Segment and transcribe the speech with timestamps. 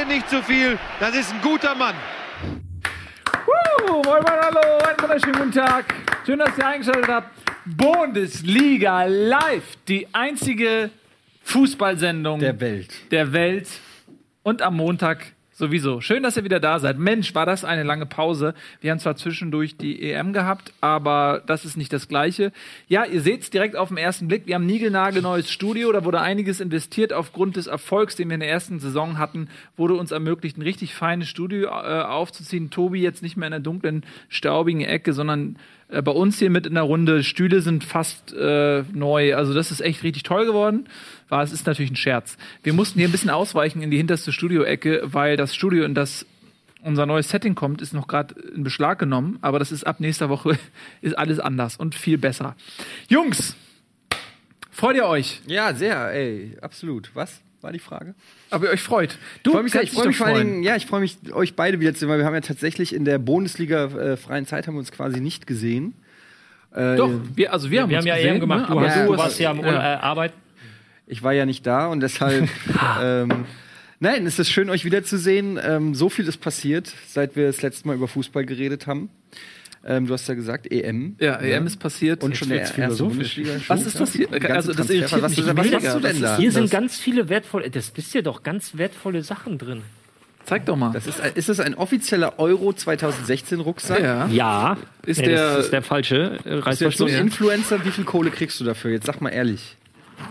[0.00, 0.78] redet nicht zu viel.
[0.98, 1.94] Das ist ein guter Mann.
[3.46, 5.84] Uh, moin, moin, hallo, einen wunderschönen guten Tag.
[6.24, 7.28] Schön, dass ihr eingeschaltet habt.
[7.64, 10.90] Bundesliga live, die einzige
[11.42, 12.92] Fußballsendung Der Welt.
[13.10, 13.68] der Welt
[14.42, 16.00] und am Montag sowieso.
[16.00, 16.98] Schön, dass ihr wieder da seid.
[16.98, 18.54] Mensch, war das eine lange Pause.
[18.80, 22.50] Wir haben zwar zwischendurch die EM gehabt, aber das ist nicht das Gleiche.
[22.88, 24.46] Ja, ihr seht es direkt auf den ersten Blick.
[24.46, 25.92] Wir haben niegelnagelneues Studio.
[25.92, 27.12] Da wurde einiges investiert.
[27.12, 30.94] Aufgrund des Erfolgs, den wir in der ersten Saison hatten, wurde uns ermöglicht, ein richtig
[30.94, 32.70] feines Studio äh, aufzuziehen.
[32.70, 35.56] Tobi jetzt nicht mehr in der dunklen, staubigen Ecke, sondern
[35.90, 37.22] äh, bei uns hier mit in der Runde.
[37.22, 39.34] Stühle sind fast äh, neu.
[39.34, 40.88] Also das ist echt richtig toll geworden.
[41.28, 42.36] War, es ist natürlich ein Scherz.
[42.62, 46.26] Wir mussten hier ein bisschen ausweichen in die hinterste Studioecke, weil das Studio, in das
[46.82, 49.38] unser neues Setting kommt, ist noch gerade in Beschlag genommen.
[49.42, 50.58] Aber das ist ab nächster Woche
[51.02, 52.56] ist alles anders und viel besser.
[53.08, 53.56] Jungs,
[54.70, 55.40] freut ihr euch?
[55.46, 57.10] Ja, sehr, ey, absolut.
[57.14, 58.14] Was war die Frage?
[58.50, 59.16] Ob ihr euch freut?
[59.42, 60.46] Du Ich freue mich, ich freu dich mich vor allen.
[60.46, 62.94] Dingen, ja, ich freue mich, euch beide wieder zu sehen, weil wir haben ja tatsächlich
[62.94, 65.94] in der Bundesliga äh, freien Zeit haben wir uns quasi nicht gesehen.
[66.74, 68.60] Äh, Doch, wir, also wir haben Wir haben ja gesehen, EM gemacht.
[68.62, 68.66] ne?
[68.66, 69.94] Du, Aber hast, Ja, du warst ja am ja.
[69.94, 70.32] Äh, Arbeit.
[71.06, 72.48] Ich war ja nicht da und deshalb.
[73.02, 73.46] ähm,
[73.98, 75.58] nein, es ist schön, euch wiederzusehen.
[75.62, 79.10] Ähm, so viel ist passiert, seit wir das letzte Mal über Fußball geredet haben.
[79.84, 81.16] Ähm, du hast ja gesagt, EM.
[81.20, 82.22] Ja, EM ist passiert.
[82.22, 83.36] Und schon der wird's erste philosophisch.
[83.36, 83.50] Bundesliga.
[83.68, 84.26] Was ist das hier?
[84.26, 86.36] Die ganze Also, das irritiert was, mich was, was machst du denn da?
[86.36, 89.82] Hier sind das- ganz viele wertvolle, das wisst ihr doch, ganz wertvolle Sachen drin.
[90.44, 90.90] Zeig doch mal.
[90.92, 94.02] Das ist, ist das ein offizieller Euro 2016 Rucksack?
[94.02, 94.26] ja.
[94.26, 97.12] Ja, Ist nee, der- das ist der falsche äh, du jetzt so Reißverschluss.
[97.12, 97.84] ein Influencer?
[97.84, 98.90] Wie viel Kohle kriegst du dafür?
[98.90, 99.76] Jetzt sag mal ehrlich.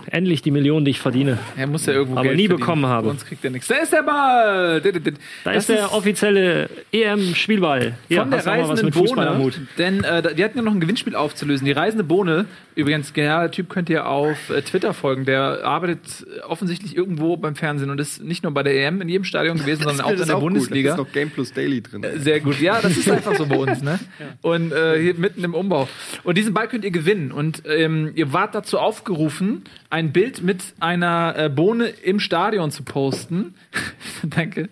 [0.06, 1.38] Endlich die Millionen, die ich verdiene.
[1.56, 2.60] Er muss ja irgendwo Aber Geld nie verdienen.
[2.60, 3.08] bekommen habe.
[3.08, 3.68] Sonst kriegt er nichts.
[3.68, 4.80] Da ist der Ball!
[4.80, 7.94] Da Das ist der offizielle EM-Spielball.
[8.08, 9.52] Ja, von der auch reisenden Bohne.
[9.78, 11.64] Denn äh, wir hatten ja noch ein Gewinnspiel aufzulösen.
[11.64, 15.24] Die reisende Bohne, übrigens, genialer Typ, könnt ihr auf äh, Twitter folgen.
[15.24, 19.08] Der arbeitet äh, offensichtlich irgendwo beim Fernsehen und ist nicht nur bei der EM in
[19.08, 20.96] jedem Stadion gewesen, sondern auch in der Bundesliga.
[20.96, 22.04] Da ist noch Game Plus Daily drin.
[22.16, 22.60] Sehr gut.
[22.60, 23.98] Ja, das ist einfach so bei uns, ne?
[24.42, 25.88] Und äh, hier mitten im Umbau.
[26.24, 27.32] Und diesen Ball könnt ihr gewinnen.
[27.32, 32.82] Und ähm, ihr wart dazu aufgerufen, ein Bild mit einer äh, Bohne im Stadion zu
[32.82, 33.54] posten.
[34.22, 34.68] Danke.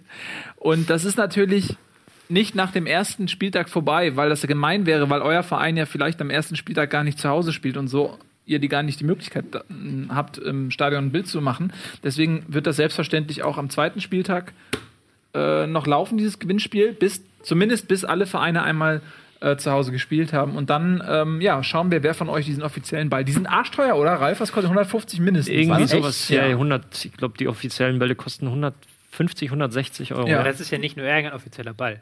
[0.56, 1.76] Und das ist natürlich
[2.28, 5.86] nicht nach dem ersten Spieltag vorbei, weil das ja gemein wäre, weil euer Verein ja
[5.86, 8.18] vielleicht am ersten Spieltag gar nicht zu Hause spielt und so
[8.48, 9.44] ihr die gar nicht die Möglichkeit
[10.08, 11.72] habt, im Stadion ein Bild zu machen.
[12.02, 14.54] Deswegen wird das selbstverständlich auch am zweiten Spieltag
[15.34, 19.02] äh, noch laufen, dieses Gewinnspiel, bis zumindest bis alle Vereine einmal
[19.41, 20.56] äh, zu Hause gespielt haben.
[20.56, 23.25] Und dann ähm, ja, schauen wir, wer von euch diesen offiziellen Ball.
[23.25, 24.12] Die sind arschteuer, oder?
[24.15, 25.54] Ralf, was kostet 150 mindestens?
[25.54, 25.91] Irgendwie was?
[25.91, 26.28] sowas.
[26.28, 26.50] Ja, Ja.
[26.53, 30.27] 100, ich glaube, die offiziellen Bälle kosten 150, 160 Euro.
[30.28, 30.41] Ja.
[30.41, 32.00] Aber das ist ja nicht nur irgendein offizieller Ball.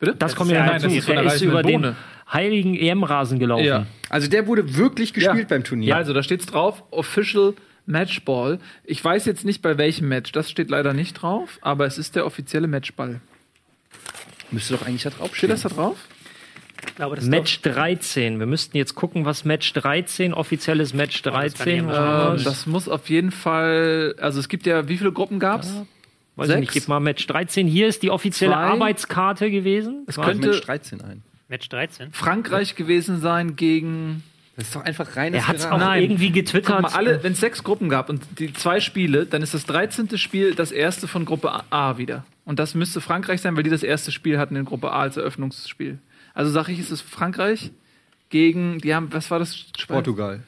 [0.00, 0.14] Bitte?
[0.16, 0.86] Das, kommt ist ja hinzu.
[0.86, 1.96] das ist der ist über reisenden den Bohne.
[2.32, 3.64] heiligen EM-Rasen gelaufen.
[3.64, 3.86] Ja.
[4.08, 5.56] Also der wurde wirklich gespielt Ja.
[5.56, 5.88] beim Turnier.
[5.88, 7.54] Ja, also da steht's drauf, Official
[7.84, 8.60] Matchball.
[8.84, 12.14] Ich weiß jetzt nicht bei welchem Match, das steht leider nicht drauf, aber es ist
[12.16, 13.20] der offizielle Matchball.
[14.50, 15.50] Müsste doch eigentlich da drauf Steht stehen.
[15.50, 15.96] das da drauf?
[16.96, 18.38] Glaube, das Match 13.
[18.38, 21.92] Wir müssten jetzt gucken, was Match 13, offizielles Match das kann ich 13 ja mal
[21.92, 22.34] war.
[22.36, 25.72] Äh, das muss auf jeden Fall, also es gibt ja, wie viele Gruppen gab's?
[26.36, 26.84] Weiß ich nicht, sechs.
[26.84, 27.66] gib mal Match 13.
[27.66, 28.60] Hier ist die offizielle Zwei.
[28.60, 30.04] Arbeitskarte gewesen.
[30.06, 30.30] Es Quasi.
[30.30, 31.22] könnte Mensch 13 ein.
[31.48, 32.12] Match 13.
[32.12, 34.22] Frankreich gewesen sein gegen
[34.56, 35.78] Das ist doch einfach reines er hat es auch.
[35.78, 36.02] Nein.
[36.02, 36.82] irgendwie Guck getwittert.
[36.82, 40.16] mal, alle, wenn es sechs Gruppen gab und die zwei Spiele, dann ist das 13.
[40.18, 42.24] Spiel das erste von Gruppe A wieder.
[42.44, 45.16] Und das müsste Frankreich sein, weil die das erste Spiel hatten in Gruppe A als
[45.16, 45.98] Eröffnungsspiel.
[46.38, 47.72] Also sage ich, ist es Frankreich
[48.30, 49.64] gegen, die haben, was war das?
[49.88, 50.44] Portugal.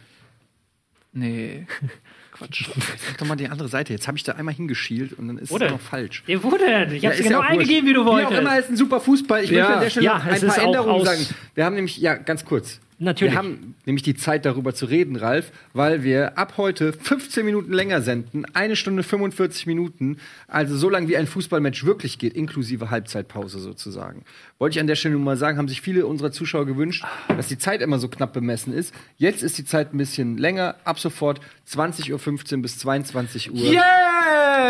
[1.13, 1.67] Nee.
[2.33, 2.69] Quatsch.
[3.09, 3.93] Sag doch mal die andere Seite.
[3.93, 5.67] Jetzt habe ich da einmal hingeschielt und dann ist Oder?
[5.67, 6.23] es noch falsch.
[6.29, 6.93] Der wurde denn?
[6.95, 8.41] Ich Ja, hab's ist genau ja eingegeben, wie du Wie auch wolltest.
[8.41, 9.43] immer, ist ein super Fußball.
[9.43, 9.57] Ich Ja.
[9.65, 11.27] möchte an der Stelle Ja, noch ein paar Änderungen sagen.
[11.57, 12.79] Wir haben nämlich, ja, ganz kurz.
[13.03, 13.33] Natürlich.
[13.33, 17.73] Wir haben nämlich die Zeit, darüber zu reden, Ralf, weil wir ab heute 15 Minuten
[17.73, 20.19] länger senden, eine Stunde 45 Minuten,
[20.49, 24.25] also so lange wie ein Fußballmatch wirklich geht, inklusive Halbzeitpause sozusagen.
[24.59, 27.49] Wollte ich an der Stelle nur mal sagen, haben sich viele unserer Zuschauer gewünscht, dass
[27.49, 28.95] die Zeit immer so knapp bemessen ist.
[29.17, 31.41] Jetzt ist die Zeit ein bisschen länger, ab sofort
[31.75, 33.57] 20.15 Uhr bis 22 Uhr.
[33.59, 33.77] Yay!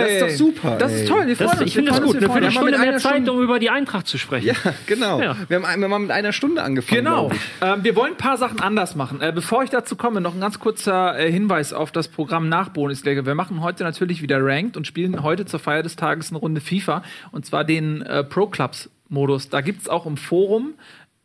[0.01, 1.01] Das ist doch super, Das ey.
[1.03, 1.67] ist toll, wir freuen das, uns.
[1.69, 2.21] ich finde wir das freuen uns, gut.
[2.21, 2.53] wir Eine freuen uns.
[2.55, 4.47] Viertelstunde Viertelstunde mit mehr einer Zeit, Stunde- um über die Eintracht zu sprechen.
[4.47, 4.55] Ja,
[4.87, 5.21] genau.
[5.21, 5.37] Ja.
[5.49, 7.05] Wir, haben, wir haben mit einer Stunde angefangen.
[7.05, 7.31] Genau.
[7.63, 9.21] Ähm, wir wollen ein paar Sachen anders machen.
[9.21, 12.69] Äh, bevor ich dazu komme, noch ein ganz kurzer äh, Hinweis auf das Programm nach
[12.69, 13.25] Bundesliga.
[13.27, 16.61] Wir machen heute natürlich wieder Ranked und spielen heute zur Feier des Tages eine Runde
[16.61, 19.49] FIFA und zwar den äh, Pro Clubs Modus.
[19.49, 20.75] Da gibt's auch im Forum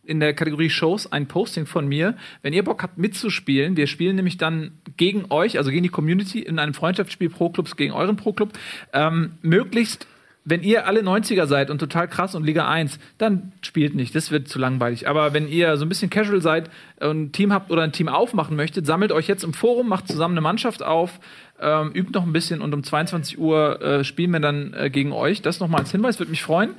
[0.05, 2.15] in der Kategorie Shows ein Posting von mir.
[2.41, 6.39] Wenn ihr Bock habt mitzuspielen, wir spielen nämlich dann gegen euch, also gegen die Community
[6.39, 8.53] in einem Freundschaftsspiel Pro Clubs gegen euren Pro Club,
[8.93, 10.07] ähm, möglichst
[10.47, 14.13] wenn ihr alle 90er seid und total krass und Liga 1, dann spielt nicht.
[14.13, 15.07] Das wird zu langweilig.
[15.09, 16.69] Aber wenn ihr so ein bisschen casual seid
[16.99, 20.07] und ein Team habt oder ein Team aufmachen möchtet, sammelt euch jetzt im Forum, macht
[20.07, 21.19] zusammen eine Mannschaft auf,
[21.59, 25.11] ähm, übt noch ein bisschen und um 22 Uhr äh, spielen wir dann äh, gegen
[25.11, 25.41] euch.
[25.41, 26.71] Das nochmal als Hinweis, würde mich freuen.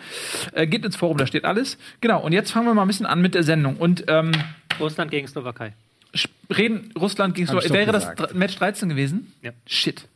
[0.53, 1.79] Äh, geht ins Forum, da steht alles.
[2.01, 3.77] Genau, und jetzt fangen wir mal ein bisschen an mit der Sendung.
[3.77, 4.33] Und ähm,
[4.79, 5.73] Russland gegen Slowakei.
[6.55, 7.71] reden Russland gegen Slowakei.
[7.71, 8.35] Wäre das gesagt.
[8.35, 9.33] Match 13 gewesen?
[9.43, 9.53] Ja.
[9.67, 10.07] Shit.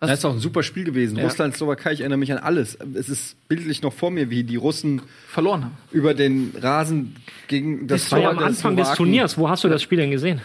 [0.00, 1.18] Das ist auch ein super Spiel gewesen.
[1.18, 1.24] Ja.
[1.24, 2.78] Russland, Slowakei, ich erinnere mich an alles.
[2.94, 5.76] Es ist bildlich noch vor mir, wie die Russen Verloren haben.
[5.92, 7.16] über den Rasen
[7.48, 9.36] gegen das Das war ja am Anfang des Turniers.
[9.36, 10.40] Wo hast du das Spiel denn gesehen?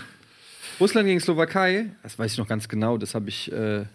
[0.79, 3.85] Russland gegen Slowakei, das weiß ich noch ganz genau, das habe ich äh,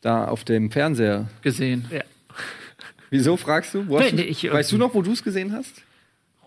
[0.00, 1.28] da auf dem Fernseher.
[1.42, 1.84] Gesehen.
[3.10, 3.86] Wieso fragst du?
[3.88, 5.82] Wo hast Nee, du nee, ich, weißt du noch, wo du es gesehen hast?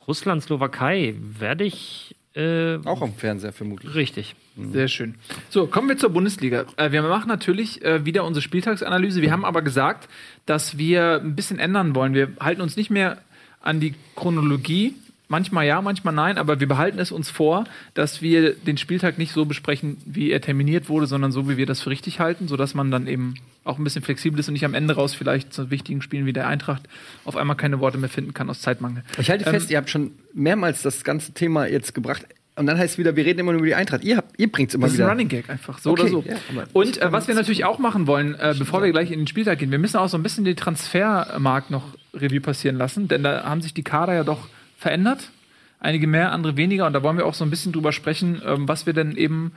[0.08, 2.16] Russland, Slowakei, werde ich.
[2.36, 3.94] Äh, Auch am Fernseher vermutlich.
[3.94, 4.36] Richtig.
[4.72, 5.16] Sehr schön.
[5.50, 6.66] So, kommen wir zur Bundesliga.
[6.78, 9.22] Äh, wir machen natürlich äh, wieder unsere Spieltagsanalyse.
[9.22, 10.10] Wir haben aber gesagt,
[10.48, 12.14] dass wir ein bisschen ändern wollen.
[12.16, 13.20] Wir halten uns nicht mehr
[13.62, 14.96] an die Chronologie.
[15.34, 17.64] Manchmal ja, manchmal nein, aber wir behalten es uns vor,
[17.96, 21.66] dass wir den Spieltag nicht so besprechen, wie er terminiert wurde, sondern so, wie wir
[21.66, 23.34] das für richtig halten, sodass man dann eben
[23.64, 26.34] auch ein bisschen flexibel ist und nicht am Ende raus vielleicht zu wichtigen Spielen wie
[26.34, 26.84] der Eintracht
[27.26, 29.04] auf einmal keine Worte mehr finden kann aus Zeitmangel.
[29.18, 32.28] Ich halte Ähm, fest, ihr habt schon mehrmals das ganze Thema jetzt gebracht.
[32.56, 34.04] Und dann heißt es wieder, wir reden immer nur über die Eintracht.
[34.04, 35.10] Ihr, habt- ihr bringt es immer Das ist ein wieder.
[35.14, 36.24] Running Gag einfach, so Okay, oder so.
[36.28, 36.36] ja,
[36.74, 39.58] und äh, was wir natürlich auch machen wollen, äh, bevor wir gleich in den Spieltag
[39.58, 43.44] gehen, wir müssen auch so ein bisschen den Transfermarkt noch Revue passieren lassen, denn da
[43.46, 44.48] haben sich die Kader ja doch
[44.84, 45.32] verändert.
[45.80, 46.86] Einige mehr, andere weniger.
[46.86, 49.54] Und da wollen wir auch so ein bisschen drüber sprechen, ähm, was wir denn eben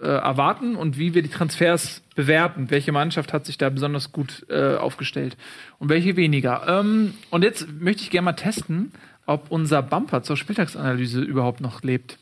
[0.00, 2.70] äh, erwarten und wie wir die Transfers bewerten.
[2.70, 5.36] Welche Mannschaft hat sich da besonders gut äh, aufgestellt
[5.78, 6.66] und welche weniger.
[6.66, 8.92] Ähm, und jetzt möchte ich gerne mal testen,
[9.26, 12.18] ob unser Bumper zur Spieltagsanalyse überhaupt noch lebt.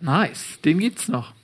[0.00, 1.34] Nice, den gibt's noch.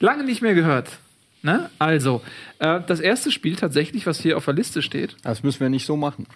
[0.00, 0.98] Lange nicht mehr gehört.
[1.44, 1.68] Ne?
[1.78, 2.22] Also,
[2.58, 5.84] äh, das erste Spiel tatsächlich, was hier auf der Liste steht, Das müssen wir nicht
[5.86, 6.26] so machen.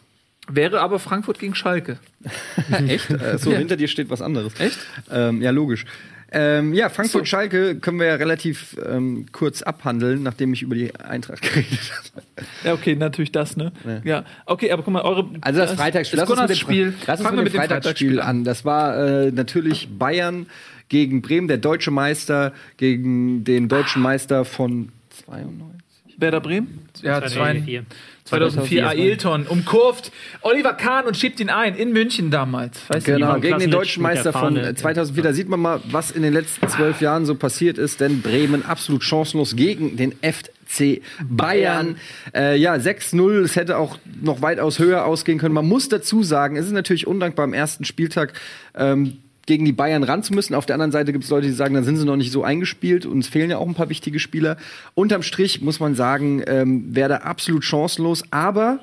[0.48, 1.98] wäre aber Frankfurt gegen Schalke.
[2.86, 3.10] Echt?
[3.10, 3.58] Äh, so, Ja.
[3.58, 4.52] hinter dir steht was anderes.
[4.60, 4.78] Echt?
[5.10, 5.86] Ähm, ja, logisch.
[6.30, 6.96] Ähm, ja, So.
[6.96, 11.78] Frankfurt-Schalke können wir ja relativ ähm, kurz abhandeln, nachdem ich über die Eintracht geredet
[12.14, 12.46] habe.
[12.64, 13.72] Ja, okay, natürlich das, ne?
[14.04, 15.26] Ja, okay, aber guck mal, eure.
[15.40, 16.18] Also das Freitagsspiel.
[16.20, 16.94] Das mit dem, Spiel.
[17.06, 18.44] Lass uns Fangen wir mit dem Freitagsspiel an.
[18.44, 18.96] Das war
[19.26, 20.46] äh, natürlich Bayern
[20.90, 24.90] gegen Bremen, der deutsche Meister gegen den deutschen Meister von
[25.28, 25.78] 92.
[26.20, 26.88] Werder Bremen?
[27.00, 27.84] Ja, 2004.
[28.24, 30.10] 2004 Ailton umkurvt
[30.42, 32.80] Oliver Kahn und schiebt ihn ein in München damals.
[32.88, 34.68] Weißt du, Genau, waren gegen den deutschen Meister von Fahne.
[34.70, 35.22] äh, 2004.
[35.22, 38.64] Da sieht man mal, was in den letzten zwölf Jahren so passiert ist, denn Bremen
[38.66, 41.96] absolut chancenlos gegen den FC Bayern.
[42.34, 45.54] Äh, ja, 6-0, es hätte auch noch weitaus höher ausgehen können.
[45.54, 48.32] Man muss dazu sagen, es ist natürlich undankbar am ersten Spieltag.
[48.74, 50.54] Ähm, gegen die Bayern ran zu müssen.
[50.54, 52.44] Auf der anderen Seite gibt es Leute, die sagen, dann sind sie noch nicht so
[52.44, 54.58] eingespielt und es fehlen ja auch ein paar wichtige Spieler.
[54.94, 58.80] Unterm Strich muss man sagen, ähm, wäre da absolut chancenlos, aber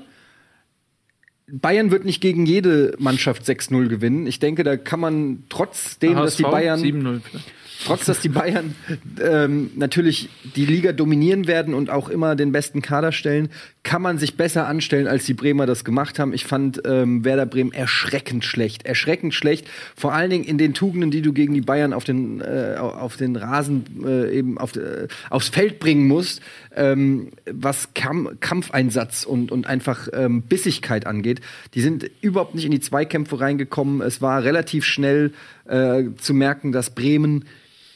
[1.47, 4.25] Bayern wird nicht gegen jede Mannschaft 6-0 gewinnen.
[4.25, 7.51] Ich denke, da kann man trotzdem, dass die Bayern, 7-0 vielleicht.
[7.85, 8.73] trotz dass die Bayern
[9.21, 13.49] ähm, natürlich die Liga dominieren werden und auch immer den besten Kader stellen,
[13.85, 16.33] kann man sich besser anstellen, als die Bremer das gemacht haben.
[16.33, 18.83] Ich fand ähm, Werder Bremen erschreckend schlecht.
[18.83, 19.69] Erschreckend schlecht.
[19.95, 23.15] Vor allen Dingen in den Tugenden, die du gegen die Bayern auf den, äh, auf
[23.15, 26.41] den Rasen äh, eben auf, äh, aufs Feld bringen musst,
[26.75, 31.41] ähm, was Kam Kampfeinsatz und, und einfach ähm, Bissigkeit angeht.
[31.75, 34.01] Die sind überhaupt nicht in die Zweikämpfe reingekommen.
[34.01, 35.31] Es war relativ schnell
[35.69, 37.45] äh, zu merken, dass Bremen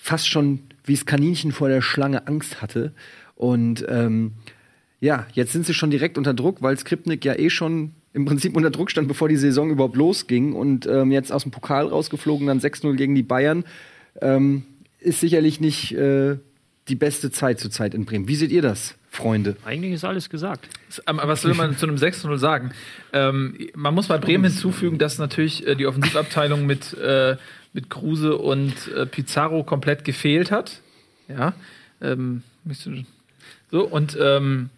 [0.02, 2.94] fast schon wie das Kaninchen vor der Schlange Angst hatte.
[3.36, 4.34] Und ähm,
[5.02, 8.56] ja, jetzt sind sie schon direkt unter Druck, weil Skripnik ja eh schon im Prinzip
[8.56, 10.54] unter Druck stand, bevor die Saison überhaupt losging.
[10.54, 13.64] Und ähm, jetzt aus dem Pokal rausgeflogen, dann 6-0 gegen die Bayern.
[14.22, 14.64] Ähm,
[15.00, 16.38] ist sicherlich nicht äh,
[16.90, 18.28] die beste Zeit zurzeit in Bremen.
[18.28, 19.56] Wie seht ihr das, Freunde?
[19.64, 20.68] Eigentlich ist alles gesagt.
[21.06, 22.72] Aber was will man zu einem 6-0 sagen?
[23.14, 27.38] Ähm, man muss bei Bremen hinzufügen, dass natürlich äh, die Offensivabteilung mit, äh,
[27.74, 30.82] mit Kruse und äh, Pizarro komplett gefehlt hat.
[31.28, 31.54] Ja.
[32.02, 32.44] Ähm,
[33.72, 34.70] so, und ähm,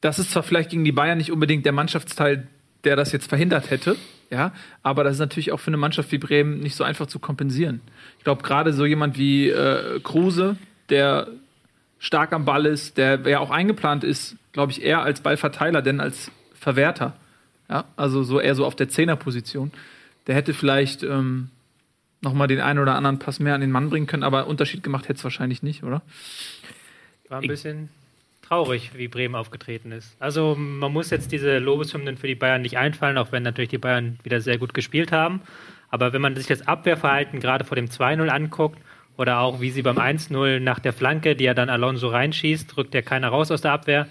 [0.00, 2.46] das ist zwar vielleicht gegen die Bayern nicht unbedingt der Mannschaftsteil,
[2.84, 3.96] der das jetzt verhindert hätte,
[4.30, 4.52] ja,
[4.82, 7.80] aber das ist natürlich auch für eine Mannschaft wie Bremen nicht so einfach zu kompensieren.
[8.18, 10.56] Ich glaube, gerade so jemand wie äh, Kruse,
[10.90, 11.28] der
[11.98, 16.00] stark am Ball ist, der ja auch eingeplant ist, glaube ich, eher als Ballverteiler, denn
[16.00, 17.16] als Verwerter.
[17.70, 19.72] Ja, also so eher so auf der Zehnerposition.
[20.26, 21.50] Der hätte vielleicht ähm,
[22.20, 24.82] noch mal den einen oder anderen Pass mehr an den Mann bringen können, aber Unterschied
[24.82, 26.02] gemacht hätte es wahrscheinlich nicht, oder?
[27.28, 27.88] War ein bisschen
[28.48, 30.16] traurig, wie Bremen aufgetreten ist.
[30.18, 33.78] Also man muss jetzt diese Lobeshymnen für die Bayern nicht einfallen, auch wenn natürlich die
[33.78, 35.42] Bayern wieder sehr gut gespielt haben.
[35.90, 38.78] Aber wenn man sich das Abwehrverhalten gerade vor dem 2-0 anguckt
[39.18, 42.94] Oder auch wie sie beim 1-0 nach der Flanke, die er dann Alonso reinschießt, rückt
[42.94, 44.06] ja keiner raus aus der Abwehr.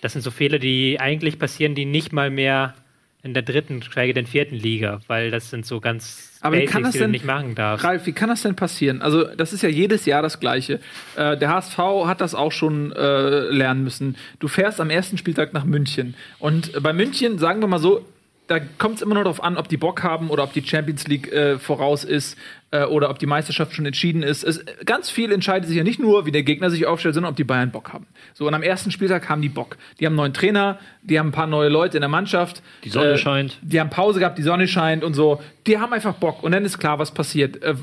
[0.00, 2.74] Das sind so Fehler, die eigentlich passieren, die nicht mal mehr
[3.22, 6.82] in der dritten, schweige denn vierten Liga, weil das sind so ganz Aber wie kann
[6.82, 7.84] das denn- nicht machen darfst.
[7.84, 9.02] Ralf, wie kann das denn passieren?
[9.02, 10.80] Also, das ist ja jedes Jahr das Gleiche.
[11.16, 14.16] Äh, der HSV hat das auch schon äh, lernen müssen.
[14.38, 16.14] Du fährst am ersten Spieltag nach München.
[16.38, 18.06] Und bei München, sagen wir mal so,
[18.50, 21.06] da kommt es immer nur darauf an, ob die Bock haben oder ob die Champions
[21.06, 22.36] League äh, voraus ist
[22.72, 24.42] äh, oder ob die Meisterschaft schon entschieden ist.
[24.42, 27.36] Es, ganz viel entscheidet sich ja nicht nur, wie der Gegner sich aufstellt, sondern ob
[27.36, 28.08] die Bayern Bock haben.
[28.34, 29.76] So, und am ersten Spieltag haben die Bock.
[30.00, 32.60] Die haben einen neuen Trainer, die haben ein paar neue Leute in der Mannschaft.
[32.82, 33.56] Die Sonne Äh, scheint.
[33.62, 35.40] die haben Pause gehabt, die Sonne scheint und so.
[35.68, 37.62] Die haben einfach Bock und dann ist klar, was passiert.
[37.62, 37.76] Äh,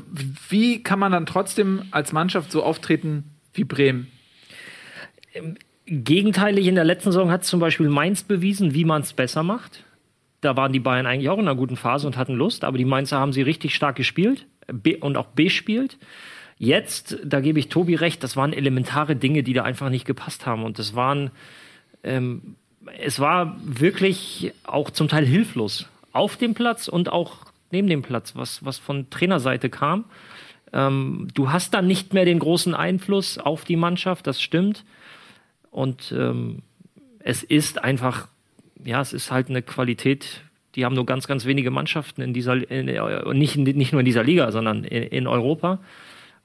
[0.50, 4.08] Wie kann man dann trotzdem als Mannschaft so auftreten wie Bremen?
[5.86, 9.84] Gegenteilig in der letzten Saison hat zum Beispiel Mainz bewiesen, wie man es besser macht.
[10.40, 12.84] Da waren die Bayern eigentlich auch in einer guten Phase und hatten Lust, aber die
[12.84, 14.46] Mainzer haben sie richtig stark gespielt
[15.00, 15.98] und auch bespielt.
[16.58, 20.46] Jetzt, da gebe ich Tobi recht, das waren elementare Dinge, die da einfach nicht gepasst
[20.46, 20.64] haben.
[20.64, 21.30] Und das waren,
[22.02, 22.56] ähm,
[22.98, 28.34] es war wirklich auch zum Teil hilflos auf dem Platz und auch neben dem Platz,
[28.34, 30.04] was, was von Trainerseite kam.
[30.72, 34.84] Ähm, du hast dann nicht mehr den großen Einfluss auf die Mannschaft, das stimmt.
[35.70, 36.62] Und ähm,
[37.20, 38.28] es ist einfach,
[38.84, 40.42] ja, es ist halt eine Qualität,
[40.74, 44.06] die haben nur ganz, ganz wenige Mannschaften in dieser, in, äh, nicht, nicht nur in
[44.06, 45.80] dieser Liga, sondern in, in Europa.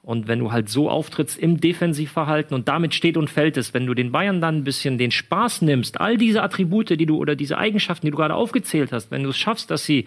[0.02, 3.86] Und wenn du halt so auftrittst im Defensivverhalten und damit steht und fällt es, wenn
[3.86, 7.36] du den Bayern dann ein bisschen den Spaß nimmst, all diese Attribute, die du oder
[7.36, 10.04] diese Eigenschaften, die du gerade aufgezählt hast, wenn du es schaffst, dass sie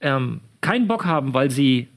[0.00, 1.88] ähm, keinen Bock haben, weil sie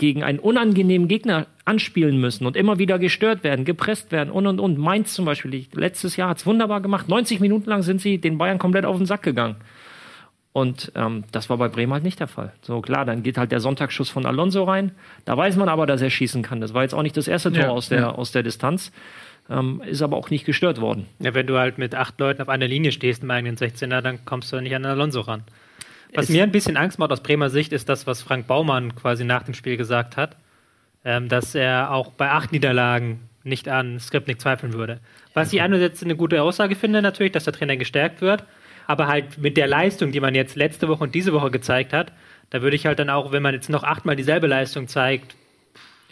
[0.00, 4.58] gegen einen unangenehmen Gegner anspielen müssen und immer wieder gestört werden, gepresst werden und und
[4.58, 4.78] und.
[4.78, 7.08] Mainz zum Beispiel, letztes Jahr hat es wunderbar gemacht.
[7.08, 9.56] 90 Minuten lang sind sie den Bayern komplett auf den Sack gegangen.
[10.52, 12.52] Und ähm, das war bei Bremen halt nicht der Fall.
[12.62, 14.90] So klar, dann geht halt der Sonntagsschuss von Alonso rein.
[15.24, 16.60] Da weiß man aber, dass er schießen kann.
[16.60, 18.10] Das war jetzt auch nicht das erste Tor Ja, aus, der, ja.
[18.10, 18.90] aus der Distanz.
[19.48, 21.06] Ähm, ist aber auch nicht gestört worden.
[21.20, 24.24] Ja, wenn du halt mit acht Leuten auf einer Linie stehst im eigenen 16er, dann
[24.24, 25.44] kommst du nicht an Alonso ran.
[26.14, 29.24] Was mir ein bisschen Angst macht aus Bremer Sicht, ist das, was Frank Baumann quasi
[29.24, 30.36] nach dem Spiel gesagt hat,
[31.04, 35.00] ähm, dass er auch bei acht Niederlagen nicht an Skripnik zweifeln würde.
[35.34, 38.44] Was ich einerseits eine gute Aussage finde, natürlich, dass der Trainer gestärkt wird,
[38.86, 42.12] aber halt mit der Leistung, die man jetzt letzte Woche und diese Woche gezeigt hat,
[42.50, 45.36] da würde ich halt dann auch, wenn man jetzt noch achtmal dieselbe Leistung zeigt,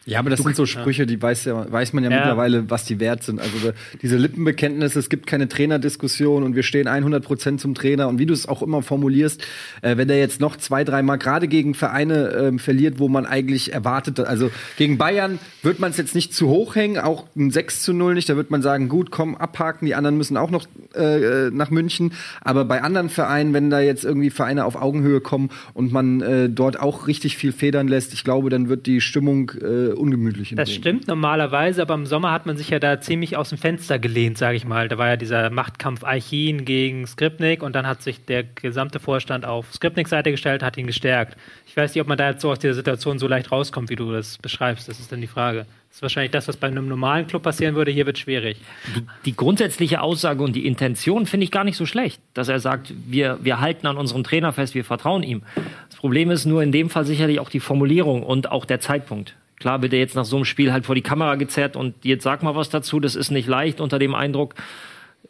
[0.09, 2.17] Ja, aber das sind so Sprüche, die weiß, ja, weiß man ja, Ja.
[2.17, 3.41] mittlerweile, was die wert sind.
[3.41, 8.09] Also diese Lippenbekenntnisse, es gibt keine Trainerdiskussion und wir stehen 100 Prozent zum Trainer.
[8.09, 9.43] Und wie du es auch immer formulierst,
[9.83, 13.75] äh, wenn der jetzt noch zwei, dreimal gerade gegen Vereine ähm, verliert, wo man eigentlich
[13.75, 17.83] erwartet, also gegen Bayern wird man es jetzt nicht zu hoch hängen, auch ein 6
[17.83, 18.31] zu 0 nicht.
[18.31, 22.12] Da wird man sagen, gut, komm, abhaken, die anderen müssen auch noch äh, nach München.
[22.41, 26.49] Aber bei anderen Vereinen, wenn da jetzt irgendwie Vereine auf Augenhöhe kommen und man äh,
[26.49, 30.52] dort auch richtig viel federn lässt, ich glaube, dann wird die Stimmung äh, ungemütlich.
[30.52, 30.81] in Das Bremen.
[30.81, 34.38] stimmt normalerweise, aber im Sommer hat man sich ja da ziemlich aus dem Fenster gelehnt,
[34.38, 34.88] sage ich mal.
[34.88, 39.45] Da war ja dieser Machtkampf Eichin gegen Skripnik und dann hat sich der gesamte Vorstand
[39.45, 41.37] auf Skripniks Seite gestellt, hat ihn gestärkt.
[41.67, 43.97] Ich weiß nicht, ob man da jetzt so aus dieser Situation so leicht rauskommt, wie
[43.97, 44.88] du das beschreibst.
[44.88, 45.67] Das ist dann die Frage.
[45.88, 47.90] Das ist wahrscheinlich das, was bei einem normalen Club passieren würde.
[47.90, 48.59] Hier wird schwierig.
[48.95, 52.61] Die, die grundsätzliche Aussage und die Intention finde ich gar nicht so schlecht, dass er
[52.61, 55.43] sagt, wir, wir halten an unserem Trainer fest, wir vertrauen ihm.
[55.88, 59.35] Das Problem ist nur in dem Fall sicherlich auch die Formulierung und auch der Zeitpunkt.
[59.59, 62.25] Klar wird er jetzt nach so einem Spiel halt vor die Kamera gezerrt und jetzt
[62.25, 63.00] sag mal was dazu.
[63.00, 64.55] Das ist nicht leicht unter dem Eindruck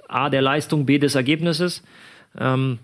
[0.08, 1.82] A der Leistung, B des Ergebnisses.
[2.38, 2.78] Ähm,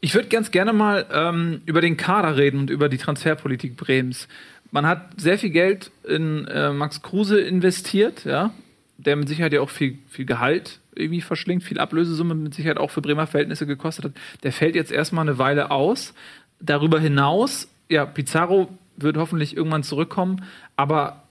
[0.00, 4.28] Ich würde ganz gerne mal ähm, über den Kader reden und über die Transferpolitik Bremens.
[4.70, 8.52] Man hat sehr viel Geld in äh, Max Kruse investiert, ja,
[8.98, 12.90] der mit Sicherheit ja auch viel, viel Gehalt irgendwie verschlingt, viel Ablösesumme mit Sicherheit auch
[12.90, 14.12] für Bremer Verhältnisse gekostet hat.
[14.42, 16.14] Der fällt jetzt erstmal eine Weile aus.
[16.60, 20.44] Darüber hinaus, ja, Pizarro wird hoffentlich irgendwann zurückkommen,
[20.76, 21.22] aber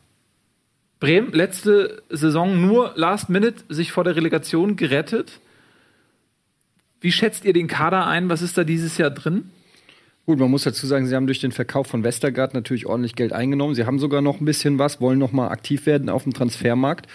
[0.99, 5.39] Bremen letzte Saison nur Last Minute sich vor der Relegation gerettet.
[7.01, 8.29] Wie schätzt ihr den Kader ein?
[8.29, 9.49] Was ist da dieses Jahr drin?
[10.25, 13.31] Gut, man muss dazu sagen, sie haben durch den Verkauf von Westergaard natürlich ordentlich Geld
[13.31, 13.75] eingenommen.
[13.75, 17.05] Sie haben sogar noch ein bisschen was, wollen noch mal aktiv werden auf dem Transfermarkt.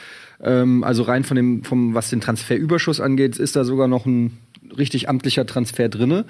[0.40, 4.38] Ähm, also rein von dem, vom, was den Transferüberschuss angeht, ist da sogar noch ein
[4.78, 6.24] richtig amtlicher Transfer drinne.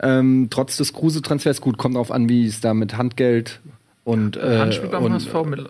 [0.00, 3.60] Ähm, trotz des Kruse-Transfers, gut, kommt drauf an, wie es da mit Handgeld
[4.04, 5.60] und, äh, Handspiel beim und HSV mit.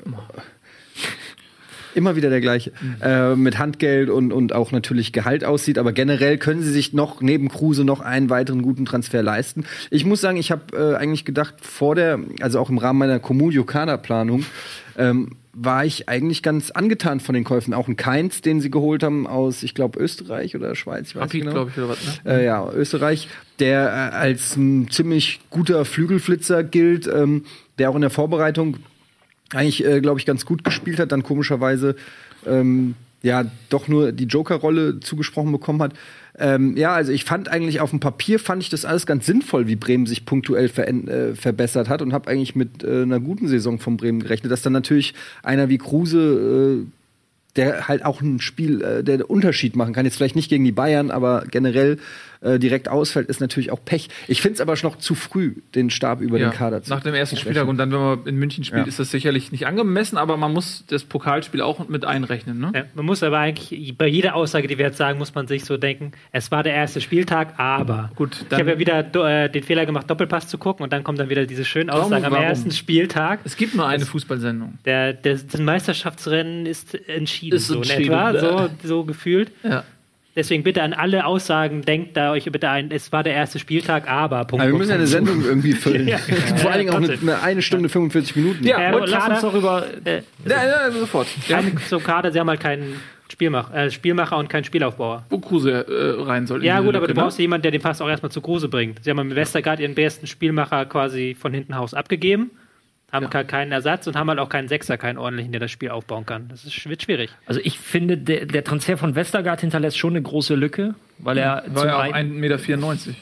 [1.94, 2.72] Immer wieder der gleiche.
[3.00, 5.78] Äh, mit Handgeld und, und auch natürlich Gehalt aussieht.
[5.78, 9.64] Aber generell können sie sich noch neben Kruse noch einen weiteren guten Transfer leisten.
[9.90, 13.18] Ich muss sagen, ich habe äh, eigentlich gedacht, vor der, also auch im Rahmen meiner
[13.18, 14.44] Communio-Kader-Planung,
[14.98, 17.72] ähm, war ich eigentlich ganz angetan von den Käufen.
[17.72, 21.08] Auch ein Keins, den sie geholt haben aus, ich glaube, Österreich oder Schweiz.
[21.08, 21.52] Ich weiß Rapid, genau.
[21.52, 22.30] glaube ich, oder was, ne?
[22.30, 27.46] Äh, ja, Österreich, der äh, als ein ziemlich guter Flügelflitzer gilt, ähm,
[27.78, 28.76] der auch in der Vorbereitung
[29.54, 31.96] eigentlich, äh, glaube ich, ganz gut gespielt hat, dann komischerweise
[32.44, 35.94] ähm, ja doch nur die Joker-Rolle zugesprochen bekommen hat.
[36.38, 39.66] Ähm, ja, also ich fand eigentlich auf dem Papier fand ich das alles ganz sinnvoll,
[39.66, 43.78] wie Bremen sich punktuell äh, verbessert hat und habe eigentlich mit äh, einer guten Saison
[43.78, 47.05] von Bremen gerechnet, dass dann natürlich einer wie Kruse äh,
[47.56, 50.04] der halt auch ein Spiel, äh, der einen Unterschied machen kann.
[50.04, 51.98] Jetzt vielleicht nicht gegen die Bayern, aber generell
[52.42, 54.08] äh, direkt ausfällt, ist natürlich auch Pech.
[54.28, 57.00] Ich finde es aber noch zu früh, den Stab über Ja, den Kader zu Nach
[57.02, 57.36] dem ersten.
[57.38, 58.88] Spieltag und dann, wenn man in München spielt, Ja.
[58.88, 62.58] ist das sicherlich nicht angemessen, aber man muss das Pokalspiel auch mit einrechnen.
[62.58, 62.72] Ne?
[62.74, 65.64] Ja, man muss aber eigentlich, bei jeder Aussage, die wir jetzt sagen, muss man sich
[65.64, 68.10] so denken, es war der erste Spieltag, aber.
[68.16, 71.18] Gut, ich habe ja wieder äh, den Fehler gemacht, Doppelpass zu gucken und dann kommt
[71.18, 72.44] dann wieder diese schöne Warum- Aussage am warum?
[72.44, 73.40] ersten Spieltag.
[73.44, 74.78] Es gibt nur eine Fußballsendung.
[74.84, 78.12] Der, der, das Meisterschaftsrennen ist entschieden, Ist so entschieden.
[78.12, 79.50] etwa, so, so gefühlt.
[79.62, 79.84] Ja.
[80.34, 84.06] Deswegen bitte an alle Aussagen, denkt da euch bitte ein, es war der erste Spieltag,
[84.06, 84.44] aber.
[84.44, 85.06] Punkt, Aber wir müssen ja eine.
[85.06, 86.06] Sendung irgendwie füllen.
[86.08, 86.18] Ja.
[86.18, 88.66] Vor allen Dingen auch mit einer eine Stunde 45 Minuten.
[88.66, 89.86] Ja, Ja, und Lass uns doch über.
[90.04, 91.26] Äh, Ja, ja, sofort.
[91.48, 93.00] Ja, keine, so Kader, sie haben halt keinen
[93.32, 95.24] Spielmach, äh, Spielmacher und keinen Spielaufbauer.
[95.30, 96.62] wo Kruse äh, rein soll.
[96.62, 97.24] Ja, gut, aber Lücke, du ne?
[97.24, 99.02] brauchst jemanden, der den Pass auch erstmal zu Kruse bringt.
[99.02, 102.50] Sie haben mit Westergaard ihren besten Spielmacher quasi von hinten Haus abgegeben,
[103.16, 105.90] haben ke- keinen Ersatz und haben halt auch keinen Sechser, keinen ordentlichen, der das Spiel
[105.90, 106.48] aufbauen kann.
[106.48, 107.30] Das ist, wird schwierig.
[107.46, 111.64] Also ich finde, der, der Transfer von Westergaard hinterlässt schon eine große Lücke, weil er
[111.68, 113.16] War zum ja auch einen, 1,94 Meter.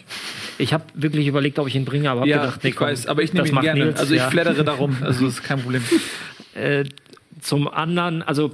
[0.58, 2.88] ich habe wirklich überlegt, ob ich ihn bringe, aber hab Ja, gedacht, nee, ich komm,
[2.88, 3.84] weiß, aber ich nehme ihn gerne.
[3.86, 4.28] Nils, also ich ja.
[4.30, 5.82] flattere darum, also das ist kein Problem.
[6.54, 6.84] Äh,
[7.40, 8.52] zum anderen, also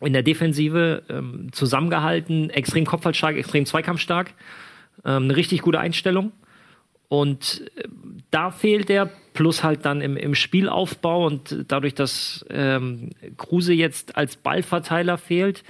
[0.00, 4.32] in der Defensive ähm, zusammengehalten, extrem kopfballstark, extrem zweikampfstark,
[5.04, 6.32] ähm, eine richtig gute Einstellung.
[7.08, 7.82] Und äh,
[8.30, 14.14] da fehlt er, plus halt dann im, im Spielaufbau und dadurch, dass ähm, Kruse jetzt
[14.14, 15.64] als Ballverteiler fehlt.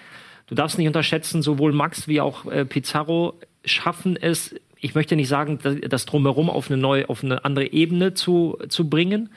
[0.48, 5.28] Du darfst nicht unterschätzen, sowohl Max wie auch äh, Pizarro schaffen es, ich möchte nicht
[5.28, 9.28] sagen, das- drumherum auf eine neue, auf eine andere Ebene zu, zu bringen.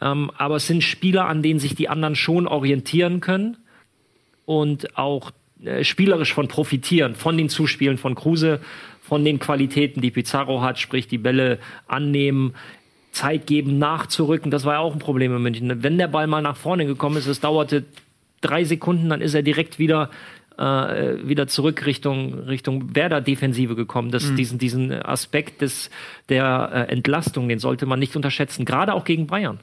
[0.00, 3.56] Ähm, aber es sind Spieler, an denen sich die anderen schon orientieren können
[4.44, 5.32] und auch
[5.64, 8.60] äh, spielerisch von profitieren, von den Zuspielen von Kruse,
[9.02, 12.54] von den Qualitäten, die Pizarro hat, sprich die Bälle annehmen,
[13.14, 14.50] Zeit geben, nachzurücken.
[14.50, 15.82] Das war ja auch ein Problem in München.
[15.82, 17.84] Wenn der Ball mal nach vorne gekommen ist, es dauerte
[18.40, 20.10] drei Sekunden, dann ist er direkt wieder
[20.58, 24.10] äh, wieder zurück Richtung Richtung Werder-Defensive gekommen.
[24.10, 25.90] Das, diesen, diesen Aspekt des,
[26.28, 29.58] der äh, Entlastung, den sollte man nicht unterschätzen, gerade auch gegen Bayern.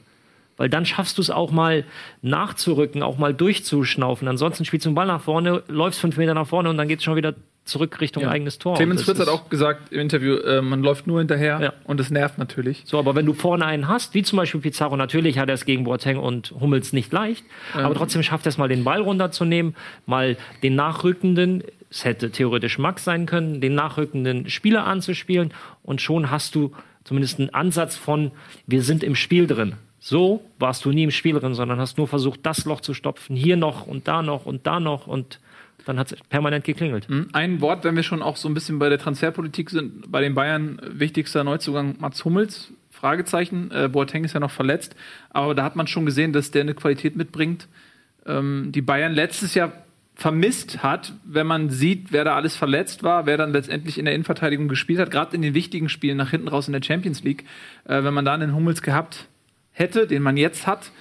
[0.58, 1.84] Weil dann schaffst du es auch mal
[2.20, 4.28] nachzurücken, auch mal durchzuschnaufen.
[4.28, 6.98] Ansonsten spielst du den Ball nach vorne, läufst fünf Meter nach vorne und dann geht
[6.98, 7.34] es schon wieder
[7.64, 8.76] zurück Richtung eigenes Tor.
[8.76, 11.72] Clemens Fritz hat auch gesagt im Interview, äh, man läuft nur hinterher Ja.
[11.84, 12.82] und es nervt natürlich.
[12.84, 15.64] So, aber wenn du vorne einen hast, wie zum Beispiel Pizarro, natürlich hat er es
[15.64, 17.44] gegen Boateng und Hummels nicht leicht,
[17.74, 22.78] aber trotzdem schafft er es mal, den Ball runterzunehmen, mal den nachrückenden, es hätte theoretisch
[22.78, 26.72] Max sein können, den nachrückenden Spieler anzuspielen und schon hast du
[27.04, 28.30] zumindest einen Ansatz von,
[28.66, 29.74] wir sind im Spiel drin.
[30.00, 33.36] So warst du nie im Spiel drin, sondern hast nur versucht, das Loch zu stopfen,
[33.36, 35.38] hier noch und da noch und da noch und
[35.84, 37.06] dann hat es permanent geklingelt.
[37.32, 40.34] Ein Wort, wenn wir schon auch so ein bisschen bei der Transferpolitik sind, bei den
[40.34, 43.70] Bayern wichtigster Neuzugang Mats Hummels, Fragezeichen.
[43.72, 44.94] Äh, Boateng ist ja noch verletzt,
[45.30, 47.68] aber da hat man schon gesehen, dass der eine Qualität mitbringt,
[48.26, 49.72] ähm, die Bayern letztes Jahr
[50.14, 54.14] vermisst hat, wenn man sieht, wer da alles verletzt war, wer dann letztendlich in der
[54.14, 57.44] Innenverteidigung gespielt hat, gerade in den wichtigen Spielen nach hinten raus in der Champions League,
[57.86, 59.26] äh, wenn man da einen Hummels gehabt
[59.72, 60.92] hätte, den man jetzt hat,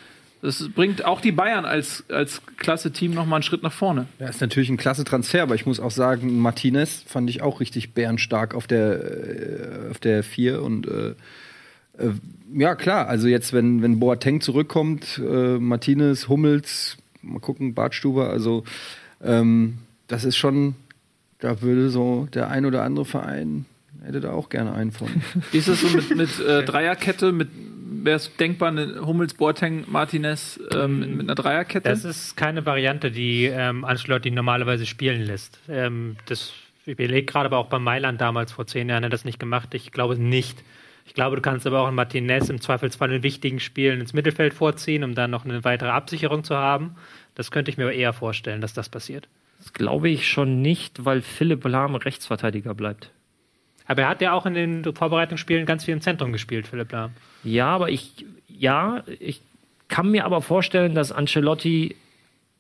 [0.42, 4.08] das bringt auch die Bayern als, als klasse Team noch mal einen Schritt nach vorne.
[4.20, 7.60] Ja, ist natürlich ein klasse Transfer, aber ich muss auch sagen, Martinez fand ich auch
[7.60, 11.10] richtig bärenstark auf der, äh, auf der 4 und äh,
[11.98, 12.12] äh,
[12.54, 18.64] ja, klar, also jetzt, wenn, wenn Boateng zurückkommt, äh, Martinez, Hummels, mal gucken, Bartstuber, also
[19.24, 19.78] ähm,
[20.08, 20.76] das ist schon,
[21.40, 23.66] da würde so der ein oder andere Verein,
[24.04, 25.08] hätte da auch gerne einen von.
[25.52, 27.32] Wie ist das so mit, mit äh, Dreierkette?
[27.32, 27.50] Mit
[27.92, 31.90] wäre es denkbar, eine Hummels, Boateng, Martinez ähm, mit, mit einer Dreierkette?
[31.90, 35.60] Das ist keine Variante, die ähm, Ancelotti normalerweise spielen lässt.
[35.70, 36.54] Ähm, das
[36.86, 39.40] ich überlege gerade, aber auch bei Mailand damals vor zehn Jahren hat er das nicht
[39.40, 39.74] gemacht.
[39.76, 40.64] Ich glaube nicht.
[41.06, 44.54] Ich glaube, du kannst aber auch einen Martinez im Zweifelsfall in wichtigen Spielen ins Mittelfeld
[44.54, 46.96] vorziehen, um dann noch eine weitere Absicherung zu haben.
[47.36, 49.28] Das könnte ich mir aber eher vorstellen, dass das passiert.
[49.60, 53.12] Das glaube ich schon nicht, weil Philipp Lahm Rechtsverteidiger bleibt.
[53.92, 57.12] Aber er hat ja auch in den Vorbereitungsspielen ganz viel im Zentrum gespielt, Philipp Lahm.
[57.44, 59.42] Ja, aber ich, ja, ich
[59.90, 61.98] kann mir aber vorstellen, dass Ancelotti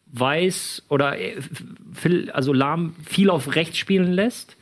[0.07, 1.37] weiß oder äh,
[2.33, 4.57] also Lahm viel auf rechts spielen lässt,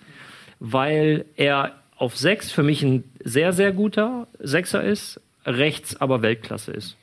[0.60, 6.72] weil er auf sechs für mich ein sehr, sehr guter Sechser ist, rechts aber Weltklasse
[6.72, 6.98] ist.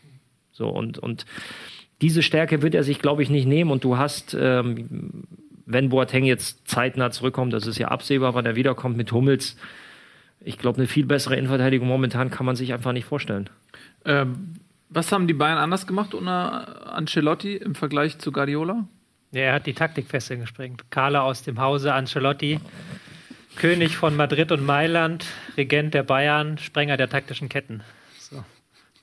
[0.53, 1.27] So, und, und
[2.03, 3.73] diese Stärke wird er sich, glaube ich, nicht nehmen.
[3.73, 5.25] Und du hast, ähm,
[5.67, 9.57] wenn Boateng jetzt zeitnah zurückkommt, das ist ja absehbar, wann er wiederkommt mit Hummels,
[10.41, 13.51] ich glaube, eine viel bessere Innenverteidigung momentan kann man sich einfach nicht vorstellen.
[14.05, 14.55] Ähm,
[14.89, 18.87] Was haben die Bayern anders gemacht unter Ancelotti im Vergleich zu Guardiola?
[19.33, 20.91] Ja, er hat die Taktik festgesprengt.
[20.91, 22.61] Carla aus dem Hause Ancelotti,
[23.57, 25.27] König von Madrid und Mailand,
[25.57, 27.83] Regent der Bayern, Sprenger der taktischen Ketten.
[28.21, 28.45] So.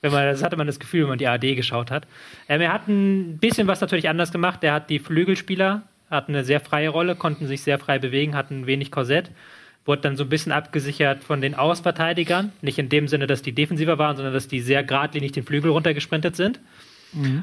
[0.00, 2.06] Wenn man, das hatte man das Gefühl, wenn man die AD geschaut hat.
[2.48, 4.64] Ähm, er hat ein bisschen was natürlich anders gemacht.
[4.64, 8.66] Er hat die Flügelspieler, hatten eine sehr freie Rolle, konnten sich sehr frei bewegen, hatten
[8.66, 9.30] wenig Korsett.
[9.84, 12.52] Wurde dann so ein bisschen abgesichert von den Außenverteidigern.
[12.62, 15.70] Nicht in dem Sinne, dass die defensiver waren, sondern dass die sehr geradlinig den Flügel
[15.70, 16.58] runtergesprintet sind.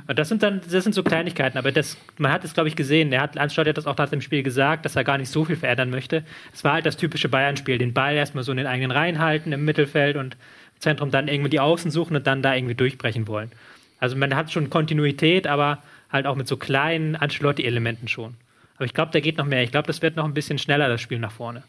[0.07, 2.75] Und das sind dann, das sind so Kleinigkeiten, aber das, man hat es, glaube ich,
[2.75, 3.13] gesehen.
[3.13, 5.45] Er hat, Anstatt hat das auch nach dem Spiel gesagt, dass er gar nicht so
[5.45, 6.23] viel verändern möchte.
[6.53, 9.53] Es war halt das typische Bayern-Spiel, den Ball erstmal so in den eigenen Reihen halten
[9.53, 13.27] im Mittelfeld und im Zentrum dann irgendwie die Außen suchen und dann da irgendwie durchbrechen
[13.27, 13.51] wollen.
[13.99, 18.35] Also man hat schon Kontinuität, aber halt auch mit so kleinen Ancelotti-Elementen schon.
[18.81, 19.61] Aber ich glaube, da geht noch mehr.
[19.61, 21.61] Ich glaube, das wird noch ein bisschen schneller, das Spiel nach vorne.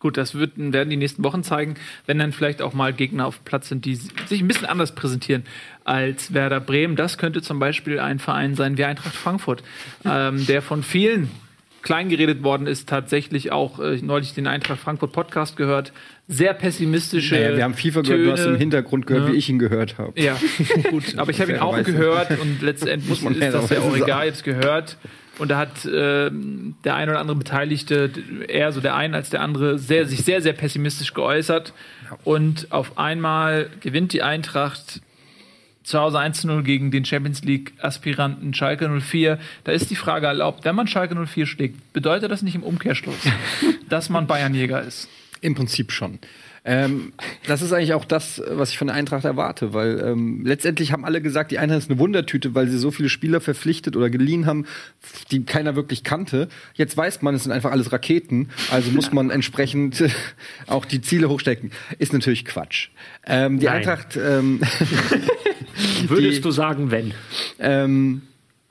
[0.00, 1.74] Gut, das wird, werden die nächsten Wochen zeigen,
[2.06, 4.94] wenn dann vielleicht auch mal Gegner auf dem Platz sind, die sich ein bisschen anders
[4.94, 5.42] präsentieren
[5.84, 6.96] als Werder Bremen.
[6.96, 9.62] Das könnte zum Beispiel ein Verein sein wie Eintracht Frankfurt,
[10.06, 11.30] ähm, der von vielen
[11.82, 15.92] klein geredet worden ist, tatsächlich auch äh, neulich den Eintracht Frankfurt Podcast gehört.
[16.26, 17.34] Sehr pessimistische.
[17.34, 18.54] Naja, wir haben FIFA gehört, du hast Töne.
[18.54, 19.32] im Hintergrund gehört, Ja.
[19.34, 20.18] wie ich ihn gehört habe.
[20.18, 20.38] Ja,
[20.90, 21.18] gut.
[21.18, 24.24] Aber ich habe ihn auch gehört und letztendlich Muss man ist das ja auch egal,
[24.24, 24.96] jetzt gehört.
[25.38, 28.10] Und da hat ähm, der ein oder andere Beteiligte,
[28.48, 31.72] eher so der eine als der andere, sehr, sich sehr, sehr pessimistisch geäußert.
[32.24, 35.00] Und auf einmal gewinnt die Eintracht
[35.88, 39.38] zu Hause 1-0 gegen den Champions League-Aspiranten Schalke 04.
[39.64, 43.16] Da ist die Frage erlaubt, wenn man Schalke 04 schlägt, bedeutet das nicht im Umkehrschluss,
[43.88, 45.08] dass man Bayernjäger ist?
[45.40, 46.18] Im Prinzip schon.
[46.64, 47.12] Ähm,
[47.46, 51.04] das ist eigentlich auch das, was ich von der Eintracht erwarte, weil ähm, letztendlich haben
[51.04, 54.44] alle gesagt, die Eintracht ist eine Wundertüte, weil sie so viele Spieler verpflichtet oder geliehen
[54.46, 54.66] haben,
[55.30, 56.48] die keiner wirklich kannte.
[56.74, 60.04] Jetzt weiß man, es sind einfach alles Raketen, also muss man entsprechend
[60.66, 61.70] auch die Ziele hochstecken.
[61.98, 62.88] Ist natürlich Quatsch.
[63.26, 63.76] Ähm, die Nein.
[63.76, 64.60] Eintracht ähm,
[66.08, 67.14] Würdest Die- du sagen, wenn?
[67.58, 68.22] Ähm,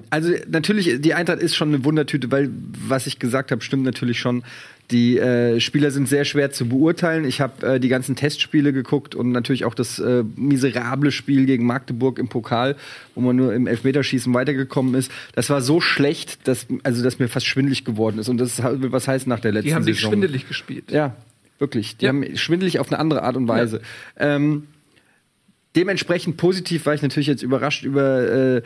[0.09, 2.49] also natürlich, die Eintracht ist schon eine Wundertüte, weil
[2.87, 4.43] was ich gesagt habe, stimmt natürlich schon.
[4.91, 7.25] Die äh, Spieler sind sehr schwer zu beurteilen.
[7.25, 11.65] Ich habe äh, die ganzen Testspiele geguckt und natürlich auch das äh, miserable Spiel gegen
[11.65, 12.77] Magdeburg im Pokal,
[13.13, 15.11] wo man nur im Elfmeterschießen weitergekommen ist.
[15.35, 18.29] Das war so schlecht, dass also dass mir fast schwindelig geworden ist.
[18.29, 20.11] Und das will was heißt nach der letzten Die haben sich Saison.
[20.13, 20.89] schwindelig gespielt.
[20.89, 21.17] Ja,
[21.59, 21.97] wirklich.
[21.97, 22.09] Die Ja.
[22.09, 23.81] haben schwindelig auf eine andere Art und Weise.
[24.17, 24.67] Ähm,
[25.75, 28.61] dementsprechend positiv war ich natürlich jetzt überrascht über äh,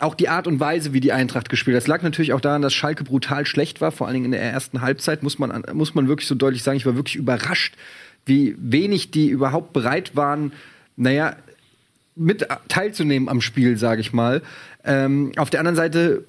[0.00, 1.82] auch die Art und Weise, wie die Eintracht gespielt hat.
[1.82, 4.42] Das lag natürlich auch daran, dass Schalke brutal schlecht war, vor allen Dingen in der
[4.42, 6.76] ersten Halbzeit, muss man, an- muss man wirklich so deutlich sagen.
[6.76, 7.74] Ich war wirklich überrascht,
[8.26, 10.52] wie wenig die überhaupt bereit waren,
[10.96, 11.36] naja,
[12.16, 14.42] mit teilzunehmen am Spiel, sage ich mal.
[14.84, 16.24] Ähm, auf der anderen Seite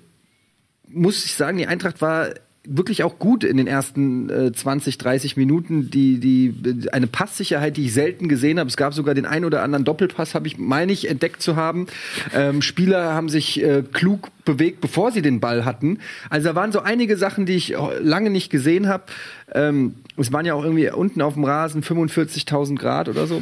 [0.88, 2.30] muss ich sagen, die Eintracht war
[2.64, 5.90] wirklich auch gut in den ersten äh, 20, 30 Minuten.
[5.90, 8.68] Die, die, eine Passsicherheit, die ich selten gesehen habe.
[8.68, 11.88] Es gab sogar den ein oder anderen Doppelpass, habe ich, meine ich, entdeckt zu haben.
[12.36, 16.00] Ähm, Spieler haben sich äh, klug bewegt, bevor sie den Ball hatten.
[16.30, 19.06] Also da waren so einige Sachen, die ich auch lange nicht gesehen habe.
[19.54, 23.42] Ähm, es waren ja auch irgendwie unten auf dem Rasen 45.000 Grad oder so.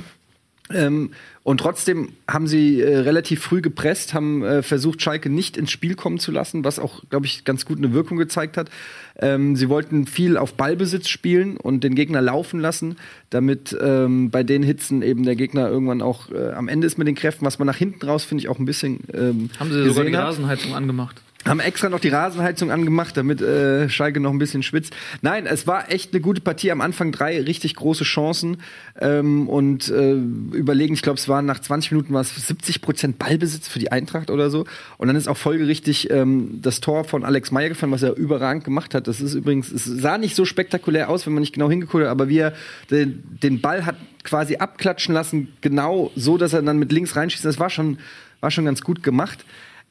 [0.72, 1.12] Ähm,
[1.50, 5.96] und trotzdem haben sie äh, relativ früh gepresst, haben äh, versucht, Schalke nicht ins Spiel
[5.96, 8.70] kommen zu lassen, was auch, glaube ich, ganz gut eine Wirkung gezeigt hat.
[9.18, 12.98] Ähm, sie wollten viel auf Ballbesitz spielen und den Gegner laufen lassen,
[13.32, 17.08] damit ähm, bei den Hitzen eben der Gegner irgendwann auch äh, am Ende ist mit
[17.08, 19.90] den Kräften, was man nach hinten raus, finde ich, auch ein bisschen ähm, Haben sie
[19.90, 20.14] sogar die.
[20.14, 21.20] Rasenheizung angemacht.
[21.50, 24.96] Haben extra noch die Rasenheizung angemacht, damit äh, Schalke noch ein bisschen schwitzt.
[25.24, 26.72] Nein, es war echt eine gute Partie.
[26.72, 28.58] Am Anfang drei richtig große Chancen
[29.00, 33.18] ähm, und äh, überlegen, ich glaube, es waren nach 20 Minuten war es 70 Prozent
[33.18, 34.66] Ballbesitz für die Eintracht oder so.
[35.00, 38.64] Und dann ist auch folgerichtig ähm, das Tor von Alex Meyer gefallen, was er überragend
[38.64, 39.08] gemacht hat.
[39.08, 42.12] Das ist übrigens, es sah nicht so spektakulär aus, wenn man nicht genau hingeguckt hat,
[42.12, 42.54] aber wie er
[42.92, 47.44] den, den Ball hat quasi abklatschen lassen, genau so, dass er dann mit links reinschießt.
[47.44, 47.98] Das war schon,
[48.40, 49.46] war schon ganz gut gemacht.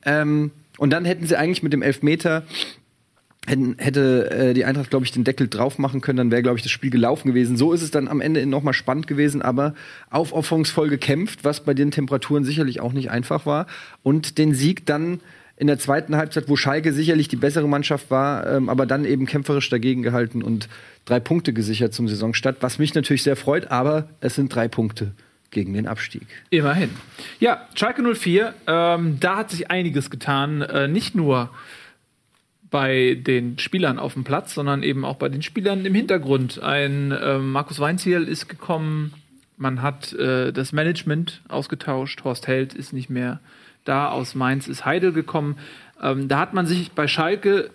[0.05, 2.45] Ähm, und dann hätten sie eigentlich mit dem Elfmeter
[3.47, 6.59] hätten, hätte äh, die Eintracht, glaube ich, den Deckel drauf machen können, dann wäre, glaube
[6.59, 7.57] ich, das Spiel gelaufen gewesen.
[7.57, 9.75] So ist es dann am Ende noch mal spannend gewesen, aber
[10.11, 13.67] aufopferungsvoll gekämpft, was bei den Temperaturen sicherlich auch nicht einfach war.
[14.03, 15.21] Und den Sieg dann
[15.57, 19.27] in der zweiten Halbzeit, wo Schalke sicherlich die bessere Mannschaft war, ähm, aber dann eben
[19.27, 20.69] kämpferisch dagegen gehalten und
[21.05, 25.13] drei Punkte gesichert zum Saisonstart, was mich natürlich sehr freut, aber es sind drei Punkte
[25.51, 26.27] gegen den Abstieg.
[26.51, 26.91] Immerhin.
[27.41, 30.63] Ja, Schalke 04, ähm, da hat sich einiges getan.
[30.63, 31.51] Äh, nicht nur
[32.71, 36.63] bei den Spielern auf dem Platz, sondern eben auch bei den Spielern im Hintergrund.
[36.63, 39.15] Ein ähm, Markus Weinziel ist gekommen,
[39.57, 43.41] man hat äh, das Management ausgetauscht, Horst Held ist nicht mehr
[43.85, 45.57] da, aus Mainz ist Heidel gekommen.
[46.01, 47.71] Ähm, da hat man sich bei Schalke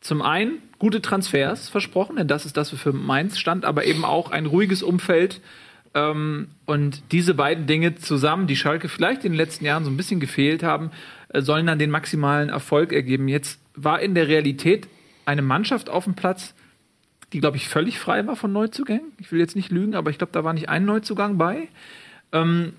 [0.00, 4.30] zum einen gute Transfers versprochen, denn das ist das, wofür Mainz stand, aber eben auch
[4.30, 5.40] ein ruhiges Umfeld,
[5.94, 9.96] Ähm, und diese beiden Dinge zusammen, die Schalke vielleicht in den letzten Jahren so ein
[9.96, 10.90] bisschen gefehlt haben,
[11.28, 13.28] äh, sollen dann den maximalen Erfolg ergeben.
[13.28, 14.88] Jetzt war in der Realität
[15.26, 16.54] eine Mannschaft auf dem Platz,
[17.32, 19.12] die, glaube ich, völlig frei war von Neuzugängen.
[19.18, 21.68] Ich will jetzt nicht lügen, aber ich glaube, da war nicht ein Neuzugang bei.
[22.32, 22.72] Ähm,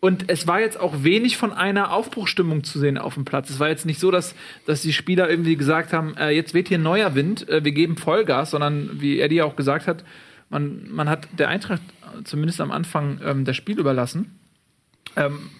[0.00, 3.48] und es war jetzt auch wenig von einer Aufbruchstimmung zu sehen auf dem Platz.
[3.48, 4.34] Es war jetzt nicht so, dass,
[4.66, 7.96] dass die Spieler irgendwie gesagt haben, äh, jetzt weht hier neuer Wind, äh, wir geben
[7.96, 10.04] Vollgas, sondern wie Eddie auch gesagt hat,
[10.54, 11.82] man, man hat der Eintracht
[12.24, 14.38] zumindest am Anfang ähm, das Spiel überlassen.
[15.16, 15.50] Ähm,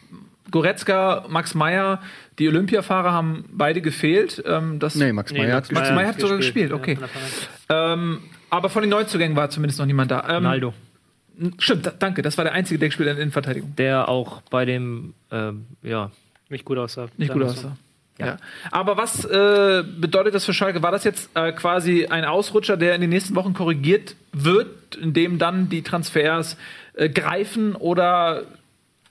[0.50, 2.00] Goretzka, Max Meyer,
[2.38, 4.42] die Olympiafahrer haben beide gefehlt.
[4.46, 5.94] Ähm, das Nee, Max Meyer hat Max gespielt.
[5.94, 6.96] Meyer hat sogar gespielt, Ja, okay.
[6.96, 7.48] Verletzung.
[7.68, 10.20] Ähm, aber von den Neuzugängen war zumindest noch niemand da.
[10.28, 10.74] Ähm, Ronaldo,
[11.59, 12.22] Stimmt, da, danke.
[12.22, 13.74] Das war der einzige, der gespielt hat in der Innenverteidigung.
[13.76, 16.12] der auch bei dem, ähm, ja,
[16.48, 17.09] Nicht gut aussah.
[17.16, 17.76] Nicht gut aussah.
[18.18, 18.37] Ja.
[18.70, 20.83] Aber was äh, bedeutet das für Schalke?
[20.83, 25.38] War das jetzt äh, quasi ein Ausrutscher, der in den nächsten Wochen korrigiert wird, indem
[25.38, 26.57] dann die Transfers
[26.94, 28.44] äh, greifen oder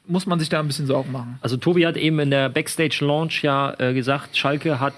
[0.06, 1.38] muss man sich da ein bisschen Sorgen machen?
[1.42, 4.94] Also Tobi hat eben in der Backstage Launch ja äh, gesagt, Schalke hat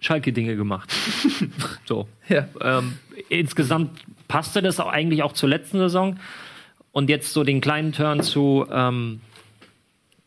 [0.00, 0.92] Schalke-Dinge gemacht.
[1.84, 2.08] so.
[2.28, 2.46] Ja.
[2.60, 2.98] Ähm,
[3.28, 6.18] insgesamt passte das auch eigentlich auch zur letzten Saison.
[6.92, 9.20] Und jetzt so den kleinen Turn zu, ähm,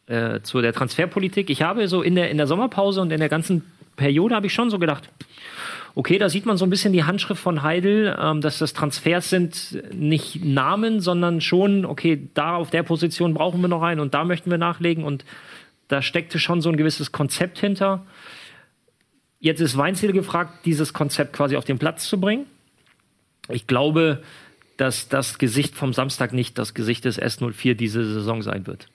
[0.08, 1.50] äh, zu der Transferpolitik.
[1.50, 3.64] Ich habe so in der, in der Sommerpause und in der ganzen
[3.96, 5.10] Periode habe ich schon so gedacht,
[5.96, 9.30] okay, da sieht man so ein bisschen die Handschrift von Heidel, ähm, dass das Transfers
[9.30, 14.14] sind nicht Namen, sondern schon, okay, da auf der Position brauchen wir noch einen und
[14.14, 15.26] da möchten wir nachlegen und
[15.88, 18.06] da steckte schon so ein gewisses Konzept hinter.
[19.40, 22.46] Jetzt ist Weinziel gefragt, dieses Konzept quasi auf den Platz zu bringen.
[23.50, 24.22] Ich glaube,
[24.78, 28.88] dass das Gesicht vom Samstag nicht das Gesicht des S04 diese Saison sein wird.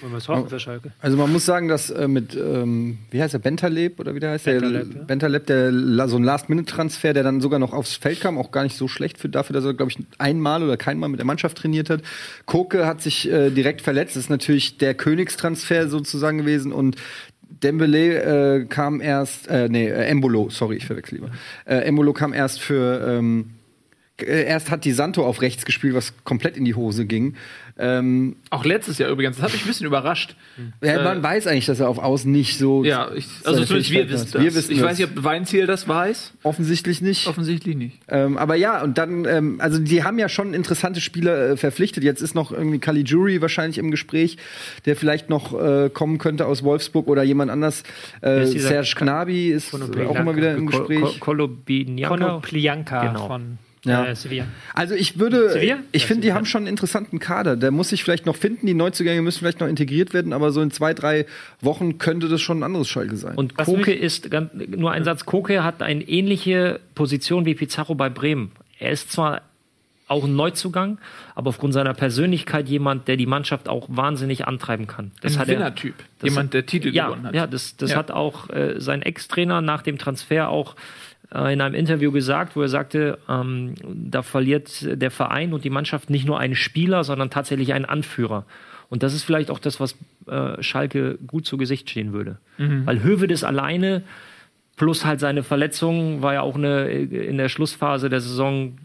[0.00, 0.92] Wollen wir es hoffen für Schalke.
[1.00, 4.32] Also man muss sagen, dass äh, mit, ähm, wie heißt der, Bentaleb oder wie der
[4.32, 4.44] heißt?
[4.44, 5.06] Bentaleb, der, ja.
[5.06, 8.76] Bentaleb, der so ein Last-Minute-Transfer, der dann sogar noch aufs Feld kam, auch gar nicht
[8.76, 11.88] so schlecht für dafür, dass er, glaube ich, einmal oder keinmal mit der Mannschaft trainiert
[11.88, 12.02] hat.
[12.44, 16.96] Koke hat sich äh, direkt verletzt, das ist natürlich der Königstransfer sozusagen gewesen und
[17.62, 21.30] Dembele äh, kam erst, äh, nee, äh, Embolo, sorry, ich verwechsel lieber.
[21.64, 23.52] Äh, Embolo kam erst für, ähm,
[24.20, 27.36] äh, erst hat die Santo auf rechts gespielt, was komplett in die Hose ging.
[27.78, 29.36] Ähm, Auch letztes Jahr übrigens.
[29.36, 30.34] Das hat mich ein bisschen überrascht.
[30.82, 32.84] ja, man weiß eigentlich, dass er auf Außen nicht so.
[32.84, 34.42] Ja, ich, also zumindest wir wissen das.
[34.42, 34.86] Wir wissen ich das.
[34.88, 36.32] weiß nicht, ob Weinziel das weiß.
[36.42, 37.26] Offensichtlich nicht.
[37.26, 37.98] Offensichtlich nicht.
[38.08, 42.02] Ähm, aber ja, und dann, ähm, also die haben ja schon interessante Spieler äh, verpflichtet.
[42.02, 44.38] Jetzt ist noch irgendwie Caligiuri wahrscheinlich im Gespräch,
[44.86, 47.82] der vielleicht noch äh, kommen könnte aus Wolfsburg oder jemand anders.
[48.22, 51.20] Äh, Serge Gnabry ist auch immer wieder im Gespräch.
[51.20, 52.16] Kolobinianka.
[52.16, 53.26] Konoplyanka Genau.
[53.26, 54.06] von Ja.
[54.06, 54.44] äh, Sevilla.
[54.74, 55.78] Also ich würde, Sevilla?
[55.92, 57.56] ich finde, die haben schon einen interessanten Kader.
[57.56, 58.66] Der muss sich vielleicht noch finden.
[58.66, 61.26] Die Neuzugänge müssen vielleicht noch integriert werden, aber so in zwei, drei
[61.60, 63.34] Wochen könnte das schon ein anderes Schalke sein.
[63.36, 68.08] Und Koke ist, ganz, nur ein Satz, Koke hat eine ähnliche Position wie Pizarro bei
[68.08, 68.52] Bremen.
[68.78, 69.42] Er ist zwar
[70.08, 70.98] auch ein Neuzugang,
[71.34, 75.10] aber aufgrund seiner Persönlichkeit jemand, der die Mannschaft auch wahnsinnig antreiben kann.
[75.20, 75.82] Das ein er, das
[76.22, 77.34] Jemand, hat- der Titel ja, gewonnen hat.
[77.34, 77.96] Ja, das, das Ja.
[77.96, 80.76] hat auch äh, sein Ex-Trainer nach dem Transfer auch
[81.34, 85.70] äh, in einem Interview gesagt, wo er sagte, ähm, da verliert der Verein und die
[85.70, 88.44] Mannschaft nicht nur einen Spieler, sondern tatsächlich einen Anführer.
[88.88, 92.38] Und das ist vielleicht auch das, was äh, Schalke gut zu Gesicht stehen würde.
[92.86, 94.02] Weil Hövedes alleine
[94.76, 98.76] plus halt seine Verletzung war ja auch eine in der Schlussphase der Saison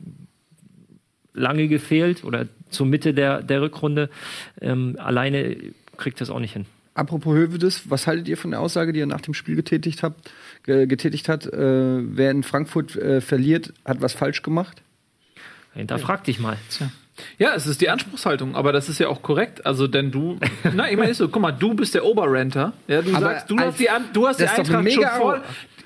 [1.34, 4.10] lange gefehlt oder zur Mitte der, der Rückrunde.
[4.60, 5.58] Ähm, alleine
[5.98, 6.66] kriegt das auch nicht hin.
[6.94, 10.30] Apropos Hövedes, was haltet ihr von der Aussage, die er nach dem Spiel getätigt, habt,
[10.64, 11.46] getätigt hat?
[11.46, 14.82] Äh, wer in Frankfurt äh, verliert, hat was falsch gemacht?
[15.74, 16.58] Hinterfrag dich mal.
[17.38, 19.66] Ja, es ist die Anspruchshaltung, aber das ist ja auch korrekt.
[19.66, 20.38] Also, denn du,
[20.76, 22.74] na, ich meine, ist so, guck mal, du bist der Oberrenter.
[22.88, 25.42] Ja, du Aber sagst, du hast die, An du hast die Eintracht mega schon voll.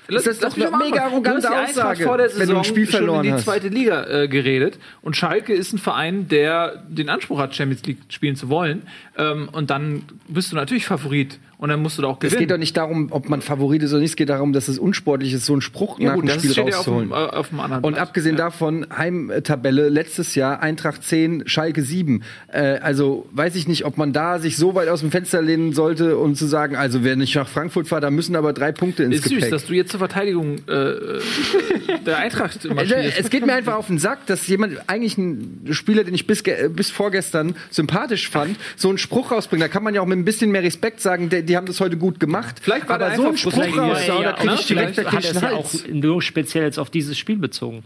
[0.08, 2.98] Das ist doch eine mega arrogante Aussage, vor der wenn du Saison ein Spiel schon
[2.98, 4.78] verloren in die zweite Liga äh, geredet.
[5.02, 8.82] Und Schalke ist ein Verein, der den Anspruch hat, Champions League spielen zu wollen.
[9.16, 11.38] Ähm, und dann bist du natürlich Favorit.
[11.58, 12.40] Und dann musst du da auch Es gewinnen.
[12.40, 14.10] geht doch nicht darum, ob man Favorit ist oder nicht.
[14.10, 16.50] Es geht darum, dass es unsportlich ist, so einen Spruch ja, nach gut, dem Spiel
[16.52, 17.10] steht ja auf dem, rauszuholen.
[17.10, 22.22] äh, auf dem anderen Und abgesehen davon, Heimtabelle letztes Jahr, Eintracht 10, Schalke 7.
[22.48, 25.72] Äh, also weiß ich nicht, ob man da sich so weit aus dem Fenster lehnen
[25.72, 29.04] sollte, um zu sagen, also wer nicht nach Frankfurt fahrt, da müssen aber drei Punkte
[29.04, 29.50] ins Ist süß, Gepäck.
[29.50, 31.20] dass du jetzt zur Verteidigung äh, äh,
[32.06, 33.18] der Eintracht Also, marschierst.
[33.18, 36.42] es geht mir einfach auf den Sack, dass jemand, eigentlich ein Spieler, den ich bis,
[36.42, 39.62] bis vorgestern sympathisch fand, so einen Spruch rausbringt.
[39.62, 41.80] Da kann man ja auch mit ein bisschen mehr Respekt sagen, die, die haben das
[41.80, 42.56] heute gut gemacht.
[42.60, 43.78] Vielleicht war der aber so einen einfach Spruch frustriert.
[43.78, 47.16] rauszuhauen, da kriege Ja, ich direkt er es ja auch nur speziell jetzt auf dieses
[47.16, 47.82] Spiel bezogen.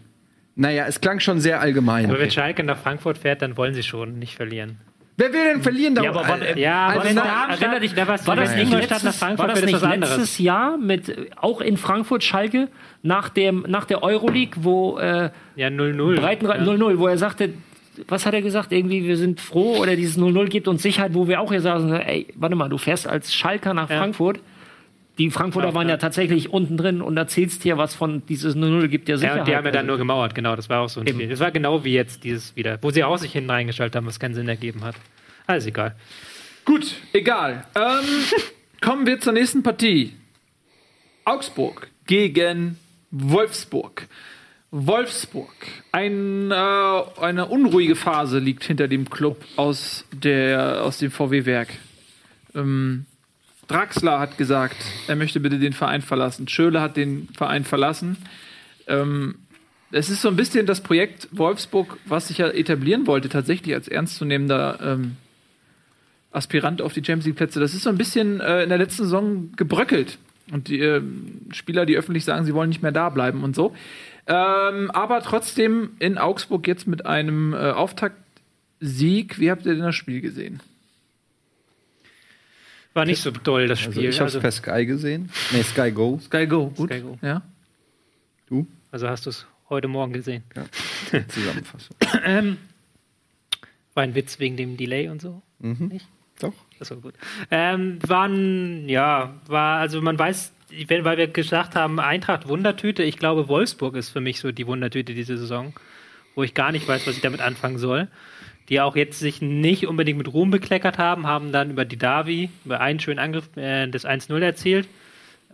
[0.57, 2.07] Naja, es klang schon sehr allgemein.
[2.11, 4.79] Aber wenn Schalke nach Frankfurt fährt, dann wollen sie schon nicht verlieren.
[5.17, 5.95] Wer will denn verlieren?
[5.95, 8.55] Da Ja, aber wann- Ja, Also aber wenn Darmstadt, Erinner dich, da was, war das
[8.55, 10.17] nicht Ingolstadt letztes, nach Frankfurt war das nicht anderes.
[10.17, 12.69] letztes Jahr mit äh, auch in Frankfurt Schalke
[13.03, 16.17] nach dem nach der Euroleague, wo äh, Ja, 0-0.
[16.21, 16.73] Breitenreiter ja.
[16.73, 17.51] 0-0, wo er sagte,
[18.09, 18.73] was hat er gesagt?
[18.73, 21.93] Irgendwie, wir sind froh oder dieses 0-0 gibt uns Sicherheit, wo wir auch hier sagen,
[21.93, 23.99] ey, warte mal, du fährst als Schalker nach Ja.
[23.99, 24.41] Frankfurt.
[25.19, 25.99] Die Frankfurter Ja, waren ja ja.
[25.99, 29.41] tatsächlich unten drin und erzählst dir was von dieses 0-0 gibt dir Ja, Sicherheit.
[29.41, 30.57] und die haben ja dann nur gemauert, genau.
[30.57, 31.19] Das war auch so ein Eben.
[31.19, 31.29] Spiel.
[31.29, 34.19] Das war genau wie jetzt dieses wieder, wo sie auch sich hinten reingeschaltet haben, was
[34.19, 34.95] keinen Sinn ergeben hat.
[35.47, 35.95] Alles egal.
[36.65, 37.65] Gut, egal.
[37.75, 37.83] Ähm,
[38.81, 40.15] kommen wir zur nächsten Partie.
[41.25, 42.79] Augsburg gegen
[43.11, 44.07] Wolfsburg.
[44.71, 45.51] Wolfsburg.
[45.93, 51.69] Ein, äh, eine unruhige Phase liegt hinter dem Club aus, der, aus dem VW-Werk.
[52.55, 53.07] Ähm,
[53.67, 56.49] Draxler hat gesagt, er möchte bitte den Verein verlassen.
[56.49, 58.17] Schöle hat den Verein verlassen.
[58.87, 59.37] Ähm,
[59.93, 63.89] es ist so ein bisschen das Projekt Wolfsburg, was sich ja etablieren wollte, tatsächlich als
[63.89, 65.17] ernstzunehmender ähm,
[66.33, 67.59] Aspirant auf die Champions League Plätze.
[67.59, 70.19] Das ist so ein bisschen äh, in der letzten Saison gebröckelt.
[70.53, 71.03] Und die äh,
[71.53, 73.75] Spieler, die öffentlich sagen, sie wollen nicht mehr da bleiben und so.
[74.33, 79.41] Ähm, aber trotzdem in Augsburg jetzt mit einem äh, Auftaktsieg.
[79.41, 80.61] Wie habt ihr denn das Spiel gesehen?
[82.95, 84.09] War nicht so doll, das Also Spiel.
[84.11, 85.31] ich habe Also, es per Sky gesehen.
[85.53, 86.21] Nee, Sky Go.
[86.25, 86.91] Sky Go, gut.
[86.91, 87.19] Sky Go.
[87.23, 87.43] Ja.
[88.49, 88.67] Du?
[88.93, 90.43] also hast du es heute Morgen gesehen.
[91.29, 91.97] Zusammenfassung.
[92.25, 92.57] Ähm,
[93.95, 95.43] war ein Witz wegen dem Delay und so.
[96.41, 96.55] Doch.
[96.79, 97.15] Das war gut.
[97.51, 100.53] Ähm, waren, ja, war, also man weiß,
[100.87, 104.67] wenn, weil wir gesagt haben, Eintracht Wundertüte, ich glaube, Wolfsburg ist für mich so die
[104.67, 105.73] Wundertüte diese Saison,
[106.35, 108.09] wo ich gar nicht weiß, was ich damit anfangen soll.
[108.69, 112.51] Die auch jetzt sich nicht unbedingt mit Ruhm bekleckert haben, haben dann über die Davi,
[112.65, 114.89] über einen schönen Angriff, äh, das 1-0 erzielt.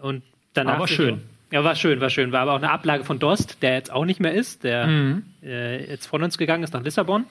[0.01, 0.75] Und danach.
[0.75, 1.23] Aber schön.
[1.51, 2.33] Ja, war schön, war schön.
[2.33, 4.89] War aber auch eine Ablage von Dost, der jetzt auch nicht mehr ist, der
[5.43, 7.25] äh, jetzt von uns gegangen ist nach Lissabon.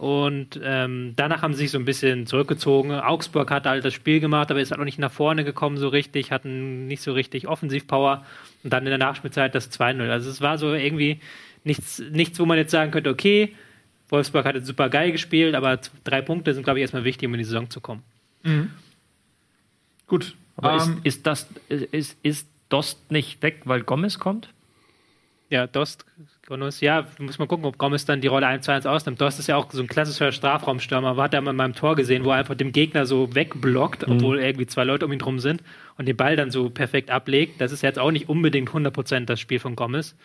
[0.00, 2.90] Und ähm, danach haben sie sich so ein bisschen zurückgezogen.
[2.90, 5.88] Augsburg hat halt das Spiel gemacht, aber ist halt auch nicht nach vorne gekommen so
[5.88, 8.24] richtig, hatten nicht so richtig Offensivpower.
[8.64, 10.08] Und dann in der Nachspielzeit das 2-0.
[10.08, 11.20] Also es war so irgendwie
[11.64, 13.54] nichts, nichts, wo man jetzt sagen könnte, okay,
[14.08, 17.34] Wolfsburg hat jetzt super geil gespielt, aber drei Punkte sind, glaube ich, erstmal wichtig, um
[17.34, 18.02] in die Saison zu kommen.
[20.06, 20.34] Gut.
[20.56, 24.48] Aber Ähm, ist, ist, das, ist, ist Dost nicht weg, weil Gomez kommt?
[25.50, 26.06] Ja, Dost,
[26.50, 29.20] Gomez, ja, muss man gucken, ob Gomez dann die Rolle 1 zu 1 ausnimmt.
[29.20, 31.16] Dost ist ja auch so ein klassischer Strafraumstürmer.
[31.16, 34.40] Hat ja mal in meinem Tor gesehen, wo er einfach dem Gegner so wegblockt, obwohl
[34.40, 35.62] irgendwie zwei Leute um ihn drum sind
[35.96, 37.60] und den Ball dann so perfekt ablegt.
[37.60, 40.16] Das ist jetzt auch nicht unbedingt 100% das Spiel von Gomez.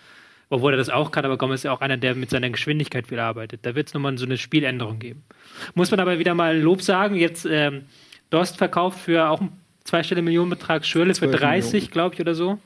[0.49, 3.05] Obwohl er das auch kann, aber Gomez ist ja auch einer, der mit seiner Geschwindigkeit
[3.05, 3.59] viel arbeitet.
[3.63, 5.23] Da wird es nochmal so eine Spieländerung geben.
[5.75, 7.15] Muss man aber wieder mal Lob sagen.
[7.15, 7.83] Jetzt ähm,
[8.31, 9.51] Dost verkauft für auch einen
[9.83, 11.91] zweistelligen Millionenbetrag, Schürle für 12 30, Millionen.
[11.91, 12.57] glaube ich, oder so.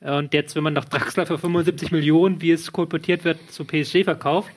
[0.00, 4.04] Und jetzt, wenn man noch Draxler für 75 Millionen, wie es kolportiert wird, zu PSG
[4.04, 4.50] verkauft,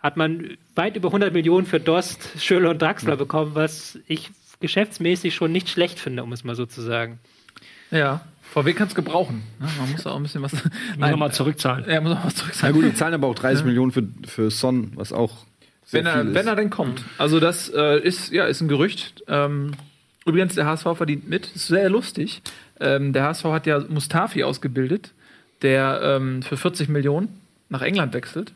[0.00, 5.34] hat man weit über 100 Millionen für Dost, Schürle und Draxler bekommen, was ich geschäftsmäßig
[5.34, 7.18] schon nicht schlecht finde, um es mal so zu sagen.
[7.90, 8.20] ja.
[8.52, 9.44] VW kann es gebrauchen.
[9.60, 9.68] Ne?
[9.78, 10.52] Man muss auch ein bisschen was.
[10.98, 11.84] Muss nochmal zurückzahlen.
[11.84, 12.74] Er muss auch was Na zurückzahlen.
[12.74, 15.36] gut, die zahlen aber auch 30 Millionen für, für Son, was auch
[15.84, 16.34] sehr wenn viel er, ist.
[16.34, 17.04] wenn er denn kommt.
[17.16, 19.22] Also das äh, ist ja ist ein Gerücht.
[19.28, 19.70] Ähm,
[20.26, 21.46] übrigens, der HSV verdient mit.
[21.54, 22.42] Ist sehr lustig.
[22.80, 25.12] Ähm, der HSV hat ja Mustafi ausgebildet,
[25.62, 28.52] der ähm, für 40 Millionen nach England wechselt.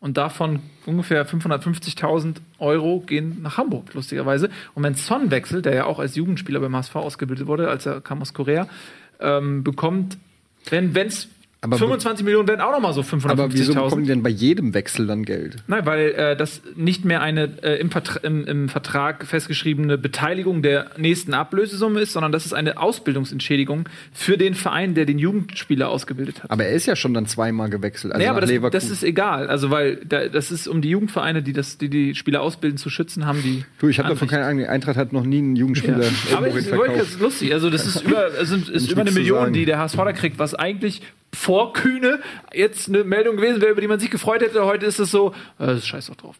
[0.00, 4.48] Und davon ungefähr 550.000 Euro gehen nach Hamburg, lustigerweise.
[4.74, 8.00] Und wenn Son wechselt, der ja auch als Jugendspieler beim HSV ausgebildet wurde, als er
[8.00, 8.68] kam aus Korea,
[9.18, 10.16] ähm, bekommt,
[10.70, 11.28] wenn es
[11.60, 13.74] Aber 25 Millionen werden auch nochmal so aber wieso 550.000.
[13.74, 15.56] bekommen die denn bei jedem Wechsel dann Geld?
[15.66, 20.62] Nein, weil äh, das nicht mehr eine äh, im, Vertra im, im Vertrag festgeschriebene Beteiligung
[20.62, 25.88] der nächsten Ablösesumme ist, sondern das ist eine Ausbildungsentschädigung für den Verein, der den Jugendspieler
[25.88, 26.50] ausgebildet hat.
[26.52, 28.12] Aber er ist ja schon dann zweimal gewechselt.
[28.12, 28.88] Also nee, aber das, Leverkusen.
[28.88, 29.48] das ist egal.
[29.48, 32.88] Also, weil da, das ist, um die Jugendvereine, die das, die, die Spieler ausbilden, zu
[32.88, 33.64] schützen, haben die.
[33.80, 34.64] du, ich habe davon keine Ahnung.
[34.66, 36.36] Eintracht hat noch nie einen Jugendspieler Ja.
[36.36, 37.52] Aber es ist lustig.
[37.52, 39.52] Also, das ist über, sind, ist über eine Million, sagen.
[39.54, 41.02] die der HSV da kriegt, was eigentlich
[41.34, 42.20] vor Kühne
[42.52, 44.64] jetzt eine Meldung gewesen wäre, über die man sich gefreut hätte.
[44.64, 46.36] Heute ist es so, äh, scheiß doch drauf.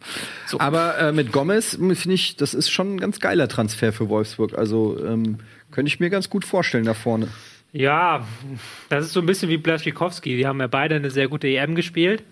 [0.46, 0.58] So.
[0.60, 4.56] Aber äh, mit Gomez finde ich, das ist schon ein ganz geiler Transfer für Wolfsburg.
[4.56, 5.38] Also ähm,
[5.70, 7.28] könnte ich mir ganz gut vorstellen da vorne.
[7.72, 8.26] Ja,
[8.88, 10.36] das ist so ein bisschen wie Blaschikowski.
[10.36, 12.22] Die haben ja beide eine sehr gute EM gespielt.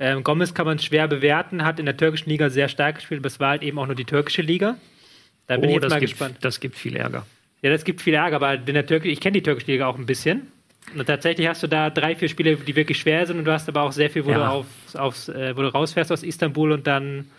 [0.00, 3.26] Ähm, Gomez kann man schwer bewerten, hat in der türkischen Liga sehr stark gespielt, aber
[3.26, 4.76] es war halt eben auch nur die türkische Liga.
[5.46, 6.36] Da bin ich Oh, jetzt das mal gibt, gespannt.
[6.40, 7.26] das gibt viel Ärger.
[7.62, 9.98] Ja, das gibt viel Ärger, aber in der Türkei, ich kenne die türkische Liga auch
[9.98, 10.46] ein bisschen.
[10.96, 13.68] Und tatsächlich hast du da drei, vier Spiele, die wirklich schwer sind und du hast
[13.68, 14.38] aber auch sehr viel, wo, Ja.
[14.38, 17.30] du, aufs, aufs, äh, wo du rausfährst aus Istanbul und dann,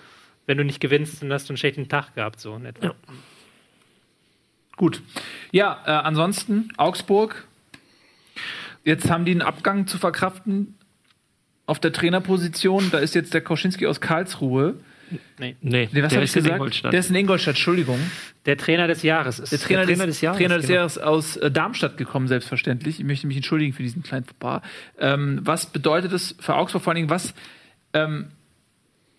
[0.46, 2.88] wenn du nicht gewinnst, dann hast du einen schlechten Tag gehabt, so in etwa.
[2.88, 2.94] Ja.
[4.78, 5.02] Gut.
[5.52, 7.46] Ja, äh, ansonsten Augsburg.
[8.86, 10.76] Jetzt haben die einen Abgang zu verkraften
[11.66, 12.90] auf der Trainerposition.
[12.92, 14.76] Da ist jetzt der Koschinski aus Karlsruhe.
[15.38, 15.56] Nee.
[15.62, 16.56] Nee, Nee, was der hab ich ist in gesagt?
[16.56, 16.94] Ingolstadt.
[16.94, 18.00] Der ist in Ingolstadt, Entschuldigung.
[18.46, 19.52] Der Trainer des Jahres ist.
[19.52, 20.78] Der Trainer, Trainer des, des Jahres, Trainer des genau.
[20.78, 23.00] Jahres aus äh, Darmstadt gekommen, selbstverständlich.
[23.00, 24.62] Ich möchte mich entschuldigen für diesen kleinen Fauxpas.
[25.00, 27.10] Ähm, was bedeutet das für Augsburg vor allen Dingen?
[27.10, 27.34] Was,
[27.94, 28.28] ähm,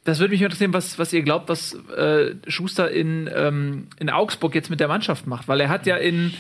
[0.05, 4.55] das würde mich interessieren, was, was ihr glaubt, was äh, Schuster in, ähm, in Augsburg
[4.55, 5.49] jetzt mit der Mannschaft macht.
[5.49, 6.33] Weil er hat ja in,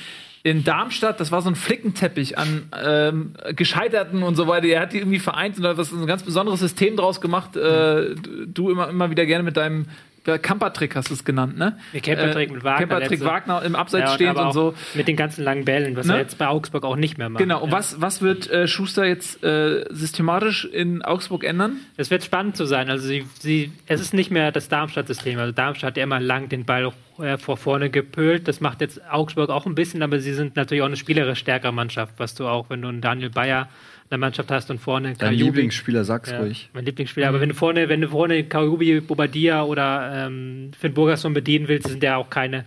[0.42, 4.66] in Darmstadt, das war so ein Flickenteppich an ähm, Gescheiterten und so weiter.
[4.68, 7.56] Er hat die irgendwie vereint und hat was ein ganz besonderes System draus gemacht.
[7.56, 8.14] Äh,
[8.46, 9.86] du immer, immer wieder gerne mit deinem
[10.26, 11.78] äh, Campertrick hast du es genannt, ne?
[11.92, 13.24] Nee, Campertrick mit Wagner Campertrick letzte.
[13.26, 14.74] Wagner im Abseits Ja, und stehend und so.
[14.94, 16.14] Mit den ganzen langen Bällen, was Ne?
[16.14, 17.42] er jetzt bei Augsburg auch nicht mehr macht.
[17.42, 17.62] Genau.
[17.62, 17.76] Und Ja.
[17.78, 21.76] was, was wird äh, Schuster jetzt äh, systematisch in Augsburg ändern?
[21.96, 22.90] Es wird spannend zu sein.
[22.90, 25.38] Also sie, sie, es ist nicht mehr das Darmstadt-System.
[25.38, 28.48] Also Darmstadt hat ja immer lang den Ball äh, vor vorne gepölt.
[28.48, 31.72] Das macht jetzt Augsburg auch ein bisschen, aber sie sind natürlich auch eine spielerisch stärkere
[31.72, 33.68] Mannschaft, was du auch, wenn du einen Daniel Bayer
[34.10, 36.68] in der Mannschaft hast und vorne Dein Kajubi- Lieblingsspieler, sag's Ja, ruhig.
[36.72, 37.28] mein Lieblingsspieler.
[37.28, 41.86] Aber wenn du vorne, wenn du vorne Kajubi, Bobadilla oder ähm, Finn Burgerson bedienen willst,
[41.88, 42.64] sind ja auch keine,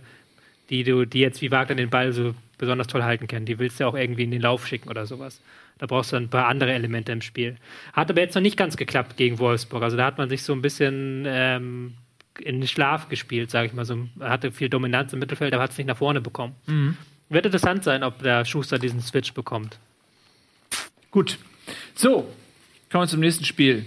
[0.70, 3.44] die du, die jetzt wie Wagner den Ball so besonders toll halten können.
[3.44, 5.42] Die willst du auch irgendwie in den Lauf schicken oder sowas.
[5.76, 7.56] Da brauchst du ein paar andere Elemente im Spiel.
[7.92, 9.82] Hat aber jetzt noch nicht ganz geklappt gegen Wolfsburg.
[9.82, 11.92] Also da hat man sich so ein bisschen ähm,
[12.40, 13.84] in den Schlaf gespielt, sage ich mal.
[13.84, 16.54] So, er hatte viel Dominanz im Mittelfeld, aber hat es nicht nach vorne bekommen.
[17.28, 19.78] Wird interessant sein, ob der Schuster diesen Switch bekommt.
[21.14, 21.38] Gut.
[21.94, 22.28] So,
[22.90, 23.84] kommen wir zum nächsten Spiel.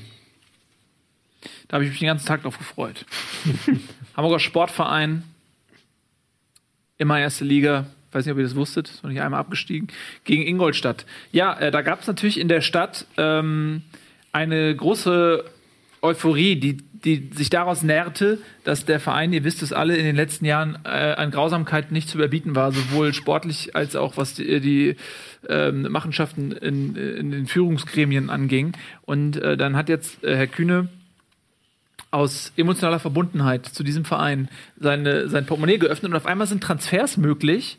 [1.67, 3.05] Da habe ich mich den ganzen Tag drauf gefreut.
[4.15, 5.23] Hamburger Sportverein,
[6.97, 7.87] immer erste Liga.
[8.13, 9.89] Weiß nicht, ob ihr das wusstet, ist noch nicht einmal abgestiegen.
[10.23, 11.05] Gegen Ingolstadt.
[11.33, 13.81] Ja, äh, da gab es natürlich in der Stadt ähm,
[14.31, 15.43] eine große
[16.01, 20.15] Euphorie, die, die sich daraus nährte, dass der Verein, ihr wisst es alle, in den
[20.15, 24.59] letzten Jahren äh, an Grausamkeit nicht zu überbieten war, sowohl sportlich als auch was die,
[24.59, 24.95] die
[25.47, 28.73] ähm, Machenschaften in, in den Führungsgremien anging.
[29.03, 30.89] Und äh, dann hat jetzt äh, Herr Kühne
[32.09, 37.17] aus emotionaler Verbundenheit zu diesem Verein seine, sein Portemonnaie geöffnet und auf einmal sind Transfers
[37.17, 37.77] möglich,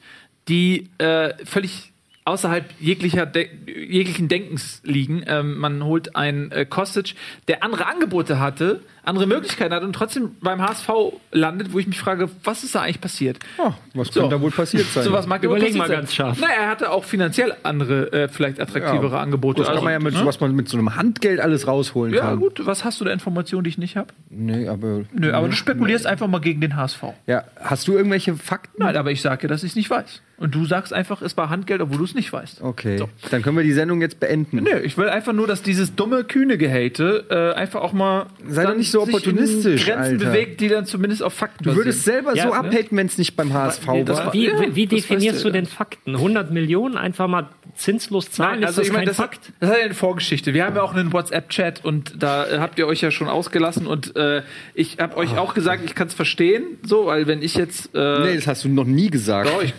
[0.48, 1.92] die äh, völlig
[2.28, 5.22] außerhalb jeglicher De jeglichen Denkens liegen.
[5.26, 7.14] Ähm, man holt einen äh, Kostic,
[7.48, 10.88] der andere Angebote hatte, andere Möglichkeiten hat und trotzdem beim HSV
[11.32, 13.38] landet, wo ich mich frage, was ist da eigentlich passiert?
[13.56, 14.20] Oh, was So.
[14.20, 15.04] könnte da wohl passiert sein?
[15.04, 15.98] So was mag ja Überleg mal sein.
[16.00, 16.36] ganz scharf.
[16.40, 19.22] Na, er hatte auch finanziell andere, äh, vielleicht attraktivere Ja.
[19.22, 19.62] Angebote.
[19.62, 20.26] das kann man ja mit, ne?
[20.26, 22.40] was man mit so einem Handgeld alles rausholen ja, kann.
[22.40, 24.08] gut, was hast du da Informationen, die ich nicht habe?
[24.28, 25.04] Nee, aber.
[25.12, 27.02] Nö, aber du spekulierst einfach mal gegen den HSV.
[27.26, 28.82] Ja, hast du irgendwelche Fakten?
[28.82, 30.20] Nein, aber ich sage dir, dass ich es nicht weiß.
[30.38, 32.62] Und du sagst einfach, es war Handgeld, obwohl du es nicht weißt.
[32.62, 33.08] Okay, So.
[33.30, 34.58] dann können wir die Sendung jetzt beenden.
[34.62, 38.62] Nö, ich will einfach nur, dass dieses dumme, kühne Gehate äh, einfach auch mal Sei
[38.62, 40.26] doch dann nicht so opportunistisch, Grenzen Alter.
[40.26, 42.54] bewegt, die dann zumindest auf Fakten Du würdest selber Ja, so ne?
[42.54, 44.26] abhaten, wenn es nicht beim HSV das war.
[44.26, 45.52] war- Wie, Ja, wie, definierst du du.
[45.54, 46.14] denn Fakten?
[46.14, 48.60] 100 Millionen einfach mal zinslos zahlen?
[48.60, 49.52] Nein, also ist ich das meine, kein das, hat- Fakt?
[49.60, 50.54] das hat ja eine Vorgeschichte.
[50.54, 53.86] Wir haben ja auch einen WhatsApp-Chat und da äh, habt ihr euch ja schon ausgelassen
[53.88, 54.42] und äh,
[54.74, 58.20] ich habe euch auch gesagt, ich kann es verstehen, so, weil wenn ich jetzt äh,
[58.20, 59.50] Nee, das hast du noch nie gesagt.
[59.56, 59.74] Oh, ich,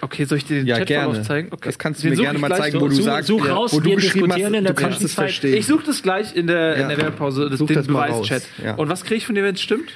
[0.00, 1.26] okay, soll ich dir den Ja, Chatverlauf gerne.
[1.26, 1.48] zeigen?
[1.50, 1.60] Okay.
[1.64, 2.80] Das kannst du Den mir gerne mal zeigen, so.
[2.80, 5.54] wo du Such- sagst, such raus, wo du geschrieben hast, in du kannst es verstehen.
[5.56, 6.88] Ich suche das gleich in der, in Ja.
[6.88, 8.42] der Werbepause, das, Such den das mal Beweischat.
[8.42, 8.74] raus, ja.
[8.74, 9.90] Und was kriege ich von dir, wenn es stimmt?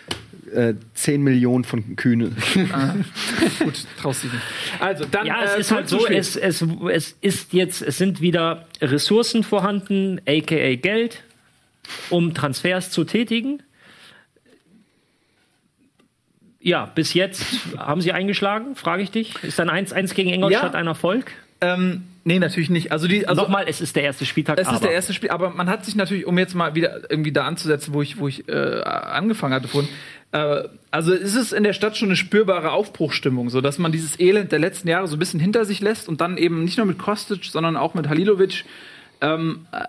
[0.55, 2.31] äh, 10 Millionen von Kühne.
[3.59, 4.43] Gut, traust dich nicht.
[4.79, 6.63] Also, dann Ja, es äh, ist halt so, es, es,
[6.93, 11.23] es ist jetzt, es sind wieder Ressourcen vorhanden, aka Geld,
[12.11, 13.63] um Transfers zu tätigen.
[16.67, 17.45] Ja, bis jetzt
[17.79, 19.41] haben sie eingeschlagen, frage ich dich.
[19.45, 20.81] Ist dann 1-1 gegen Ingolstadt Ja.
[20.81, 21.31] ein Erfolg?
[21.61, 22.91] ähm, nee, natürlich nicht.
[22.91, 24.59] Also, die, also Nochmal, es ist der erste Spieltag.
[24.59, 27.09] Es ist aber der erste Spiel, aber man hat sich natürlich, um jetzt mal wieder
[27.09, 29.89] irgendwie da anzusetzen, wo ich, wo ich äh, angefangen hatte vorhin,
[30.33, 34.19] äh, also es ist in der Stadt schon eine spürbare Aufbruchstimmung, so dass man dieses
[34.19, 36.87] Elend der letzten Jahre so ein bisschen hinter sich lässt und dann eben nicht nur
[36.87, 38.65] mit Kostic, sondern auch mit Halilovic
[39.21, 39.85] ähm, äh,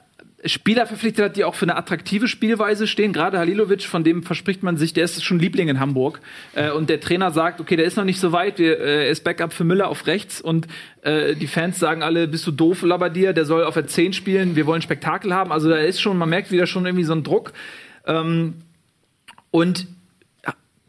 [0.46, 3.12] Spieler verpflichtet hat, die auch für eine attraktive Spielweise stehen.
[3.12, 6.20] Gerade Halilovic, von dem verspricht man sich, der ist schon Liebling in Hamburg.
[6.54, 9.24] Äh, und der Trainer sagt, okay, der ist noch nicht so weit, äh, er ist
[9.24, 10.40] Backup für Müller auf rechts.
[10.40, 10.68] Und
[11.02, 14.56] äh, die Fans sagen alle, bist du doof, Labadier, der soll auf der 10 spielen,
[14.56, 15.52] wir wollen Spektakel haben.
[15.52, 17.54] Also da ist schon, man merkt wieder schon irgendwie so einen Druck.
[18.06, 18.56] Ähm,
[19.50, 19.88] und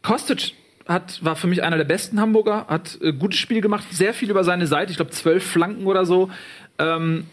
[0.02, 0.52] Kostic
[0.86, 4.30] hat, war für mich einer der besten Hamburger, hat äh, gutes Spiel gemacht, sehr viel
[4.30, 6.30] über seine Seite, ich glaube zwölf Flanken oder so.
[6.78, 7.26] Ähm,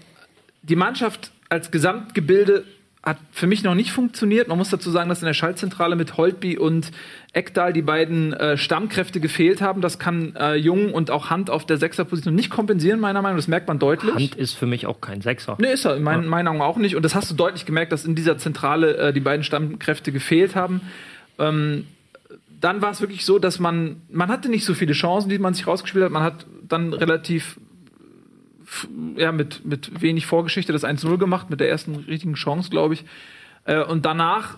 [0.62, 2.64] die Mannschaft als Gesamtgebilde
[3.06, 4.48] hat für mich noch nicht funktioniert.
[4.48, 6.92] Man muss dazu sagen, dass in der Schaltzentrale mit Holtby und
[7.34, 9.82] Eckdahl die beiden äh, Stammkräfte gefehlt haben.
[9.82, 13.44] Das kann äh, Jung und auch Hand auf der Sechserposition nicht kompensieren, meiner Meinung nach.
[13.44, 14.16] Das merkt man deutlich.
[14.16, 15.56] Hand ist für mich auch kein Sechser.
[15.60, 16.96] Nee, ist er in meinen, meinen Augen auch nicht.
[16.96, 20.56] Und das hast du deutlich gemerkt, dass in dieser Zentrale äh, die beiden Stammkräfte gefehlt
[20.56, 20.82] haben.
[21.38, 21.86] Ähm,
[22.60, 25.54] dann war es wirklich so, dass man, man hatte nicht so viele Chancen, die man
[25.54, 26.12] sich rausgespielt hat.
[26.12, 27.60] Man hat dann relativ
[29.16, 33.06] ja, mit, mit wenig Vorgeschichte das 1-0 gemacht, mit der ersten richtigen Chance, glaube ich.
[33.66, 34.58] Äh, und danach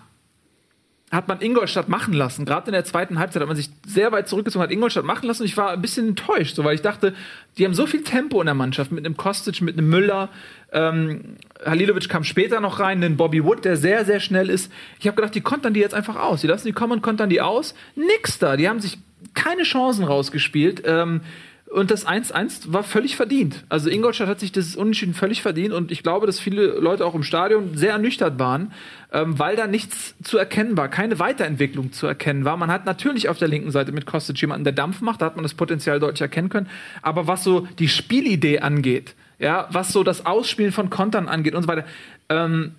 [1.10, 2.44] hat man Ingolstadt machen lassen.
[2.44, 5.42] Gerade in der zweiten Halbzeit hat man sich sehr weit zurückgezogen, hat Ingolstadt machen lassen.
[5.42, 7.14] Und ich war ein bisschen enttäuscht, so, weil ich dachte,
[7.56, 10.28] die haben so viel Tempo in der Mannschaft mit einem Kostic, mit einem Müller.
[10.70, 14.70] Ähm, Halilovic kam später noch rein, einen Bobby Wood, der sehr, sehr schnell ist.
[15.00, 16.42] Ich habe gedacht, die kontern die jetzt einfach aus.
[16.42, 17.74] Die lassen die kommen und kontern die aus.
[17.96, 18.58] Nix da.
[18.58, 18.98] Die haben sich
[19.32, 20.82] keine Chancen rausgespielt.
[20.84, 21.22] Ähm,
[21.70, 23.64] und das 1-1 war völlig verdient.
[23.68, 27.14] Also Ingolstadt hat sich das Unentschieden völlig verdient und ich glaube, dass viele Leute auch
[27.14, 28.72] im Stadion sehr ernüchtert waren,
[29.12, 32.56] ähm, weil da nichts zu erkennen war, keine Weiterentwicklung zu erkennen war.
[32.56, 35.36] Man hat natürlich auf der linken Seite mit Kostic jemanden, der Dampf macht, da hat
[35.36, 36.68] man das Potenzial deutlich erkennen können.
[37.02, 41.62] Aber was so die Spielidee angeht, ja, was so das Ausspielen von Kontern angeht und
[41.62, 41.84] so weiter,
[42.28, 42.72] ähm,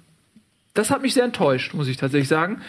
[0.74, 2.62] das hat mich sehr enttäuscht, muss ich tatsächlich sagen.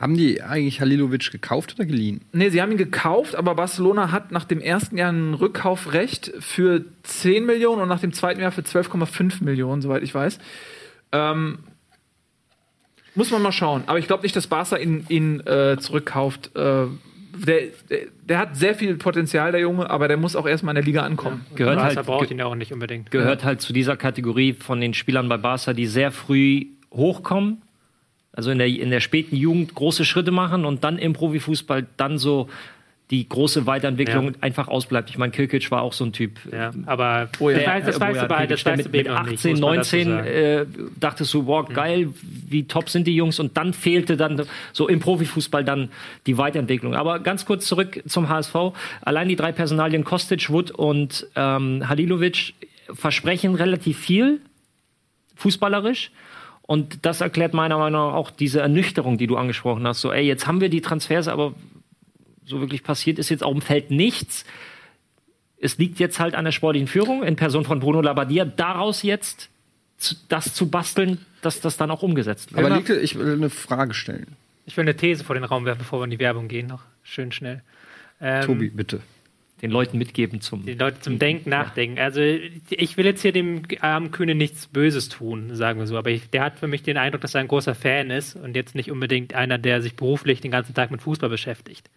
[0.00, 2.22] Haben die eigentlich Halilovic gekauft oder geliehen?
[2.32, 6.84] Nee, sie haben ihn gekauft, aber Barcelona hat nach dem ersten Jahr ein Rückkaufrecht für
[7.02, 10.38] 10 Millionen und nach dem zweiten Jahr für 12,5 Millionen, soweit ich weiß.
[11.12, 11.58] Ähm,
[13.14, 13.82] muss man mal schauen.
[13.86, 16.56] Aber ich glaube nicht, dass Barca ihn, ihn äh, zurückkauft.
[16.56, 16.86] Äh,
[17.36, 20.76] der, der, der, hat sehr viel Potenzial, der Junge, aber der muss auch erstmal in
[20.76, 21.44] der Liga ankommen.
[21.50, 21.56] Ja.
[21.56, 23.10] Gehört Barca halt- braucht ge- ihn ja auch nicht unbedingt.
[23.10, 27.62] Gehört halt zu dieser Kategorie von den Spielern bei Barca, die sehr früh hochkommen.
[28.32, 32.18] Also in der, in der späten Jugend große Schritte machen und dann im Profifußball dann
[32.18, 32.48] so
[33.10, 34.32] die große Weiterentwicklung Ja.
[34.40, 35.10] einfach ausbleibt.
[35.10, 36.38] Ich meine, Kilkic war auch so ein Typ.
[36.52, 37.58] Ja, aber Oh ja.
[37.80, 39.50] das, das weißt du bei, das der weißt du mit, mit ihm noch nicht, 18,
[39.50, 40.26] muss man dazu 19 sagen.
[40.28, 40.66] äh,
[41.00, 44.40] dachtest du, wow, geil, wie top sind die Jungs und dann fehlte dann
[44.72, 45.88] so im Profifußball dann
[46.28, 46.94] die Weiterentwicklung.
[46.94, 48.54] Aber ganz kurz zurück zum HSV.
[49.00, 52.54] Allein die drei Personalien Kostic, Wood und ähm, Halilovic
[52.94, 54.40] versprechen relativ viel
[55.34, 56.12] fußballerisch.
[56.70, 60.02] Und das erklärt meiner Meinung nach auch diese Ernüchterung, die du angesprochen hast.
[60.02, 61.52] So, ey, jetzt haben wir die Transfers, aber
[62.44, 64.44] so wirklich passiert ist jetzt auf dem Feld nichts.
[65.60, 69.48] Es liegt jetzt halt an der sportlichen Führung in Person von Bruno Labbadia, daraus jetzt
[69.96, 72.64] zu, das zu basteln, dass das dann auch umgesetzt wird.
[72.64, 74.36] Aber Lieke, ich will eine Frage stellen.
[74.64, 76.82] Ich will eine These vor den Raum werfen, bevor wir in die Werbung gehen, noch
[77.02, 77.62] schön schnell.
[78.20, 79.00] Ähm, Tobi, bitte.
[79.62, 80.64] Den Leuten mitgeben zum.
[80.64, 81.98] Die Leute zum Denken, Nachdenken.
[81.98, 85.98] Also ich will jetzt hier dem armen Kühne nichts Böses tun, sagen wir so.
[85.98, 88.56] Aber ich, der hat für mich den Eindruck, dass er ein großer Fan ist und
[88.56, 91.90] jetzt nicht unbedingt einer, der sich beruflich den ganzen Tag mit Fußball beschäftigt.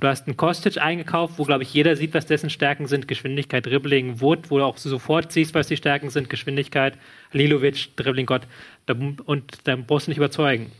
[0.00, 3.08] Du hast einen Kostic eingekauft, wo, glaube ich, jeder sieht, was dessen Stärken sind.
[3.08, 6.30] Geschwindigkeit, Dribbling, Wood, wo du auch sofort siehst, was die Stärken sind.
[6.30, 6.96] Geschwindigkeit,
[7.32, 8.42] Lilovic, Dribbling, Gott.
[9.26, 10.72] Und dann brauchst du nicht überzeugen.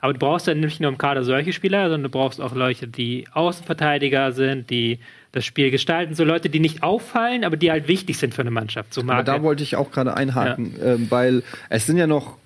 [0.00, 2.86] Aber du brauchst dann nicht nur im Kader solche Spieler, sondern du brauchst auch Leute,
[2.86, 5.00] die Außenverteidiger sind, die
[5.32, 6.14] das Spiel gestalten.
[6.14, 8.94] So Leute, die nicht auffallen, aber die halt wichtig sind für eine Mannschaft.
[8.94, 12.36] So Aber da wollte ich auch gerade einhaken, ähm, weil es sind ja noch,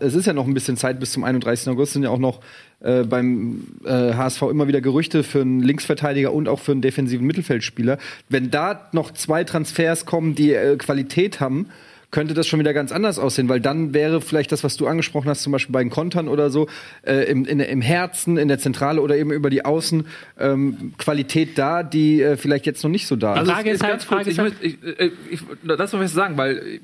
[0.00, 1.68] es ist ja noch ein bisschen Zeit bis zum 31.
[1.68, 2.40] August, sind ja auch noch
[2.80, 7.26] äh, beim äh, HSV immer wieder Gerüchte für einen Linksverteidiger und auch für einen defensiven
[7.26, 7.98] Mittelfeldspieler.
[8.28, 11.68] Wenn da noch zwei Transfers kommen, die äh, Qualität haben,
[12.10, 15.28] könnte das schon wieder ganz anders aussehen, weil dann wäre vielleicht das, was du angesprochen
[15.28, 16.66] hast, zum Beispiel bei den Kontern oder so,
[17.02, 20.06] äh, im, in, im Herzen, in der Zentrale oder eben über die Außen
[20.38, 23.56] ähm, Qualität da, die äh, vielleicht jetzt noch nicht so da Also ist.
[23.56, 26.56] Frage ist halt- Frage ich, ist möchte- ich, äh, ich, das noch was sagen, weil
[26.56, 26.80] äh,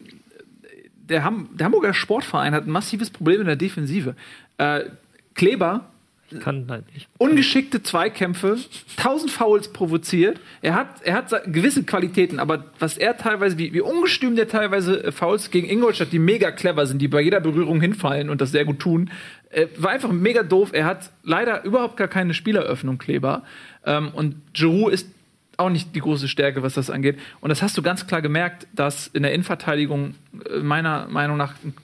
[1.08, 4.16] der, Ham, der Hamburger Sportverein hat ein massives Problem in der Defensive.
[4.58, 4.80] Äh,
[5.34, 5.90] Kleber
[6.40, 7.08] kann halt nicht.
[7.18, 8.58] ungeschickte Zweikämpfe,
[8.96, 10.40] tausend Fouls provoziert.
[10.62, 15.04] Er hat, er hat gewisse Qualitäten, aber was er teilweise, wie, wie ungestüm der teilweise
[15.04, 18.50] äh, Fouls gegen Ingolstadt, die mega clever sind, die bei jeder Berührung hinfallen und das
[18.50, 19.10] sehr gut tun,
[19.50, 20.70] äh, war einfach mega doof.
[20.72, 23.42] Er hat leider überhaupt gar keine Spieleröffnung, Kleber.
[23.84, 25.08] Ähm, und Giroud ist
[25.56, 27.18] auch nicht die große Stärke, was das angeht.
[27.40, 30.14] Und das hast du ganz klar gemerkt, dass in der Innenverteidigung
[30.50, 31.74] äh, meiner Meinung nach ein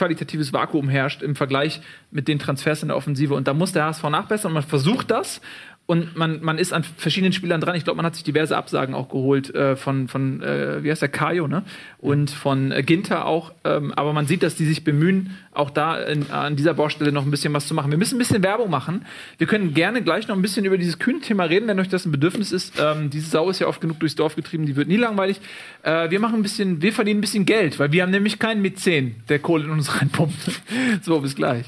[0.00, 3.34] qualitatives Vakuum herrscht im Vergleich mit den Transfers in der Offensive.
[3.34, 4.48] Und da muss der HSV nachbessern.
[4.48, 5.42] Und man versucht das.
[5.90, 7.74] Und man, man ist an verschiedenen Spielern dran.
[7.74, 11.02] Ich glaube, man hat sich diverse Absagen auch geholt äh, von, von äh, wie heißt
[11.02, 11.64] der, Kajo, ne?
[11.98, 13.50] Und von äh, Ginter auch.
[13.64, 17.24] Ähm, aber man sieht, dass die sich bemühen, auch da in, an dieser Baustelle noch
[17.24, 17.90] ein bisschen was zu machen.
[17.90, 19.04] Wir müssen ein bisschen Werbung machen.
[19.38, 22.12] Wir können gerne gleich noch ein bisschen über dieses Kühn-Thema reden, wenn euch das ein
[22.12, 22.74] Bedürfnis ist.
[22.78, 25.40] Ähm, diese Sau ist ja oft genug durchs Dorf getrieben, die wird nie langweilig.
[25.82, 28.62] Äh, wir machen ein bisschen, wir verdienen ein bisschen Geld, weil wir haben nämlich keinen
[28.62, 30.62] Mäzen, der Kohle in uns reinpumpt.
[31.02, 31.66] so, bis gleich.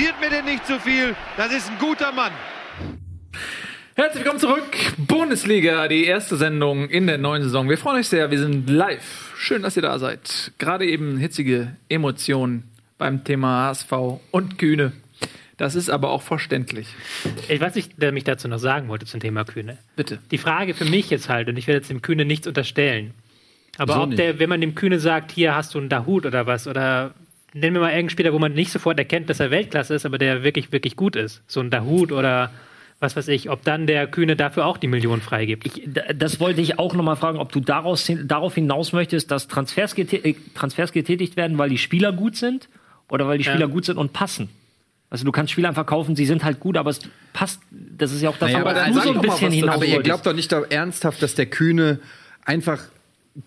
[0.00, 1.14] Kritisiert mir denn nicht zu viel.
[1.36, 2.32] Das ist ein guter Mann.
[3.96, 4.64] Herzlich willkommen zurück.
[4.96, 7.68] Bundesliga, die erste Sendung in der neuen Saison.
[7.68, 9.34] Wir freuen uns sehr, wir sind live.
[9.36, 10.52] Schön, dass ihr da seid.
[10.56, 13.92] Gerade eben hitzige Emotionen beim Thema HSV
[14.30, 14.92] und Kühne.
[15.58, 16.88] Das ist aber auch verständlich.
[17.48, 19.76] Ich weiß nicht, wer mich dazu noch sagen wollte zum Thema Kühne.
[19.96, 20.18] Bitte.
[20.30, 23.12] Die Frage für mich jetzt halt, und ich werde jetzt dem Kühne nichts unterstellen,
[23.76, 24.18] aber Wieso ob nicht?
[24.18, 27.12] der, wenn man dem Kühne sagt, hier hast du einen Dahut oder was, oder
[27.54, 30.18] nennen wir mal irgendeinen Spieler, wo man nicht sofort erkennt, dass er Weltklasse ist, aber
[30.18, 31.42] der wirklich, wirklich gut ist.
[31.46, 32.50] So ein Dahut oder
[33.00, 35.64] was weiß ich, ob dann der Kühne dafür auch die Million freigibt.
[35.66, 39.48] Ich, das wollte ich auch noch mal fragen, ob du daraus, darauf hinaus möchtest, dass
[39.48, 42.68] Transfers, gete- äh, Transfers getätigt werden, weil die Spieler gut sind
[43.08, 43.66] oder weil die Spieler Ja.
[43.66, 44.50] gut sind und passen.
[45.08, 47.00] Also du kannst Spieler einfach kaufen, sie sind halt gut, aber es
[47.32, 47.60] passt.
[47.70, 49.84] Das ist ja auch das, Naja, aber du sag so ein doch bisschen hinaus Aber
[49.86, 51.98] ihr glaubt doch nicht da ernsthaft, dass der Kühne
[52.44, 52.80] einfach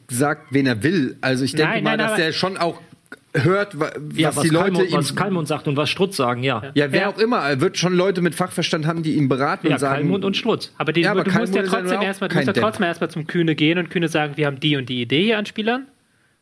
[0.10, 1.16] sagt, wen er will.
[1.22, 2.82] Also ich denke Nein, mal, nein, dass der schon auch
[3.36, 6.15] hört, wa- was, ja, was, die Leute Kalmund, ihm was Kalmund sagt und was Strutz
[6.17, 6.71] sagen, ja.
[6.75, 7.07] Ja, wer Ja.
[7.09, 10.01] auch immer, er wird schon Leute mit Fachverstand haben, die ihm beraten Ja, und sagen.
[10.01, 10.71] Kalmund und Strutz.
[10.77, 12.84] Aber, den, Ja, aber du kein musst ja ja trotzdem erstmal, du musst ja trotzdem
[12.86, 15.45] erstmal zum Kühne gehen und Kühne sagen, wir haben die und die Idee hier an
[15.45, 15.88] Spielern.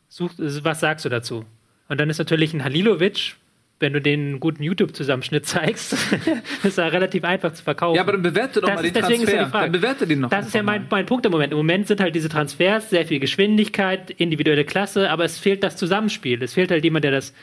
[0.10, 1.46] Such, was sagst du dazu?
[1.88, 3.36] Und dann ist natürlich ein Halilovic,
[3.82, 5.94] wenn du den guten YouTube-Zusammenschnitt zeigst,
[6.64, 7.96] ist er relativ einfach zu verkaufen.
[7.96, 9.46] Ja, aber dann bewerte doch Das mal den ja Transfer.
[9.46, 9.64] die Frage.
[9.66, 10.30] Dann bewerte den noch.
[10.30, 11.52] Das ist ja mein, mein Punkt im Moment.
[11.52, 15.76] Im Moment sind halt diese Transfers sehr viel Geschwindigkeit, individuelle Klasse, aber es fehlt das
[15.78, 16.42] Zusammenspiel.
[16.44, 17.34] Es fehlt halt jemand, der das,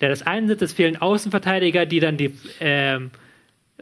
[0.00, 0.62] der das einsetzt.
[0.62, 3.10] Es fehlen Außenverteidiger, die dann die ähm,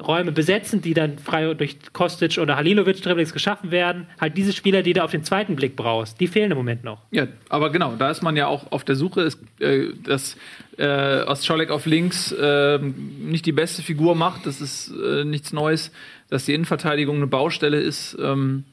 [0.01, 4.09] Räume besetzen, die dann frei durch Kostic oder Halilovic Dribblings geschaffen werden.
[4.21, 7.03] Halt diese Spieler, die du auf den zweiten Blick brauchst, die fehlen im Moment noch.
[7.13, 10.37] Ja, aber genau, da ist man ja auch auf der Suche, ist, äh, dass
[10.79, 14.47] äh, Ostscholek auf links ähm, nicht die beste Figur macht.
[14.47, 15.93] Das ist äh, nichts Neues.
[16.29, 18.65] Dass die Innenverteidigung eine Baustelle ist, ähm,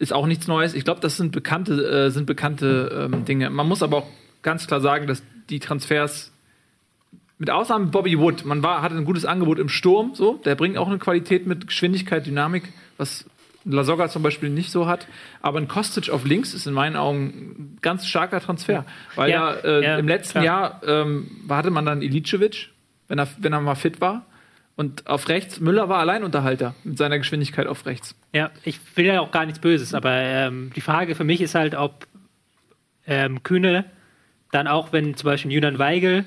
[0.00, 0.74] ist auch nichts Neues.
[0.74, 3.50] Ich glaube, das sind bekannte, äh, sind bekannte ähm, Dinge.
[3.50, 4.06] Man muss aber auch
[4.42, 6.32] ganz klar sagen, dass die Transfers
[7.38, 10.78] mit Ausnahme Bobby Wood, man war, hatte ein gutes Angebot im Sturm, so, der bringt
[10.78, 13.26] auch eine Qualität mit Geschwindigkeit, Dynamik, was
[13.64, 15.06] Lasogga zum Beispiel nicht so hat.
[15.40, 18.84] Aber ein Kostic auf links ist in meinen Augen ein ganz starker Transfer.
[19.14, 20.44] Weil Ja, ja, äh, ja, im letzten klar.
[20.44, 22.70] Jahr ähm, hatte man dann Ilicevic,
[23.08, 24.26] wenn er, wenn er mal fit war.
[24.76, 28.16] Und auf rechts, Müller war Alleinunterhalter mit seiner Geschwindigkeit auf rechts.
[28.32, 31.54] Ja, ich will ja auch gar nichts Böses, aber ähm, die Frage für mich ist
[31.54, 32.06] halt, ob
[33.06, 33.84] ähm, Kühne
[34.50, 36.24] dann auch, wenn zum Beispiel Julian Weigel,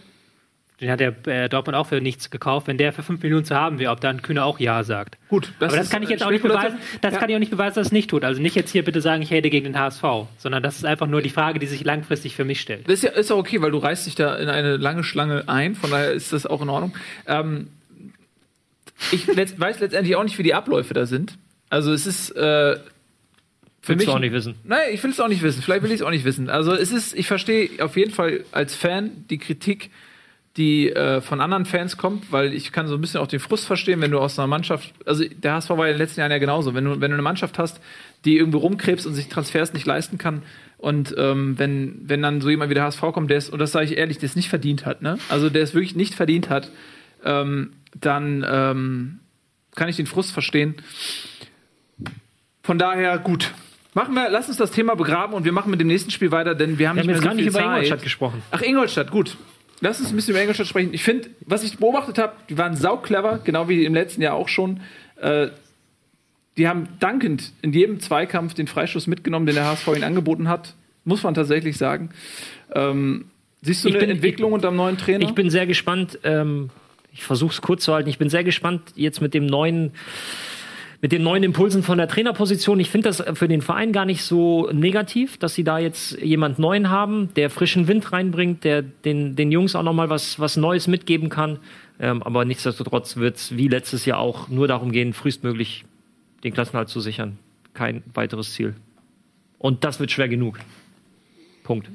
[0.79, 3.55] den hat der äh, Dortmund auch für nichts gekauft, wenn der für 5 Millionen zu
[3.55, 5.17] haben wäre, ob dann Kühne auch Ja sagt.
[5.29, 6.77] Gut, aber das ist, kann ich äh, jetzt auch nicht beweisen.
[7.01, 7.19] Das Ja.
[7.19, 8.23] kann ich auch nicht beweisen, dass es nicht tut.
[8.23, 10.03] Also nicht jetzt hier bitte sagen, ich hätte gegen den HSV,
[10.37, 12.87] sondern das ist einfach nur die Frage, die sich langfristig für mich stellt.
[12.87, 15.43] Das ist ja ist auch okay, weil du reißt dich da in eine lange Schlange
[15.49, 16.95] ein, von daher ist das auch in Ordnung.
[17.25, 17.69] Ähm,
[19.11, 21.37] ich letzt, weiß letztendlich auch nicht, wie die Abläufe da sind.
[21.69, 22.75] Also es ist äh,
[23.81, 24.55] für Willst mich du auch nicht wissen.
[24.63, 25.61] Nein, ich will es auch nicht wissen.
[25.61, 26.49] Vielleicht will ich es auch nicht wissen.
[26.49, 29.91] Also es ist, ich verstehe auf jeden Fall als Fan die Kritik,
[30.57, 33.65] die äh, von anderen Fans kommt, weil ich kann so ein bisschen auch den Frust
[33.65, 36.31] verstehen, wenn du aus einer Mannschaft, also der HSV war ja in den letzten Jahren
[36.31, 37.79] ja genauso, wenn du, wenn du eine Mannschaft hast,
[38.25, 40.41] die irgendwie rumkrebst und sich Transfers nicht leisten kann
[40.77, 43.71] und ähm, wenn, wenn dann so jemand wie der HSV kommt, der es, und das
[43.71, 45.19] sage ich ehrlich, der es nicht verdient hat, ne?
[45.29, 46.71] Also der es wirklich nicht verdient hat,
[47.23, 49.19] ähm, dann ähm,
[49.75, 50.75] kann ich den Frust verstehen.
[52.63, 53.53] Von daher, gut.
[53.93, 56.53] Machen wir, lass uns das Thema begraben und wir machen mit dem nächsten Spiel weiter,
[56.53, 57.75] denn wir haben Wir haben nicht jetzt mehr gar so nicht viel über Zeit.
[57.75, 58.41] Ingolstadt gesprochen.
[58.51, 59.37] Ach, Ingolstadt, gut.
[59.81, 60.93] Lass uns ein bisschen über Ingolstadt sprechen.
[60.93, 64.47] Ich finde, was ich beobachtet habe, die waren sauclever, genau wie im letzten Jahr auch
[64.49, 64.79] schon.
[65.21, 65.49] Äh,
[66.57, 70.73] die haben dankend in jedem Zweikampf den Freistoß mitgenommen, den der HSV ihnen angeboten hat.
[71.05, 72.09] Muss man tatsächlich sagen.
[72.73, 73.25] Ähm,
[73.61, 75.23] siehst du Ich eine bin- Entwicklung unter dem neuen Trainer?
[75.23, 76.17] Ich bin sehr gespannt.
[76.23, 76.71] Ähm,
[77.13, 78.09] ich versuche es kurz zu halten.
[78.09, 79.91] Ich bin sehr gespannt jetzt mit dem neuen,
[81.01, 82.79] mit den neuen Impulsen von der Trainerposition.
[82.79, 86.57] Ich finde das für den Verein gar nicht so negativ, dass sie da jetzt jemand
[86.59, 90.57] Neuen haben, der frischen Wind reinbringt, der den, den Jungs auch noch mal was, was
[90.57, 91.59] Neues mitgeben kann.
[91.99, 95.85] Ähm, aber nichtsdestotrotz wird es wie letztes Jahr auch nur darum gehen, frühestmöglich
[96.43, 97.37] den Klassenhalt zu sichern.
[97.73, 98.75] Kein weiteres Ziel.
[99.59, 100.59] Und das wird schwer genug.
[101.63, 101.89] Punkt.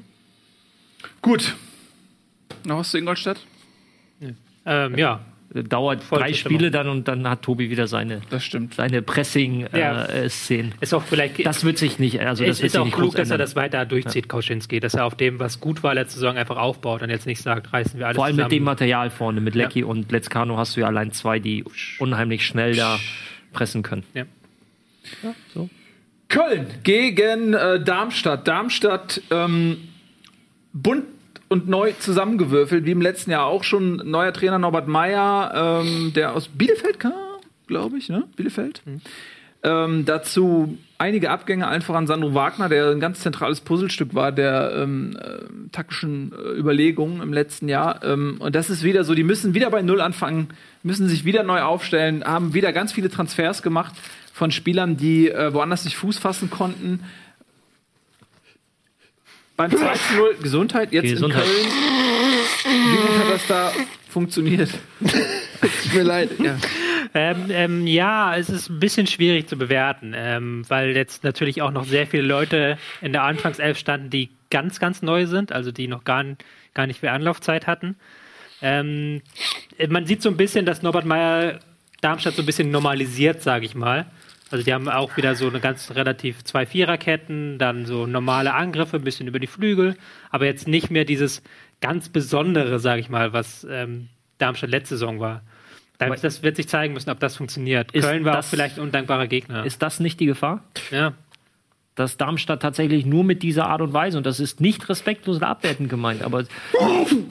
[1.21, 1.55] Gut.
[2.65, 3.39] Noch was zu Ingolstadt?
[4.65, 6.57] Ähm, ja, Dauert drei Vollzustimmung.
[6.59, 8.73] Spiele dann und dann hat Tobi wieder seine Das stimmt.
[8.73, 9.01] seine Ja.
[9.01, 10.73] Pressing-Szenen.
[10.81, 11.45] ist auch vielleicht.
[11.45, 13.39] das wird sich nicht, also das ist sich auch nicht klug, dass er ändern.
[13.39, 17.03] das weiter durchzieht, Kauschinski, dass er auf dem, was gut war letzte Saison, einfach aufbaut
[17.03, 18.65] und jetzt nicht sagt, reißen wir alles Vor allem mit dem zusammen.
[18.65, 21.63] Material vorne, mit Lecky und Letzkano hast du ja allein zwei, die
[21.99, 22.97] unheimlich schnell da
[23.51, 24.03] pressen können.
[24.15, 24.25] Ja.
[26.29, 28.47] Köln gegen äh, Darmstadt.
[28.47, 29.77] Darmstadt ähm,
[30.73, 31.05] bunt
[31.53, 33.97] und neu zusammengewürfelt, wie im letzten Jahr auch schon.
[33.97, 37.13] Neuer Trainer Norbert Meyer, ähm, der aus Bielefeld kam,
[37.67, 38.23] glaube ich, ne?
[38.35, 38.81] Bielefeld.
[39.61, 44.73] Ähm, dazu einige Abgänge, allen voran Sandro Wagner, der ein ganz zentrales Puzzlestück war der
[44.75, 48.03] ähm, äh, taktischen äh, Überlegungen im letzten Jahr.
[48.03, 50.49] Ähm, und das ist wieder so, die müssen wieder bei Null anfangen,
[50.81, 53.93] müssen sich wieder neu aufstellen, haben wieder ganz viele Transfers gemacht
[54.33, 57.01] von Spielern, die äh, woanders nicht Fuß fassen konnten.
[59.55, 61.45] Beim 2 zu 0 Gesundheit, jetzt Gesundheit.
[61.45, 61.67] in Köln.
[62.65, 63.71] Wie gut hat das da
[64.09, 64.69] funktioniert?
[64.99, 66.29] Tut mir leid.
[66.39, 66.57] Ja.
[67.13, 71.69] Ähm, ähm, ja, es ist ein bisschen schwierig zu bewerten, ähm, weil jetzt natürlich auch
[71.69, 75.87] noch sehr viele Leute in der Anfangself standen, die ganz, ganz neu sind, also die
[75.87, 76.25] noch gar,
[76.73, 77.95] gar nicht viel Anlaufzeit hatten.
[78.63, 79.21] Ähm,
[79.89, 81.59] man sieht so ein bisschen, dass Norbert Meyer
[82.01, 84.07] Darmstadt so ein bisschen normalisiert, sage ich mal.
[84.53, 88.97] Also die haben auch wieder so eine ganz relativ zwei Viererketten, dann so normale Angriffe,
[88.97, 89.95] ein bisschen über die Flügel,
[90.29, 91.41] aber jetzt nicht mehr dieses
[91.81, 95.41] ganz Besondere, sage ich mal, was ähm, Darmstadt letzte Saison war.
[95.97, 97.93] Das, wird sich zeigen müssen, ob das funktioniert.
[97.93, 99.65] Ist Köln war das- auch vielleicht ein undankbarer Gegner.
[99.65, 100.63] Ist das nicht die Gefahr?
[100.91, 101.13] ja.
[101.95, 105.47] dass Darmstadt tatsächlich nur mit dieser Art und Weise, und das ist nicht respektlos oder
[105.47, 106.43] abwertend gemeint, aber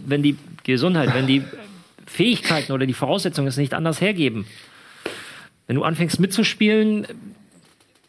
[0.05, 1.45] wenn die Gesundheit, wenn die
[2.05, 4.45] Fähigkeiten oder die Voraussetzungen es nicht anders hergeben,
[5.67, 7.07] wenn du anfängst mitzuspielen,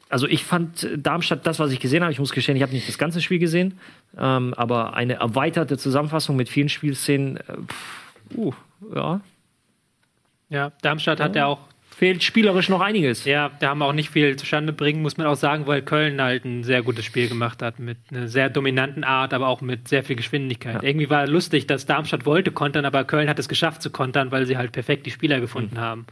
[0.09, 2.87] also ich fand Darmstadt das, was ich gesehen habe, ich muss gestehen, ich habe nicht
[2.87, 3.79] das ganze Spiel gesehen,
[4.17, 8.53] ähm, aber eine erweiterte Zusammenfassung mit vielen Spielszenen, äh, pff, uh,
[8.93, 9.21] ja,
[10.49, 11.59] ja, Darmstadt hat ja auch
[11.95, 13.25] fehlt spielerisch noch einiges.
[13.25, 16.21] Ja, da haben wir auch nicht viel zustande bringen, muss man auch sagen, weil Köln
[16.21, 19.87] halt ein sehr gutes Spiel gemacht hat, mit einer sehr dominanten Art, aber auch mit
[19.87, 20.83] sehr viel Geschwindigkeit.
[20.83, 24.45] Irgendwie war lustig, dass Darmstadt wollte kontern, aber Köln hat es geschafft zu kontern, weil
[24.45, 26.05] sie halt perfekt die Spieler gefunden haben.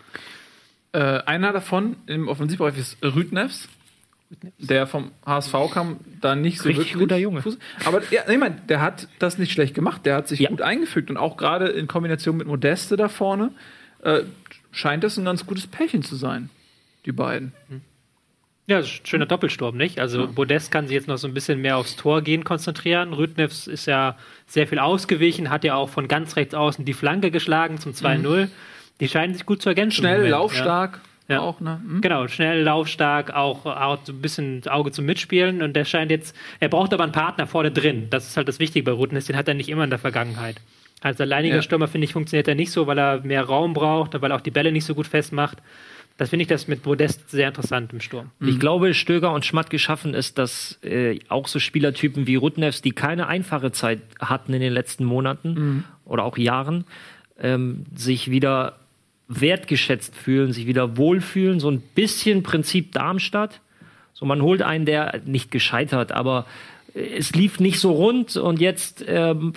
[0.93, 3.69] Äh, einer davon im Offensivbereich ist Rüdnefs,
[4.59, 7.41] der vom HSV kam, da nicht so Richtig wirklich guter Junge.
[7.41, 10.49] Fuß- Aber ja, ich meine, der hat das nicht schlecht gemacht, der hat sich Ja.
[10.49, 13.51] gut eingefügt und auch gerade in Kombination mit Modeste da vorne
[14.03, 14.21] äh,
[14.71, 16.49] scheint das ein ganz gutes Pärchen zu sein,
[17.05, 17.51] die beiden.
[18.67, 19.99] Ja, ist ein schöner Doppelsturm, nicht?
[19.99, 23.11] Also Modest kann sich jetzt noch so ein bisschen mehr aufs Tor gehen konzentrieren.
[23.13, 24.17] Rüdnefs ist ja
[24.47, 28.47] sehr viel ausgewichen, hat ja auch von ganz rechts außen die Flanke geschlagen zum 2-0.
[29.01, 29.97] Die scheinen sich gut zu ergänzen.
[29.97, 31.41] Schnell, laufstark, Ja.
[31.41, 31.81] auch, ne?
[31.85, 31.99] Hm?
[32.01, 36.11] Genau, schnell, laufstark, auch, auch so ein bisschen das Auge zum Mitspielen und der scheint
[36.11, 38.07] jetzt, er braucht aber einen Partner vorne drin.
[38.09, 40.55] Das ist halt das Wichtige bei Rutnes, den hat er nicht immer in der Vergangenheit.
[41.01, 41.61] Als alleiniger Ja.
[41.63, 44.41] Stürmer, finde ich, funktioniert er nicht so, weil er mehr Raum braucht, weil er auch
[44.41, 45.57] die Bälle nicht so gut festmacht.
[46.17, 48.29] Das finde ich das mit Modest sehr interessant im Sturm.
[48.41, 52.91] Ich glaube, Stöger und Schmatt geschaffen ist, dass äh, auch so Spielertypen wie Rudnevs, die
[52.91, 56.85] keine einfache Zeit hatten in den letzten Monaten oder auch Jahren,
[57.41, 58.75] ähm, sich wieder
[59.39, 61.59] wertgeschätzt fühlen, sich wieder wohlfühlen.
[61.59, 63.61] So ein bisschen Prinzip Darmstadt.
[64.13, 66.45] So, man holt einen, der nicht gescheitert, aber
[66.93, 69.53] äh, es lief nicht so rund und jetzt ähm,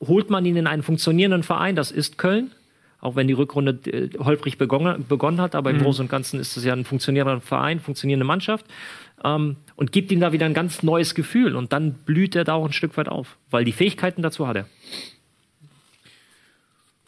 [0.00, 2.52] holt man ihn in einen funktionierenden Verein, das ist Köln.
[3.00, 6.56] Auch wenn die Rückrunde äh, holprig begonnen, begonnen hat, aber im Großen und Ganzen ist
[6.56, 8.64] es ja ein funktionierender Verein, funktionierende Mannschaft.
[9.22, 11.56] Ähm, und gibt ihm da wieder ein ganz neues Gefühl.
[11.56, 14.56] Und dann blüht er da auch ein Stück weit auf, weil die Fähigkeiten dazu hat
[14.56, 14.66] er.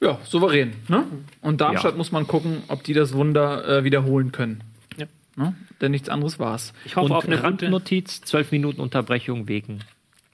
[0.00, 0.72] Ja, souverän.
[0.88, 1.04] Ne?
[1.40, 1.96] Und Darmstadt Ja.
[1.98, 4.62] muss man gucken, ob die das Wunder äh, wiederholen können.
[4.96, 5.06] Ja.
[5.36, 5.54] Ne?
[5.80, 6.72] Denn nichts anderes war's.
[6.84, 7.46] Ich hoffe und auf eine gute.
[7.46, 9.80] Randnotiz, zwölf Minuten Unterbrechung wegen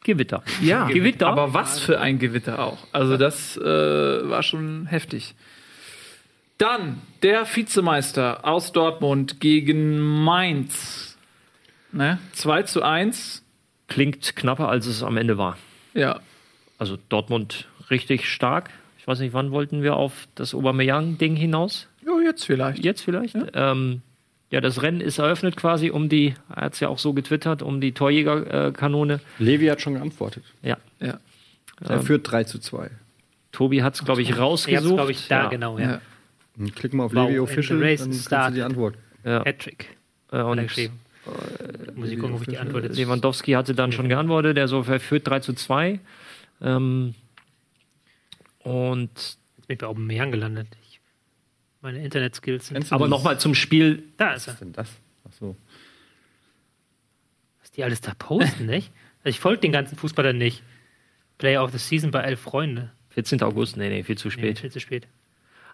[0.02, 0.42] Gewitter.
[0.62, 1.28] Ja, Gewitter.
[1.28, 2.86] Aber was für ein Gewitter auch.
[2.92, 5.34] Also das äh, war schon heftig.
[6.58, 11.16] Dann der Vizemeister aus Dortmund gegen Mainz.
[11.90, 12.18] Ne?
[12.32, 13.42] 2 zu 1.
[13.88, 15.56] Klingt knapper, als es am Ende war.
[15.94, 16.20] Ja.
[16.78, 18.70] Also Dortmund richtig stark.
[19.04, 21.88] Ich weiß nicht, wann wollten wir auf das Aubameyang-Ding hinaus?
[22.06, 22.82] Ja, jetzt vielleicht.
[22.82, 23.34] Jetzt vielleicht?
[23.34, 23.72] Ja.
[23.72, 24.00] Ähm,
[24.50, 27.60] ja, das Rennen ist eröffnet quasi um die, er hat es ja auch so getwittert,
[27.60, 29.20] um die Torjägerkanone.
[29.38, 30.44] Levi hat schon geantwortet.
[30.62, 31.18] ja, Ja.
[31.86, 32.88] Er führt 3 zu 2.
[33.52, 34.94] Tobi hat es, glaube ich, rausgesucht.
[34.94, 35.48] glaube ich, da ja.
[35.50, 36.00] genau, ja.
[36.56, 36.66] Ja.
[36.74, 38.94] Klick mal auf Wow, Levi Official, race dann kriegst du die Antwort.
[39.22, 39.44] Ja.
[39.44, 39.98] Hattrick.
[40.32, 40.98] Äh, er und geschrieben.
[41.94, 42.96] Muss ich gucken, ob ich die Antwort jetzt.
[42.96, 46.00] Lewandowski hatte dann schon geantwortet, der so verführt 3 zu 2.
[46.62, 47.14] Ähm,
[48.64, 49.10] und
[49.56, 50.68] Jetzt bin ich bei Aubameyang gelandet.
[50.82, 51.00] Ich,
[51.80, 52.92] meine Internet-Skills sind.
[52.92, 54.02] Aber nochmal zum Spiel.
[54.18, 54.48] Da ist er.
[54.48, 54.90] Was ist denn das?
[55.26, 55.56] Ach so.
[57.62, 58.90] Was die alles da posten, nicht?
[59.20, 60.62] Also ich folge den ganzen Fußballern nicht.
[61.38, 62.90] Player of the Season bei elf Freunde.
[63.10, 63.42] 14.
[63.42, 64.58] August, nee, nee, viel zu Nee, spät.
[64.58, 65.08] viel zu spät.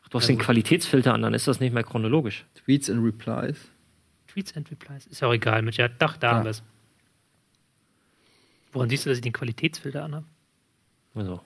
[0.04, 2.44] Ach, du hast den Qualitätsfilter an, dann ist das nicht mehr chronologisch.
[2.64, 3.56] Tweets and Replies.
[4.28, 5.06] Tweets and Replies.
[5.06, 6.62] Ist ja auch egal, mit ja, doch, da haben wir es.
[8.72, 10.26] Woran siehst du, dass ich den Qualitätsfilter anhabe?
[11.14, 11.40] Also.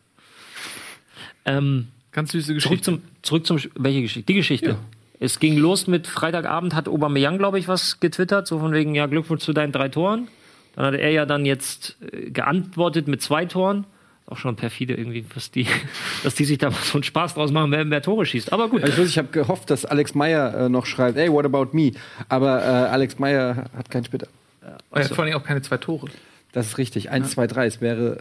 [1.45, 2.83] Ähm, Ganz süße zurück Geschichte.
[2.83, 4.27] zum, zurück zum, welche Geschichte?
[4.27, 4.77] Die Geschichte.
[5.21, 9.07] Es ging los mit Freitagabend, hat Aubameyang, glaube ich, was getwittert, so von wegen, ja,
[9.07, 10.29] Glückwunsch zu deinen drei Toren.
[10.77, 13.85] Dann hat er ja dann jetzt äh, geantwortet mit zwei Toren.
[14.27, 15.67] Auch schon perfide irgendwie, was die,
[16.25, 18.53] dass die sich da so einen Spaß draus machen, wer mehr Tore schießt.
[18.53, 18.83] Aber gut.
[18.83, 21.93] Also ich, habe gehofft, dass Alex Meyer äh, noch schreibt, hey, what about me?
[22.29, 24.29] Aber äh, Alex Meyer hat keinen Twitter.
[24.63, 26.09] Er hat vor allem auch keine zwei Tore.
[26.53, 27.11] Das ist richtig.
[27.11, 27.67] 1, 2, 3.
[27.67, 28.19] Es wäre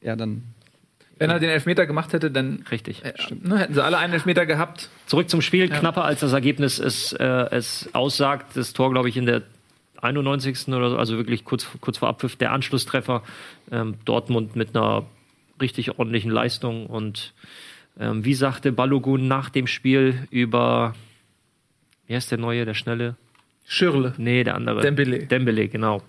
[0.00, 0.42] ja dann.
[1.18, 3.04] Wenn er den Elfmeter gemacht hätte, dann Richtig.
[3.04, 3.12] äh,
[3.42, 4.90] ne, hätten sie alle einen Elfmeter gehabt.
[5.06, 8.56] Zurück zum Spiel, knapper als das Ergebnis es, äh, es aussagt.
[8.56, 9.42] Das Tor, glaube ich, in der
[10.02, 10.68] 91.
[10.68, 13.22] oder so, also wirklich kurz, kurz vor Abpfiff, der Anschlusstreffer.
[13.70, 15.06] Ähm, Dortmund mit einer
[15.60, 16.86] richtig ordentlichen Leistung.
[16.86, 17.32] Und
[17.98, 20.94] ähm, wie sagte Balogun nach dem Spiel über,
[22.06, 23.16] wie heißt der Neue, der Schnelle?
[23.66, 24.14] Schirle.
[24.18, 24.82] Nee, der andere.
[24.82, 25.26] Dembele.
[25.26, 26.02] Dembele, genau.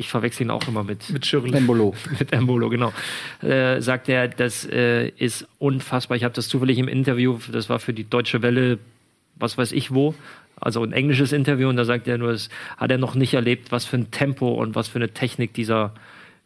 [0.00, 1.54] Ich verwechsel ihn auch immer mit, Mit Schirle.
[1.54, 1.94] Embolo.
[2.18, 2.90] mit Embolo, genau.
[3.42, 6.16] Äh, sagt er, das äh, ist unfassbar.
[6.16, 8.78] Ich habe das zufällig im Interview, das war für die Deutsche Welle,
[9.36, 10.14] was weiß ich wo.
[10.58, 12.48] Also ein englisches Interview und da sagt er nur, das
[12.78, 15.92] hat er noch nicht erlebt, was für ein Tempo und was für eine Technik dieser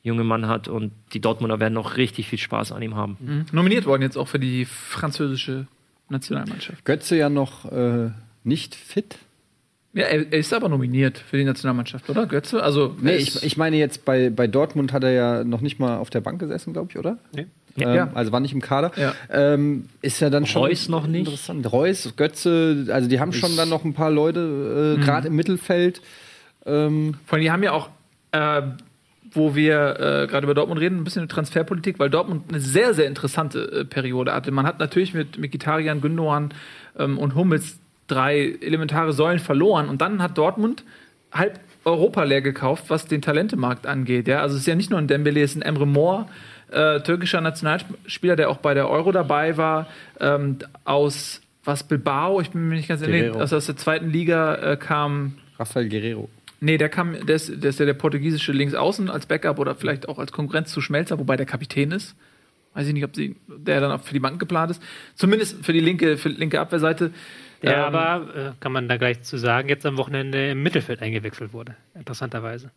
[0.02, 3.16] junge Mann hat und die Dortmunder werden noch richtig viel Spaß an ihm haben.
[3.20, 3.46] Mhm.
[3.52, 5.68] Nominiert worden jetzt auch für die französische
[6.08, 6.84] Nationalmannschaft.
[6.84, 8.10] Götze ja noch äh,
[8.42, 9.16] nicht fit.
[9.94, 12.26] Ja, er, er ist aber nominiert für die Nationalmannschaft, oder?
[12.26, 12.62] Götze?
[12.62, 15.96] Also, Nee, ich, ich meine jetzt bei, bei Dortmund hat er ja noch nicht mal
[15.98, 17.18] auf der Bank gesessen, glaube ich, oder?
[17.32, 17.46] Nee.
[17.76, 18.10] Ähm, Ja.
[18.14, 18.90] Also war nicht im Kader.
[18.96, 19.14] Ja.
[19.30, 21.26] Ähm, ist ja dann schon Reus noch nicht?
[21.26, 21.70] interessant.
[21.72, 26.02] Reus, Götze, also die haben schon dann noch ein paar Leute, äh, gerade im Mittelfeld.
[26.66, 27.88] Ähm, Vor allem, die haben ja auch,
[28.32, 28.62] äh,
[29.32, 32.94] wo wir äh, gerade über Dortmund reden, ein bisschen eine Transferpolitik, weil Dortmund eine sehr,
[32.94, 34.50] sehr interessante äh, Periode hatte.
[34.50, 36.54] Man hat natürlich mit Mikitarian, Gündogan
[36.98, 40.84] ähm, und Hummels drei elementare Säulen verloren und dann hat Dortmund
[41.32, 44.28] halb Europa leer gekauft, was den Talentemarkt angeht.
[44.28, 44.40] Ja?
[44.40, 46.28] Also es ist ja nicht nur ein Dembele, es ist ein Emre Mor,
[46.70, 49.88] äh, türkischer Nationalspieler, der auch bei der Euro dabei war,
[50.20, 53.38] ähm, aus was Bilbao, ich bin mir nicht ganz Guerrero.
[53.38, 56.28] also aus der zweiten Liga äh, kam Rafael Guerrero.
[56.60, 60.08] Nee, der kam, der ist, der ist ja der portugiesische Linksaußen als Backup oder vielleicht
[60.08, 62.14] auch als Konkurrenz zu Schmelzer, wobei der Kapitän ist.
[62.74, 64.82] Weiß ich nicht, ob sie, der dann auch für die Bank geplant ist.
[65.14, 67.12] Zumindest für die linke, für die linke Abwehrseite.
[67.62, 71.02] Der Ähm, aber, äh, kann man da gleich zu sagen, jetzt am Wochenende im Mittelfeld
[71.02, 71.76] eingewechselt wurde.
[71.94, 72.70] Interessanterweise.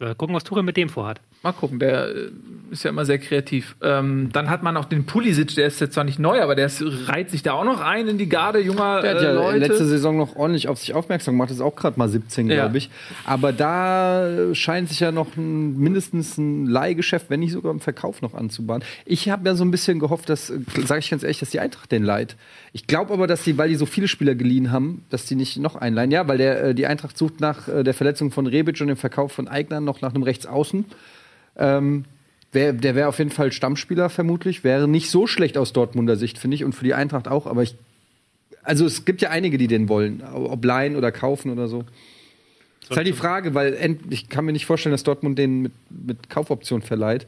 [0.00, 1.20] Mal gucken, was Tuchel mit dem vorhat.
[1.42, 2.30] Mal gucken, der äh,
[2.70, 3.76] ist ja immer sehr kreativ.
[3.82, 6.66] Ähm, dann hat man auch den Pulisic, der ist jetzt zwar nicht neu, aber der
[6.66, 9.32] ist, reiht sich da auch noch ein in die Garde junger Der hat äh, ja
[9.32, 9.58] Leute.
[9.58, 12.56] letzte Saison noch ordentlich auf sich aufmerksam gemacht, ist auch gerade mal 17, Ja.
[12.56, 12.90] glaube ich.
[13.26, 18.22] Aber da scheint sich ja noch ein, mindestens ein Leihgeschäft, wenn nicht sogar im Verkauf
[18.22, 18.82] noch anzubahnen.
[19.04, 21.92] Ich habe ja so ein bisschen gehofft, dass, sage ich ganz ehrlich, dass die Eintracht
[21.92, 22.36] den leiht.
[22.72, 25.56] Ich glaube aber, dass die, weil die so viele Spieler geliehen haben, dass die nicht
[25.58, 26.10] noch einleihen.
[26.10, 28.96] Ja, weil der, äh, die Eintracht sucht nach äh, der Verletzung von Rebic und dem
[28.96, 30.84] Verkauf von Eigner noch nach einem Rechtsaußen.
[31.56, 32.04] Ähm,
[32.52, 34.64] wär, der wäre auf jeden Fall Stammspieler vermutlich.
[34.64, 36.64] Wäre nicht so schlecht aus Dortmunder Sicht, finde ich.
[36.64, 37.46] Und für die Eintracht auch.
[37.46, 37.74] Aber ich
[38.62, 41.84] also es gibt ja einige, die den wollen, ob leihen oder kaufen oder so.
[42.82, 46.30] ist halt die Frage, weil ich kann mir nicht vorstellen, dass Dortmund den mit, mit
[46.30, 47.26] Kaufoption verleiht.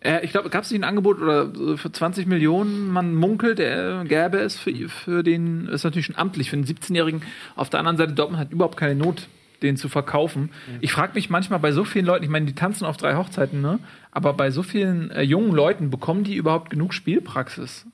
[0.00, 3.60] Äh, ich glaube, gab es nicht ein Angebot oder so für 20 Millionen, man munkelt,
[3.60, 7.22] er gäbe es für, für den, ist natürlich schon amtlich, für den 17-Jährigen.
[7.56, 9.28] Auf der anderen Seite, Dortmund hat überhaupt keine Not,
[9.64, 10.50] den zu verkaufen.
[10.80, 13.60] Ich frage mich manchmal bei so vielen Leuten, ich meine, die tanzen auf drei Hochzeiten,
[13.60, 13.80] ne?
[14.12, 17.86] Aber bei so vielen äh, jungen Leuten, bekommen die überhaupt genug Spielpraxis?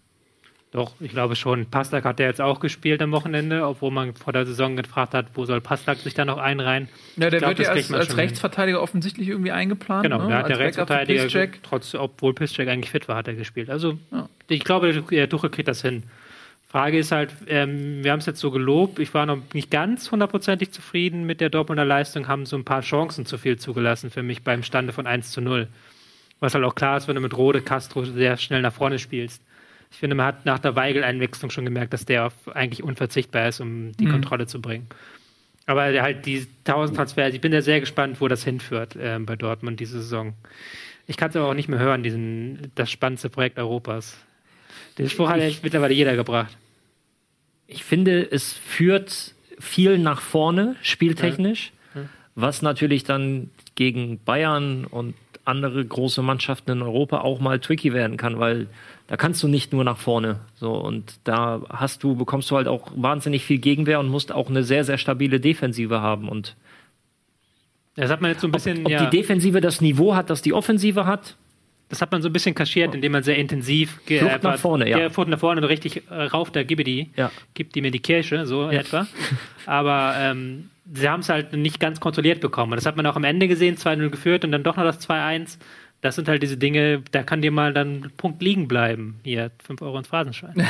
[0.72, 1.66] Doch, ich glaube schon.
[1.66, 5.26] Pastak hat ja jetzt auch gespielt am Wochenende, obwohl man vor der Saison gefragt hat,
[5.34, 6.88] wo soll Pastak sich da noch einreihen.
[7.16, 8.20] Ja, der glaub, wird ja als, als schon hin.
[8.20, 10.04] Rechtsverteidiger offensichtlich irgendwie eingeplant.
[10.04, 10.28] Genau, ne?
[10.28, 11.58] der der Rechtsverteidiger, Piszczek.
[11.64, 13.68] trotz, obwohl Piszczek eigentlich fit war, hat er gespielt.
[13.68, 14.28] Also Ja.
[14.46, 16.04] ich glaube, der- der Tuchel kriegt das hin.
[16.70, 20.10] Frage ist halt, ähm, wir haben es jetzt so gelobt, ich war noch nicht ganz
[20.12, 24.22] hundertprozentig zufrieden mit der Dortmunder Leistung, haben so ein paar Chancen zu viel zugelassen für
[24.22, 25.66] mich beim Stande von 1 zu 0.
[26.38, 29.42] Was halt auch klar ist, wenn du mit Rode Castro sehr schnell nach vorne spielst.
[29.90, 33.60] Ich finde, man hat nach der Weigel-Einwechslung schon gemerkt, dass der auf- eigentlich unverzichtbar ist,
[33.60, 34.12] um die Mhm.
[34.12, 34.86] Kontrolle zu bringen.
[35.66, 39.34] Aber halt die 1000 Transfers, ich bin ja sehr gespannt, wo das hinführt ähm, bei
[39.34, 40.34] Dortmund diese Saison.
[41.08, 44.16] Ich kann es aber auch nicht mehr hören, diesen, das spannendste Projekt Europas.
[44.98, 46.56] Den Spruch hat echt mittlerweile jeder gebracht.
[47.66, 51.72] Ich finde, es führt viel nach vorne, spieltechnisch,
[52.34, 55.14] was natürlich dann gegen Bayern und
[55.44, 58.68] andere große Mannschaften in Europa auch mal tricky werden kann, weil
[59.06, 60.40] da kannst du nicht nur nach vorne.
[60.54, 64.48] So, und da hast du, bekommst du halt auch wahnsinnig viel Gegenwehr und musst auch
[64.48, 66.28] eine sehr, sehr stabile Defensive haben.
[66.28, 66.56] Und
[67.96, 70.42] Das hat man jetzt so ein bisschen, ob ja, die Defensive das Niveau hat, das
[70.42, 71.36] die Offensive hat,
[71.90, 74.88] das hat man so ein bisschen kaschiert, indem man sehr intensiv ge- Flucht nach vorne,
[74.88, 75.10] ja.
[75.10, 77.30] Flucht nach vorne und richtig äh, rauf, da gib die, Ja.
[77.52, 78.80] gib die mir die Kirche, so in Ja.
[78.80, 79.06] etwa.
[79.66, 82.72] Aber ähm, sie haben es halt nicht ganz kontrolliert bekommen.
[82.72, 85.00] Und das hat man auch am Ende gesehen, 2-0 geführt und dann doch noch das
[85.06, 85.58] 2-1.
[86.00, 89.20] Das sind halt diese Dinge, da kann dir mal dann ein Punkt liegen bleiben.
[89.22, 90.54] Hier, 5 Euro ins Phrasenschwein.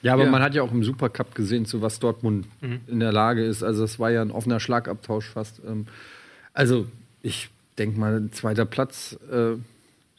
[0.00, 0.30] Ja, aber Ja.
[0.30, 2.46] man hat ja auch im Supercup gesehen, zu was Dortmund
[2.86, 3.64] in der Lage ist.
[3.64, 5.60] Also es war ja ein offener Schlagabtausch fast.
[5.66, 5.86] Ähm,
[6.54, 6.86] Also
[7.20, 7.48] ich
[7.78, 9.56] denke mal, zweiter Platz äh,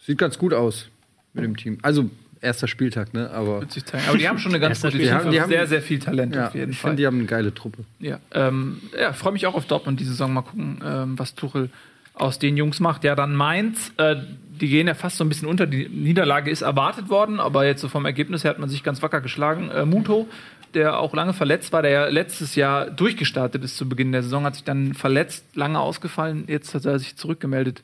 [0.05, 0.89] sieht ganz gut aus
[1.33, 1.77] mit dem Team.
[1.81, 2.09] Also
[2.41, 3.29] erster Spieltag, ne?
[3.31, 4.03] Aber Wird sich zeigen.
[4.07, 4.91] Aber die haben schon eine ganz gute.
[4.93, 6.89] Tiefe, Die haben- die haben- sehr, sehr viel Talent ja, auf jeden ich Fall.
[6.91, 7.83] finde, die haben eine geile Truppe.
[7.99, 10.33] Ja, ähm, ja freue mich auch auf Dortmund die Saison.
[10.33, 11.69] Mal gucken, ähm, was Tuchel
[12.13, 13.03] aus den Jungs macht.
[13.03, 14.15] Ja, dann Mainz, äh,
[14.59, 15.67] die gehen ja fast so ein bisschen unter.
[15.67, 19.01] Die Niederlage ist erwartet worden, aber jetzt so vom Ergebnis her hat man sich ganz
[19.01, 19.69] wacker geschlagen.
[19.69, 20.27] Äh, Muto,
[20.73, 24.43] der auch lange verletzt war, der ja letztes Jahr durchgestartet ist zu Beginn der Saison,
[24.43, 26.43] hat sich dann verletzt, lange ausgefallen.
[26.47, 27.83] Jetzt hat er sich zurückgemeldet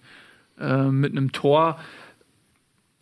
[0.60, 1.80] äh, mit einem Tor.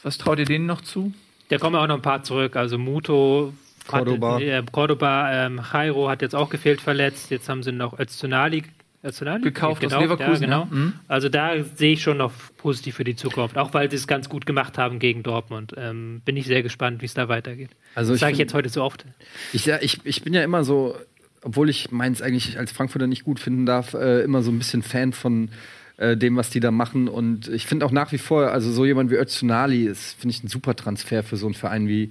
[0.03, 1.13] Was traut ihr denen noch zu?
[1.49, 2.55] Da kommen auch noch ein paar zurück.
[2.55, 3.53] Also Muto,
[3.87, 4.35] Cordoba.
[4.35, 7.31] Hat, äh, Cordoba, ähm, Jairo hat jetzt auch gefehlt verletzt.
[7.31, 8.63] Jetzt haben sie noch Öztunali
[9.03, 9.41] Öztunali?
[9.41, 10.63] Gekauft aus Gekauft, Leverkusen, ja.
[10.63, 10.65] genau.
[10.65, 10.93] Mhm.
[11.07, 13.57] Also da sehe ich schon noch positiv für die Zukunft.
[13.57, 15.73] Auch weil sie es ganz gut gemacht haben gegen Dortmund.
[15.77, 17.71] Ähm, bin ich sehr gespannt, wie es da weitergeht.
[17.95, 19.05] Also das ich sage ich jetzt heute so oft.
[19.51, 20.95] Ich, ja, ich, ich bin ja immer so,
[21.41, 24.83] obwohl ich meins eigentlich als Frankfurter nicht gut finden darf, äh, immer so ein bisschen
[24.83, 25.49] Fan von
[25.97, 27.07] äh, dem, was die da machen.
[27.07, 30.43] Und ich finde auch nach wie vor, also so jemand wie Öztunali ist, finde ich,
[30.43, 32.09] ein super Transfer für so einen Verein wie,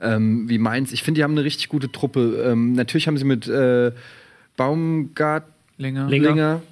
[0.00, 0.92] ähm, wie Mainz.
[0.92, 2.44] Ich finde, die haben eine richtig gute Truppe.
[2.46, 3.92] Ähm, natürlich haben sie mit äh,
[4.56, 5.44] Baumgart
[5.76, 6.08] Länger.
[6.08, 6.28] Länger.
[6.28, 6.62] Linger,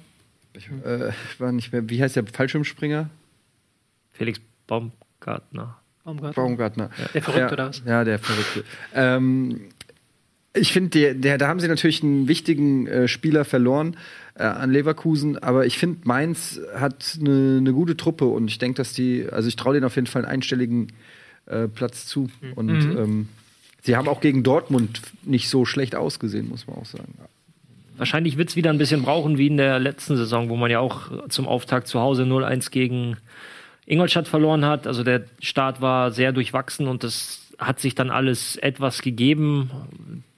[0.53, 3.09] ich äh, war nicht mehr, wie heißt der Fallschirmspringer?
[4.11, 5.77] Felix Baumgartner.
[6.03, 6.35] Baumgart.
[6.35, 6.89] Baumgartner.
[7.13, 7.81] Der Verrückte ja, oder was?
[7.85, 8.63] Ja, der Verrückte.
[8.93, 9.61] Ähm,
[10.53, 13.97] ich finde, der, der, da haben sie natürlich einen wichtigen äh, Spieler verloren
[14.35, 18.77] äh, an Leverkusen, aber ich finde, Mainz hat eine ne gute Truppe und ich denke,
[18.77, 20.87] dass die, also ich traue denen auf jeden Fall einen einstelligen
[21.45, 22.29] äh, Platz zu.
[22.55, 23.29] Und ähm,
[23.81, 27.13] sie haben auch gegen Dortmund nicht so schlecht ausgesehen, muss man auch sagen.
[27.97, 30.79] Wahrscheinlich wird es wieder ein bisschen brauchen wie in der letzten Saison, wo man ja
[30.79, 33.17] auch zum Auftakt zu Hause 0-1 gegen
[33.85, 34.87] Ingolstadt verloren hat.
[34.87, 39.71] Also der Start war sehr durchwachsen und das hat sich dann alles etwas gegeben.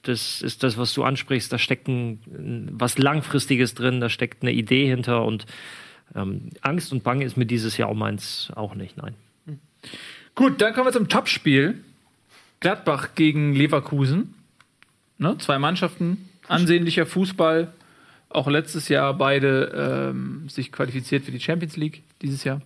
[0.02, 1.52] Das ist das, was du ansprichst.
[1.52, 2.20] Da steckt ein,
[2.72, 5.46] was Langfristiges drin, da steckt eine Idee hinter und
[6.14, 9.14] ähm, Angst und Bange ist mir dieses Jahr um eins auch nicht, nein.
[10.34, 11.82] Gut, dann kommen wir zum Topspiel.
[12.60, 14.34] Gladbach gegen Leverkusen.
[15.18, 17.72] Ne, zwei Mannschaften, ansehnlicher Fußball.
[18.28, 22.60] Auch letztes Jahr beide ähm, sich qualifiziert für die Champions League dieses Jahr.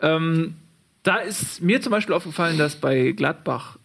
[0.00, 0.56] Ähm,
[1.02, 3.78] da ist mir zum Beispiel aufgefallen, dass bei Gladbach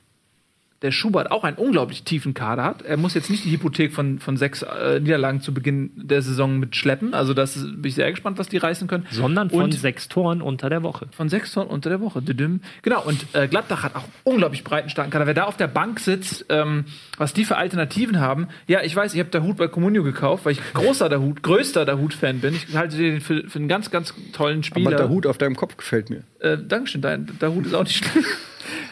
[0.84, 2.82] der Schubert auch einen unglaublich tiefen Kader hat.
[2.84, 6.60] Er muss jetzt nicht die Hypothek von, von sechs äh, Niederlagen zu Beginn der Saison
[6.60, 7.14] mitschleppen.
[7.14, 9.08] Also das ist, bin ich sehr gespannt, was die reißen können.
[9.10, 11.08] Sondern von Und- sechs Toren unter der Woche.
[11.12, 12.22] von sechs Toren unter der Woche.
[12.22, 12.60] Düdüm.
[12.82, 15.26] Genau, und äh, Gladbach hat auch unglaublich breiten starken Kader.
[15.26, 16.86] Wer da auf der Bank sitzt, ähm,
[17.18, 18.50] was die für Alternativen haben.
[18.68, 21.42] Ja, ich weiß, ich habe der Hut bei Comunio gekauft, weil ich großer der Hut,
[21.44, 22.54] größter der Hut-Fan bin.
[22.56, 24.88] Ich halte den für, für einen ganz, ganz tollen Spieler.
[24.90, 26.24] Aber der Hut auf deinem Kopf gefällt mir.
[26.40, 28.28] Äh, Dankeschön, dein, der Hut ist auch nicht schlecht.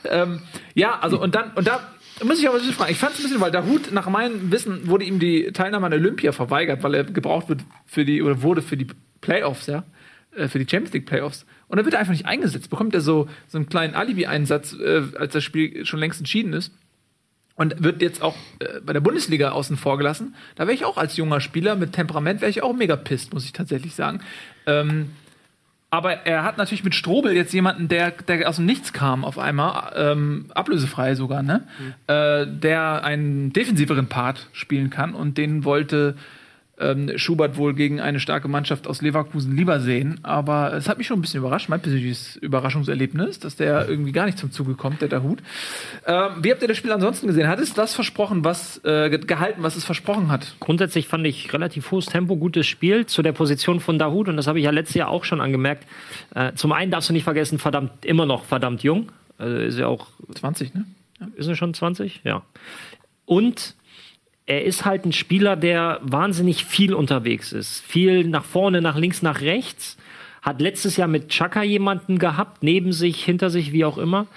[0.06, 0.42] ähm,
[0.74, 1.80] ja, also und dann, und da
[2.24, 2.92] muss ich aber ein bisschen fragen.
[2.92, 5.88] Ich fand es ein bisschen, weil der Hut, nach meinem Wissen, wurde ihm die Teilnahme
[5.88, 8.88] an Olympia verweigert, weil er gebraucht wird für die, oder wurde für die
[9.22, 9.84] Playoffs, ja,
[10.36, 11.46] äh, für die Champions League Playoffs.
[11.68, 12.70] Und dann wird er einfach nicht eingesetzt.
[12.70, 16.74] Bekommt er so, so einen kleinen Alibi-Einsatz, äh, als das Spiel schon längst entschieden ist.
[17.56, 20.36] Und wird jetzt auch äh, bei der Bundesliga außen vor gelassen.
[20.56, 23.46] Da wäre ich auch als junger Spieler mit Temperament, wäre ich auch mega pisst, muss
[23.46, 24.22] ich tatsächlich sagen.
[24.66, 25.12] Ähm,
[25.92, 29.38] aber er hat natürlich mit Strobel jetzt jemanden, der, der aus dem Nichts kam auf
[29.38, 31.68] einmal, ähm, ablösefrei sogar, ne?
[32.08, 36.16] Äh, der einen defensiveren Part spielen kann und den wollte
[36.82, 40.20] ähm, Schubert wohl gegen eine starke Mannschaft aus Leverkusen lieber sehen.
[40.24, 44.26] Aber es hat mich schon ein bisschen überrascht, mein persönliches Überraschungserlebnis, dass der irgendwie gar
[44.26, 45.40] nicht zum Zuge kommt, der Dahut.
[46.06, 47.48] Ähm, wie habt ihr das Spiel ansonsten gesehen?
[47.48, 50.56] Hat es das versprochen, was äh, ge- gehalten, was es versprochen hat?
[50.60, 54.48] Grundsätzlich fand ich relativ hohes Tempo, gutes Spiel zu der Position von Dahut und das
[54.48, 55.86] habe ich ja letztes Jahr auch schon angemerkt.
[56.36, 59.12] Äh, zum einen darfst du nicht vergessen, verdammt, immer noch verdammt jung.
[59.38, 60.86] Also ist ja auch 20, ne?
[61.36, 62.22] Ist er schon 20?
[62.24, 62.42] Ja.
[63.26, 63.76] Und
[64.46, 67.82] er ist halt ein Spieler, der wahnsinnig viel unterwegs ist.
[67.82, 69.98] Viel nach vorne, nach links, nach rechts.
[70.42, 74.28] Hat letztes Jahr mit Chaka jemanden gehabt, neben sich, hinter sich, wie auch immer,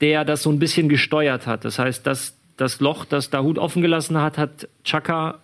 [0.00, 1.64] der das so ein bisschen gesteuert hat.
[1.64, 5.38] Das heißt, das, das Loch, das Dahut offen gelassen hat, hat Chaka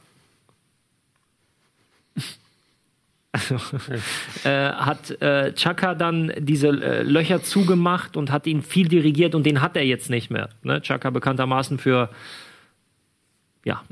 [3.35, 3.55] Also,
[4.45, 9.47] äh, hat äh, Chaka dann diese äh, Löcher zugemacht und hat ihn viel dirigiert und
[9.47, 10.51] den hat er jetzt nicht mehr.
[10.63, 10.83] Ne?
[10.83, 12.11] Chaka bekanntermaßen für
[13.65, 13.83] ja,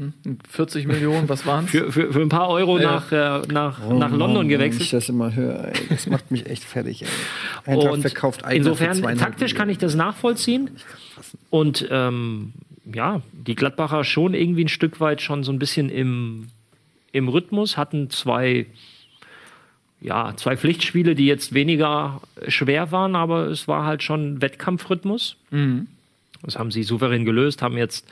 [0.48, 1.70] 40 Millionen, was waren es?
[1.70, 2.92] für, für, für ein paar Euro Ja.
[2.92, 4.92] nach, äh, nach, nach London Wenn ich gewechselt.
[4.92, 7.02] das immer höre, ey, das macht mich echt fertig.
[7.02, 7.74] Ey.
[7.74, 9.80] Eintracht Und verkauft insofern, taktisch kann ich Millionen.
[9.80, 10.70] das nachvollziehen.
[11.50, 12.52] Und ähm,
[12.92, 16.48] ja, die Gladbacher schon irgendwie ein Stück weit schon so ein bisschen im,
[17.12, 18.66] im Rhythmus, hatten zwei,
[20.00, 25.36] ja, zwei Pflichtspiele, die jetzt weniger schwer waren, aber es war halt schon Wettkampfrhythmus.
[25.50, 25.86] Mhm.
[26.42, 28.06] Das haben sie souverän gelöst, haben jetzt,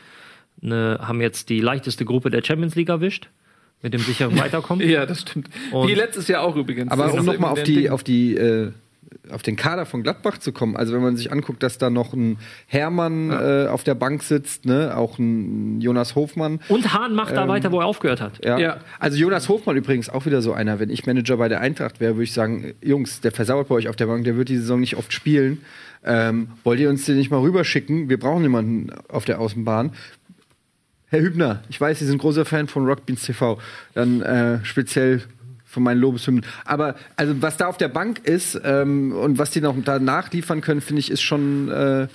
[0.63, 3.29] eine, haben jetzt die leichteste Gruppe der Champions League erwischt,
[3.83, 4.89] mit dem sicheren Weiterkommen.
[4.89, 5.49] Ja, das stimmt.
[5.73, 6.91] Und- Wie letztes Jahr auch übrigens.
[6.91, 7.91] Aber um nochmal auf die, Ding.
[7.91, 8.73] auf die, äh,
[9.31, 10.77] auf den Kader von Gladbach zu kommen.
[10.77, 14.65] Also wenn man sich anguckt, dass da noch ein Hermann äh, auf der Bank sitzt,
[14.67, 16.61] ne, auch ein Jonas Hofmann.
[16.69, 18.45] Und Hahn macht da weiter, wo er aufgehört hat.
[18.45, 18.59] Ja.
[18.59, 18.79] Ja.
[18.99, 20.79] Also Jonas Hofmann übrigens auch wieder so einer.
[20.81, 23.89] Wenn ich Manager bei der Eintracht wäre, würde ich sagen, Jungs, der versauert bei euch
[23.89, 25.63] auf der Bank, der wird die Saison nicht oft spielen.
[26.05, 28.09] Ähm, wollt ihr uns den nicht mal rüberschicken?
[28.09, 29.93] Wir brauchen jemanden auf der Außenbahn.
[31.11, 33.59] Herr Hübner, ich weiß, Sie sind großer Fan von Rockbeans TV.
[33.95, 35.23] Dann äh, speziell
[35.65, 36.45] von meinen Lobeshymnen.
[36.65, 40.61] Aber also was da auf der Bank ist ähm, und was die noch danach liefern
[40.61, 42.09] können, finde ich, ist schon äh,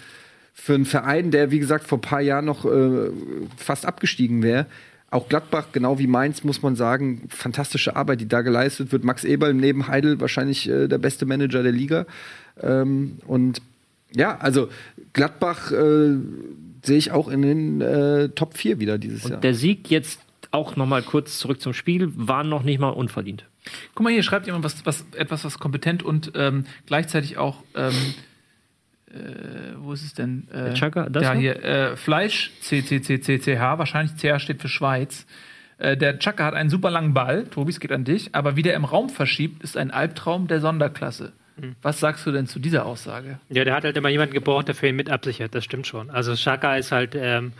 [0.54, 3.10] für einen Verein, der wie gesagt vor ein paar Jahren noch äh,
[3.58, 4.68] fast abgestiegen wäre,
[5.10, 9.04] Auch Gladbach, genau wie Mainz, muss man sagen, fantastische Arbeit, die da geleistet wird.
[9.04, 12.06] Max Eberl neben Heidel wahrscheinlich äh, der beste Manager der Liga.
[12.62, 13.62] Ähm, und
[14.16, 14.70] ja, also
[15.14, 16.16] Gladbach äh,
[16.84, 19.36] sehe ich auch in den äh, Top 4 wieder dieses Jahr.
[19.36, 20.20] Und der Sieg jetzt
[20.52, 23.46] auch noch mal kurz zurück zum Spiel war noch nicht mal unverdient.
[23.96, 27.94] Guck mal, hier schreibt jemand was, was, etwas, was kompetent und ähm, gleichzeitig auch, ähm,
[29.08, 30.48] äh, wo ist es denn?
[30.52, 35.26] Äh, Der Chaka, das ja, hier, äh, Fleisch, CCCCCH, wahrscheinlich CH steht für Schweiz.
[35.78, 38.62] Äh, der Chaka hat einen super langen Ball, Tobi, es geht an dich, aber wie
[38.62, 41.32] der im Raum verschiebt, ist ein Albtraum der Sonderklasse.
[41.82, 43.40] Was sagst du denn zu dieser Aussage?
[43.50, 46.10] Ja, der hat halt immer jemanden gebraucht, der für ihn mit absichert, das stimmt schon.
[46.10, 47.54] Also Shaka ist halt ähm,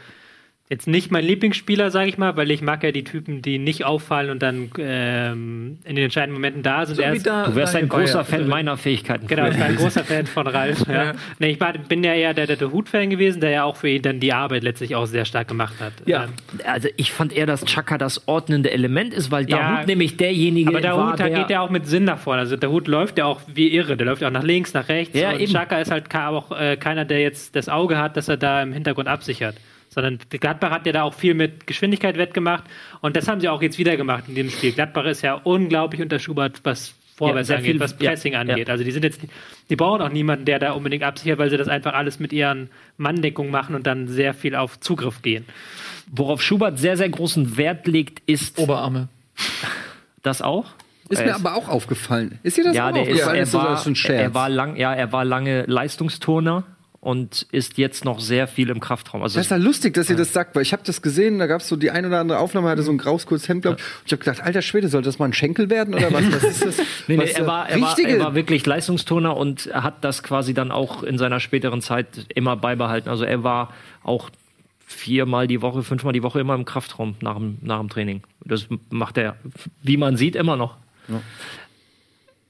[0.74, 3.86] jetzt nicht mein Lieblingsspieler, sage ich mal, weil ich mag ja die Typen, die nicht
[3.86, 6.96] auffallen und dann ähm, in den entscheidenden Momenten da sind.
[6.96, 8.26] So Er wie ist- da- Du wärst ein großer Bayer.
[8.26, 9.28] Fan meiner Fähigkeiten.
[9.28, 10.84] Genau, ich war ein großer Fan von Ralf.
[10.94, 11.14] Ja.
[11.40, 13.90] Nee, ich war, bin ja eher der, der, der Hut-Fan gewesen, der ja auch für
[13.90, 15.94] ihn dann die Arbeit letztlich auch sehr stark gemacht hat.
[16.06, 16.26] Ja.
[16.26, 16.30] Ähm,
[16.66, 19.76] Also ich fand eher, dass Chaka das ordnende Element ist, weil Ja.
[19.78, 22.20] Dahut nämlich derjenige aber der war, Hut, da der geht ja auch mit Sinn nach
[22.20, 22.42] vorne.
[22.42, 23.96] Also der Hut läuft ja auch wie irre.
[23.98, 25.18] Der läuft ja auch nach links, nach rechts.
[25.18, 25.52] Ja, und eben.
[25.52, 28.74] Chaka ist halt auch äh, keiner, der jetzt das Auge hat, dass er da im
[28.74, 29.56] Hintergrund absichert.
[29.94, 32.64] Sondern Gladbach hat ja da auch viel mit Geschwindigkeit wettgemacht.
[33.02, 34.72] Und das haben sie auch jetzt wieder gemacht in dem Spiel.
[34.72, 38.68] Gladbach ist ja unglaublich unter Schubert, was Vorwärts sehr angeht, viel- was Pressing ja, angeht.
[38.68, 38.72] ja.
[38.74, 39.22] Also die sind jetzt,
[39.70, 42.70] die brauchen auch niemanden, der da unbedingt absichert, weil sie das einfach alles mit ihren
[42.98, 45.46] Manndeckungen machen und dann sehr viel auf Zugriff gehen.
[46.12, 49.10] Worauf Schubert sehr, sehr großen Wert legt, ist Oberarme.
[50.24, 50.66] das auch.
[51.10, 52.40] Ist Er mir aber auch aufgefallen.
[52.44, 53.36] Ist dir das ja, auch der ist, aufgefallen?
[53.38, 54.22] er, Ist das war, so ein Scherz?
[54.22, 56.64] er war lang, ja, er war lange Leistungsturner
[57.04, 59.24] und ist jetzt noch sehr viel im Kraftraum.
[59.24, 61.48] Also Das ist ja lustig, dass ihr das sagt, weil ich habe das gesehen, da
[61.48, 63.78] gab es so die ein oder andere Aufnahme, hatte so ein graues kurzes Hemd, glaub,
[63.78, 63.84] ich.
[63.84, 66.32] und ich habe gedacht, alter Schwede, soll das mal ein Schenkel werden oder was?
[66.32, 66.78] Was ist das?
[67.08, 70.54] Nee, nee, Was, er, war, er, war, er war wirklich Leistungsturner und hat das quasi
[70.54, 73.10] dann auch in seiner späteren Zeit immer beibehalten.
[73.10, 73.74] Also er war
[74.04, 74.30] auch
[74.86, 78.22] viermal die Woche, fünfmal die Woche immer im Kraftraum nach dem, nach dem Training.
[78.46, 79.36] Das macht er,
[79.82, 80.78] wie man sieht, immer noch.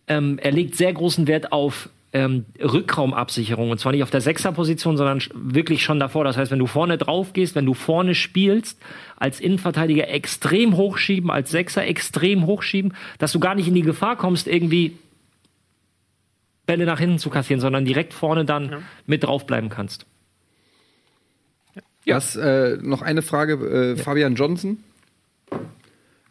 [0.07, 4.97] Ähm, er legt sehr großen Wert auf ähm, Rückraumabsicherung und zwar nicht auf der Sechserposition,
[4.97, 6.23] sondern wirklich schon davor.
[6.23, 8.79] Das heißt, wenn du vorne drauf gehst, wenn du vorne spielst,
[9.17, 14.15] als Innenverteidiger extrem hochschieben, als Sechser extrem hochschieben, dass du gar nicht in die Gefahr
[14.15, 14.95] kommst, irgendwie
[16.67, 20.05] Bälle nach hinten zu kassieren, sondern direkt vorne dann mit draufbleiben kannst.
[22.05, 24.83] Was, äh, noch eine Frage, äh, Fabian Johnson.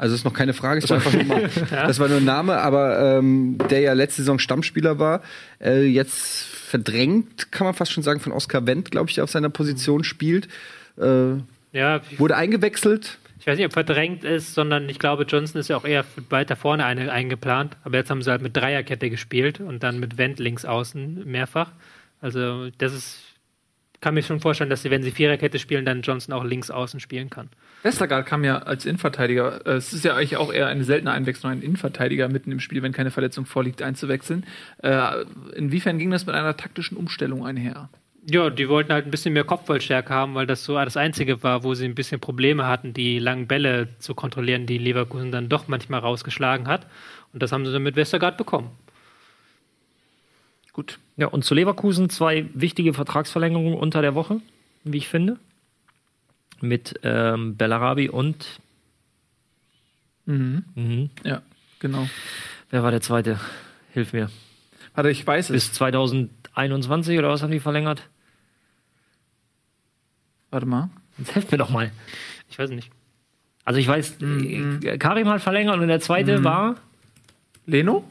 [0.03, 2.59] Also ist noch keine Frage, es war einfach nur mal, das war nur ein Name,
[2.59, 5.23] aber ähm, der ja letzte Saison Stammspieler war,
[5.61, 9.31] äh, jetzt verdrängt, kann man fast schon sagen, von Oskar Wendt, glaube ich, der auf
[9.31, 10.49] seiner Position spielt.
[10.99, 11.35] Äh,
[11.73, 13.19] Ja, wurde eingewechselt.
[13.39, 16.57] ich weiß nicht, ob verdrängt ist, sondern ich glaube, Johnson ist ja auch eher weiter
[16.57, 17.77] vorne eine, eingeplant.
[17.85, 21.71] Aber jetzt haben sie halt mit Dreierkette gespielt und dann mit Wendt links außen mehrfach.
[22.21, 23.21] Also das ist,
[24.03, 27.01] kann mir schon vorstellen, dass sie, wenn sie Viererkette spielen, dann Johnson auch links außen
[27.01, 27.49] spielen kann.
[27.83, 29.65] Westergaard kam ja als Innenverteidiger.
[29.67, 32.83] äh, Es ist ja eigentlich auch eher eine seltene Einwechslung, einen Innenverteidiger mitten im Spiel,
[32.83, 34.45] wenn keine Verletzung vorliegt, einzuwechseln.
[34.83, 35.23] Äh,
[35.55, 37.89] inwiefern ging das mit einer taktischen Umstellung einher?
[38.29, 41.65] Ja, die wollten halt ein bisschen mehr Kopfballstärke haben, weil das so das Einzige war,
[41.65, 45.67] wo sie ein bisschen Probleme hatten, die langen Bälle zu kontrollieren, die Leverkusen dann doch
[45.67, 46.87] manchmal rausgeschlagen hat.
[47.33, 48.71] Und das haben sie dann mit Westergaard bekommen.
[50.73, 50.99] Gut.
[51.17, 54.41] Ja, und zu Leverkusen zwei wichtige Vertragsverlängerungen unter der Woche,
[54.85, 55.39] wie ich finde.
[56.61, 58.61] Mit ähm, Bellarabi und
[60.25, 60.65] Mhm.
[60.77, 61.11] mhm.
[61.25, 61.43] Ja,
[61.81, 62.09] genau.
[62.71, 63.41] wer war der zweite?
[63.93, 64.31] Hilf mir.
[64.95, 65.53] Warte, ich weiß es.
[65.53, 68.09] Bis 2021 oder was haben die verlängert?
[70.51, 70.91] Warte mal.
[71.19, 71.91] Jetzt helft mir doch mal.
[72.49, 72.91] Ich weiß nicht.
[73.65, 76.77] Also ich weiß, äh, Karim hat verlängert und der zweite war
[77.67, 78.05] Leno?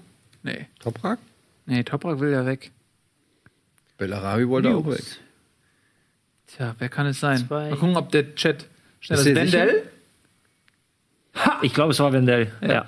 [0.44, 0.68] Nee.
[0.80, 1.20] Toprak?
[1.72, 2.70] Nee, Toprak will ja weg.
[3.98, 5.06] Bellarabi wollte auch weg.
[6.48, 7.38] Tja, wer kann es sein?
[7.38, 7.70] Zwei.
[7.70, 8.68] Mal gucken, ob der Chat
[9.00, 9.42] schnell Ist sicher?
[9.42, 9.84] Wendell?
[11.62, 12.52] Ich glaube, es war Wendell.
[12.60, 12.88] Ja.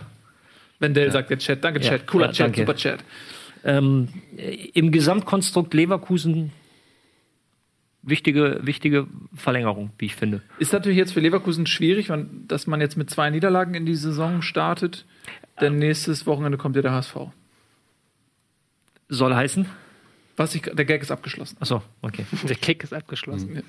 [0.79, 1.63] Wendell sagt der Chat.
[1.63, 2.07] Danke, Ja, Chat.
[2.07, 2.59] Cooler ja, Chat, danke.
[2.59, 2.99] super Chat.
[3.63, 6.51] Ähm, äh, Im Gesamtkonstrukt Leverkusen
[8.01, 10.41] wichtige, wichtige Verlängerung, wie ich finde.
[10.59, 12.11] Ist natürlich jetzt für Leverkusen schwierig,
[12.49, 15.05] dass man jetzt mit zwei Niederlagen in die Saison startet.
[15.61, 17.15] Denn nächstes Wochenende kommt ja der HSV.
[19.13, 19.67] Soll heißen?
[20.35, 21.57] Was ich, der Gag ist abgeschlossen.
[21.59, 22.25] Achso, okay.
[22.43, 23.63] Der Kick ist abgeschlossen.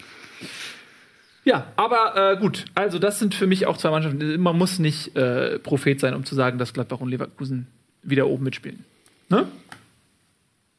[1.44, 2.64] Ja, aber äh, gut.
[2.74, 4.40] Also das sind für mich auch zwei Mannschaften.
[4.40, 7.66] Man muss nicht äh, Prophet sein, um zu sagen, dass Gladbach und Leverkusen
[8.02, 8.84] wieder oben mitspielen.
[9.28, 9.46] Ne?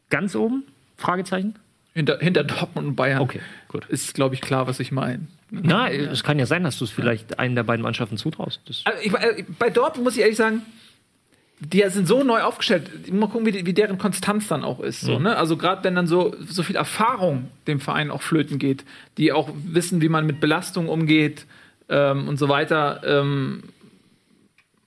[0.10, 0.64] Ganz oben?
[0.98, 1.56] Fragezeichen?
[1.94, 3.22] Hinter, hinter Dortmund und Bayern.
[3.22, 3.86] Okay, gut.
[3.86, 5.28] Ist, glaube ich, klar, was ich meine.
[5.52, 8.60] Na, es kann ja sein, dass du es vielleicht einen der beiden Mannschaften zutraust.
[8.86, 10.64] Also ich, äh, bei Dortmund muss ich ehrlich sagen,
[11.60, 13.12] die sind so neu aufgestellt.
[13.14, 15.02] Mal gucken, wie, die, wie deren Konstanz dann auch ist.
[15.02, 15.38] So, ne?
[15.38, 18.84] Also gerade wenn dann so, so viel Erfahrung dem Verein auch flöten geht,
[19.18, 21.46] die auch wissen, wie man mit Belastung umgeht,
[21.90, 23.02] ähm, und so weiter.
[23.06, 23.64] Ähm,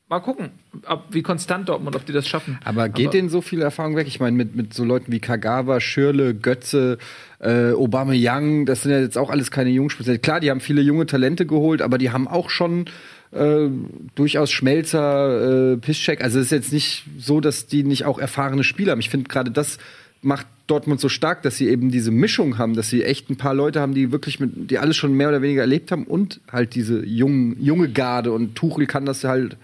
[0.08, 0.50] mal gucken,
[0.86, 2.58] ob, wie konstant Dortmund, ob die das schaffen.
[2.64, 4.06] Aber geht denen so viel Erfahrung weg?
[4.06, 6.98] Ich meine, mit, mit so Leuten wie Kagawa, Schürle, Götze,
[7.40, 10.18] äh, Obama Young, das sind ja jetzt auch alles keine Jungspieler.
[10.18, 12.86] Klar, die haben viele junge Talente geholt, aber die haben auch schon
[13.32, 13.68] äh,
[14.14, 16.22] durchaus Schmelzer, äh, Piszczek.
[16.22, 19.00] Also es ist jetzt nicht so, dass die nicht auch erfahrene Spieler haben.
[19.00, 19.78] Ich finde gerade das
[20.20, 23.54] macht Dortmund so stark, dass sie eben diese Mischung haben, dass sie echt ein paar
[23.54, 26.74] Leute haben, die wirklich mit, die alles schon mehr oder weniger erlebt haben und halt
[26.74, 29.56] diese jungen, junge Garde und Tuchel kann das halt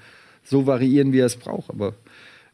[0.44, 1.70] so variieren, wie er es braucht.
[1.70, 1.94] Aber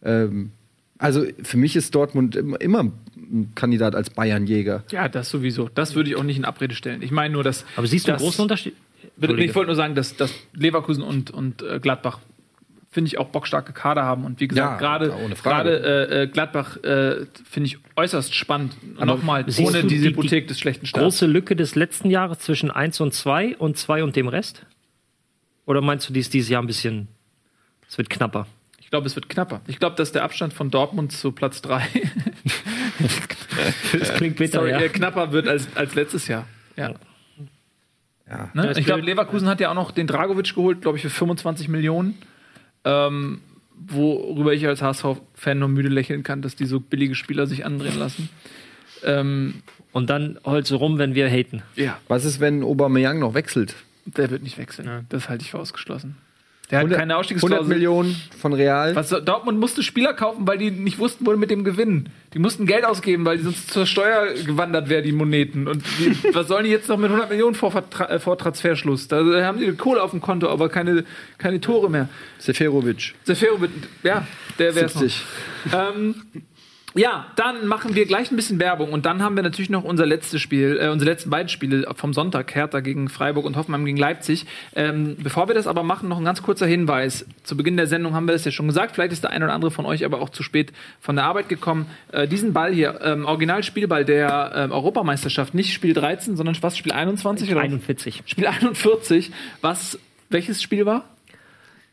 [0.03, 0.51] ähm,
[0.99, 4.85] also für mich ist Dortmund immer, immer ein Kandidat als Bayernjäger.
[4.91, 5.69] Ja, das sowieso.
[5.75, 7.03] Das würde ich auch nicht in Abrede stellen.
[7.03, 7.65] Ich meine nur, dass.
[7.77, 8.75] Aber siehst du einen großen Unterschied?
[9.21, 12.19] Bitte, Ich wollte nur sagen, dass, dass Leverkusen und, und äh, Gladbach,
[12.91, 14.25] finde ich, auch bockstarke Kader haben.
[14.25, 18.75] Und wie gesagt, Ja, gerade gerade äh, äh, Gladbach äh, finde ich äußerst spannend.
[18.99, 21.03] Nochmal, siehst ohne diese die- die Hypothek des schlechten Starts.
[21.05, 24.65] Große Lücke des letzten Jahres zwischen 1 und 2 und 2 und dem Rest?
[25.67, 27.09] Oder meinst du, die ist dieses Jahr ein bisschen.
[27.89, 28.47] Es wird knapper?
[28.81, 29.61] Ich glaube, es wird knapper.
[29.69, 31.87] Ich glaube, dass der Abstand von Dortmund zu Platz 3
[33.99, 34.81] Das klingt bitter, sorry, ja.
[34.81, 36.47] äh, knapper wird als, als letztes Jahr.
[36.77, 36.95] Ja.
[38.31, 38.49] Ja.
[38.55, 38.73] Ne?
[38.79, 42.17] Ich glaube, Leverkusen hat ja auch noch den Dragovic geholt, glaube ich, für 25 Millionen.
[42.85, 43.41] Ähm,
[43.89, 47.99] worüber ich als HSV-Fan nur müde lächeln kann, dass die so billige Spieler sich andrehen
[47.99, 48.29] lassen.
[49.05, 49.63] Ähm,
[49.93, 51.63] Und dann holst du rum, wenn wir haten.
[51.77, 53.75] ja, Was ist, wenn Aubameyang noch wechselt?
[54.07, 54.87] der wird nicht wechseln.
[54.89, 55.03] Ja.
[55.09, 56.17] Das halte ich für ausgeschlossen.
[56.71, 57.69] Der hat 100 keine 100 Ausstiegsklausel.
[57.69, 58.95] Millionen von Real.
[58.95, 62.11] Was, Dortmund musste Spieler kaufen, weil die nicht wussten, wo mit dem gewinnen.
[62.33, 65.67] Die mussten Geld ausgeben, weil die sonst zur Steuer gewandert wären, die Moneten.
[65.67, 67.73] Und die, was sollen die jetzt noch mit 100 Millionen vor,
[68.09, 69.09] äh, vor Transferschluss?
[69.09, 71.05] Da haben die Kohle auf dem Konto, aber keine,
[71.39, 72.09] keine Tore mehr.
[72.39, 73.15] Seferovic.
[73.25, 73.71] Seferovic,
[74.05, 74.27] ja,
[74.59, 75.03] der wäre es noch.
[75.03, 75.25] 70.
[75.73, 76.15] Ähm,
[76.95, 80.07] ja, dann machen wir gleich ein bisschen Werbung und dann haben wir natürlich noch unser
[80.07, 83.97] letztes Spiel, äh, unsere letzten beiden Spiele vom Sonntag, Hertha gegen Freiburg und Hoffenheim gegen
[83.97, 84.47] Leipzig.
[84.75, 87.27] Ähm, bevor wir das aber machen, noch ein ganz kurzer Hinweis.
[87.45, 89.53] Zu Beginn der Sendung haben wir das ja schon gesagt, vielleicht ist der ein oder
[89.53, 91.87] andere von euch aber auch zu spät von der Arbeit gekommen.
[92.11, 96.93] Äh, diesen Ball hier, ähm, Originalspielball der ähm, Europameisterschaft, nicht Spiel 13, sondern was, Spiel
[96.93, 97.61] 21 oder?
[97.61, 98.25] 41.
[98.27, 99.31] Spiel 41,
[99.61, 99.99] was,
[100.29, 101.05] welches Spiel war?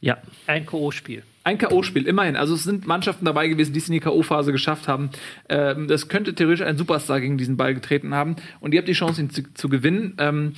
[0.02, 0.18] Ja.
[0.48, 1.22] Ein K.O.-Spiel.
[1.48, 2.36] Ein K.O.-Spiel, immerhin.
[2.36, 5.12] Also es sind Mannschaften dabei gewesen, die es in die K.O.-Phase geschafft haben.
[5.48, 8.36] Ähm, das könnte theoretisch ein Superstar gegen diesen Ball getreten haben.
[8.60, 10.16] Und ihr habt die Chance, ihn zu, zu gewinnen.
[10.18, 10.52] Ähm,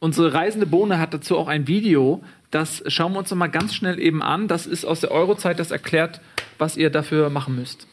[0.00, 2.24] unsere reisende Bohne hat dazu auch ein Video.
[2.50, 4.48] Das schauen wir uns noch mal ganz schnell eben an.
[4.48, 6.20] Das ist aus der Eurozeit, das erklärt,
[6.58, 7.86] was ihr dafür machen müsst.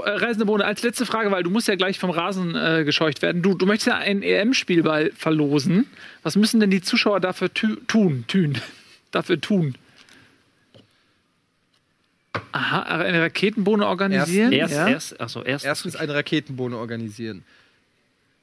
[0.00, 2.84] So, äh, Reisende Bohne, als letzte Frage, weil du musst ja gleich vom Rasen äh,
[2.84, 3.42] gescheucht werden.
[3.42, 5.86] Du, du möchtest ja einen EM-Spielball verlosen.
[6.22, 8.24] Was müssen denn die Zuschauer dafür tü- tun?
[8.26, 8.58] Tun.
[9.10, 9.74] dafür tun?
[12.52, 14.52] Aha, eine Raketenbohne organisieren?
[14.52, 14.88] Erst, ja.
[14.88, 15.64] erst, achso, erst.
[15.64, 17.42] Erstens eine Raketenbohne organisieren.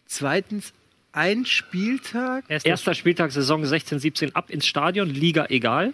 [0.06, 0.74] Zweitens
[1.14, 2.46] ein Spieltag.
[2.50, 5.94] Erster Spieltag Saison 16, 17 ab ins Stadion, Liga egal.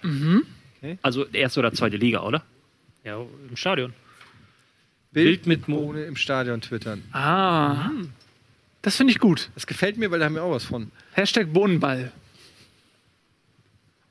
[0.77, 0.97] Okay.
[1.01, 2.43] Also erste oder zweite Liga, oder?
[3.03, 3.17] Ja,
[3.49, 3.93] im Stadion.
[5.13, 7.03] Bild mit Bohne im Stadion twittern.
[7.11, 7.89] Ah,
[8.81, 9.49] das finde ich gut.
[9.55, 10.91] Das gefällt mir, weil da haben wir auch was von.
[11.13, 12.11] Hashtag Bohnenball.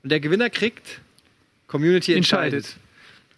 [0.03, 1.01] Und der Gewinner kriegt
[1.67, 2.77] Community entscheidet.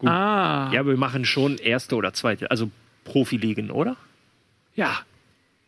[0.01, 0.11] Entscheidet.
[0.11, 2.71] Ah, Ja, aber wir machen schon erste oder zweite, also
[3.05, 3.97] Profiligen, oder?
[4.75, 5.01] ja.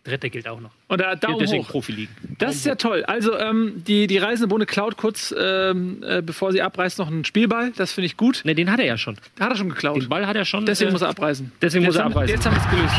[0.06, 0.70] Dritte gilt auch noch.
[0.88, 1.68] Und da Daumen Deswegen hoch.
[1.68, 2.14] Profiligen.
[2.38, 3.04] Das ist ja toll.
[3.04, 7.24] Also ähm, die, die Reisende Bohne klaut kurz, ähm, äh, bevor sie abreißt, noch einen
[7.24, 7.72] Spielball.
[7.76, 8.42] Das finde ich gut.
[8.44, 9.16] Ne, den hat er ja schon.
[9.38, 10.02] Hat er schon geklaut.
[10.02, 10.66] Den Ball hat er schon.
[10.66, 11.52] Deswegen äh, muss er abreißen.
[11.60, 12.34] deswegen jetzt muss er haben, abreißen.
[12.34, 12.94] Jetzt haben wir es gelöst.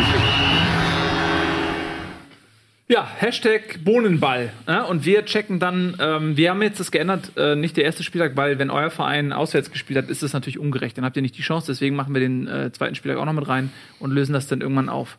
[2.90, 4.54] Ja, Hashtag Bohnenball.
[4.66, 8.02] Ja, und wir checken dann, ähm, wir haben jetzt das geändert, äh, nicht der erste
[8.02, 10.98] Spieltag, weil wenn euer Verein auswärts gespielt hat, ist das natürlich ungerecht.
[10.98, 13.34] Dann habt ihr nicht die Chance, deswegen machen wir den äh, zweiten Spieltag auch noch
[13.34, 15.18] mit rein und lösen das dann irgendwann auf.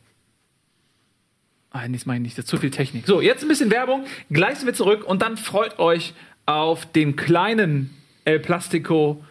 [1.71, 3.07] Ah, das meine ich nicht, das ist zu viel Technik.
[3.07, 6.15] So, jetzt ein bisschen Werbung, gleich sind wir zurück und dann freut euch
[6.47, 9.23] auf den kleinen El Plastico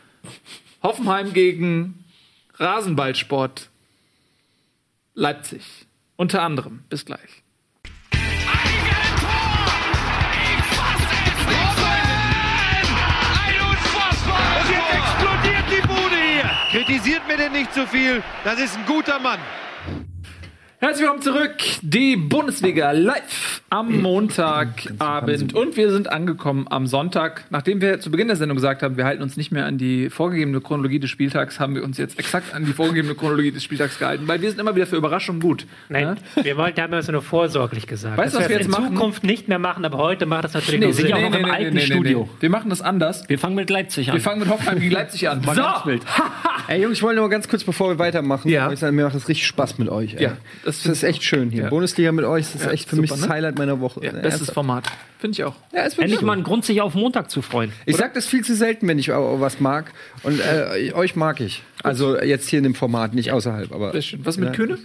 [0.83, 2.05] Hoffenheim gegen
[2.55, 3.69] Rasenballsport
[5.15, 5.63] Leipzig.
[6.15, 6.83] Unter anderem.
[6.89, 7.43] Bis gleich.
[14.91, 16.51] Explodiert die Bude hier.
[16.71, 18.23] Kritisiert mir denn nicht zu viel.
[18.43, 19.39] Das ist ein guter Mann.
[20.79, 21.55] Herzlich willkommen zurück.
[21.81, 25.55] Die Bundesliga live am Montagabend.
[25.55, 27.45] Und wir sind angekommen am Sonntag.
[27.49, 30.11] Nachdem wir zu Beginn der Sendung gesagt haben, wir halten uns nicht mehr an die
[30.11, 33.97] vorgegebene Chronologie des Spieltags, haben wir uns jetzt exakt an die vorgegebene Chronologie des Spieltags
[33.97, 35.65] gehalten, weil wir sind immer wieder für Überraschungen gut.
[35.89, 38.15] Nein, wir wollten, haben das nur vorsorglich gesagt.
[38.15, 38.95] Weißt du, Dass was wir das jetzt in machen?
[38.95, 41.39] Zukunft nicht mehr machen, aber heute macht das natürlich Nee, noch sind ja auch noch
[41.39, 42.29] im alten Studio.
[42.39, 43.27] Wir machen das anders.
[43.27, 44.13] Wir fangen mit Leipzig an.
[44.13, 45.41] Wir fangen mit Hoffenheim gegen Leipzig an.
[45.41, 46.03] ganz wild.
[46.67, 48.69] Ey Jungs, ich wollte nur ganz kurz, bevor wir weitermachen, Ja.
[48.71, 50.15] ich sagen, mir macht das richtig Spaß mit euch.
[50.15, 50.23] Ey.
[50.23, 50.37] Ja,
[50.67, 51.63] das ist echt schön hier.
[51.63, 51.69] Ja.
[51.69, 53.29] Bundesliga mit euch, das ist Ja, echt für super, mich das ne?
[53.29, 54.01] Highlight meiner Woche.
[54.03, 54.53] Ja, bestes ernsthaft.
[54.53, 54.85] Format.
[55.19, 55.55] Finde ich auch.
[55.73, 56.25] Ja, Endlich schön.
[56.25, 57.71] mal ein Grund, sich auf Montag zu freuen.
[57.85, 59.91] Ich sag das viel zu selten, wenn ich was mag.
[60.23, 61.63] Und äh, euch mag ich.
[61.83, 63.71] Also jetzt hier in dem Format, nicht außerhalb.
[63.71, 63.93] Aber.
[63.93, 64.55] Was mit Ja.
[64.55, 64.77] Kühne?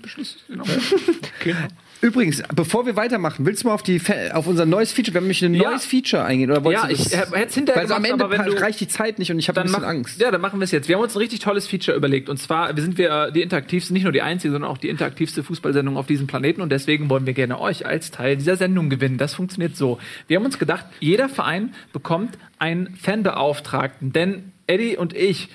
[0.49, 0.67] Ihr noch?
[1.41, 1.69] Kühne.
[2.05, 4.01] Übrigens, bevor wir weitermachen, willst du mal auf, die,
[4.33, 5.71] auf unser neues Feature, wir haben nämlich ein Ja.
[5.71, 6.51] neues Feature eingehen?
[6.51, 7.07] Oder wolltest Ja, du das?
[7.07, 9.39] ich hätte es hinterher Weil so am gemacht, Ende du- reicht die Zeit nicht und
[9.39, 10.21] ich habe ein bisschen mach, Angst.
[10.21, 10.89] Ja, dann machen wir es jetzt.
[10.89, 12.29] Wir haben uns ein richtig tolles Feature überlegt.
[12.29, 14.89] Und zwar wir sind wir äh, die interaktivste, nicht nur die einzige, sondern auch die
[14.89, 16.61] interaktivste Fußballsendung auf diesem Planeten.
[16.61, 19.17] Und deswegen wollen wir gerne euch als Teil dieser Sendung gewinnen.
[19.17, 19.99] Das funktioniert so.
[20.27, 24.13] Wir haben uns gedacht, jeder Verein bekommt einen Fanbeauftragten.
[24.13, 25.51] Denn Eddie und ich,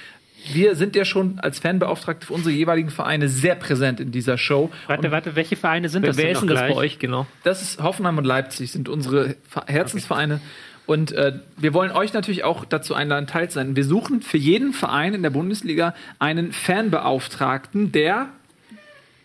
[0.54, 4.70] wir sind ja schon als Fanbeauftragte für unsere jeweiligen Vereine sehr präsent in dieser Show.
[4.88, 6.74] Warte, warte, welche Vereine sind Wer, das wer ist denn das gleich?
[6.74, 7.26] bei euch, genau?
[7.44, 10.40] Das ist Hoffenheim und Leipzig sind unsere Ver- Herzensvereine.
[10.86, 13.76] Und äh, wir wollen euch natürlich auch dazu einladen, teil zu sein.
[13.76, 18.30] Wir suchen für jeden Verein in der Bundesliga einen Fanbeauftragten, der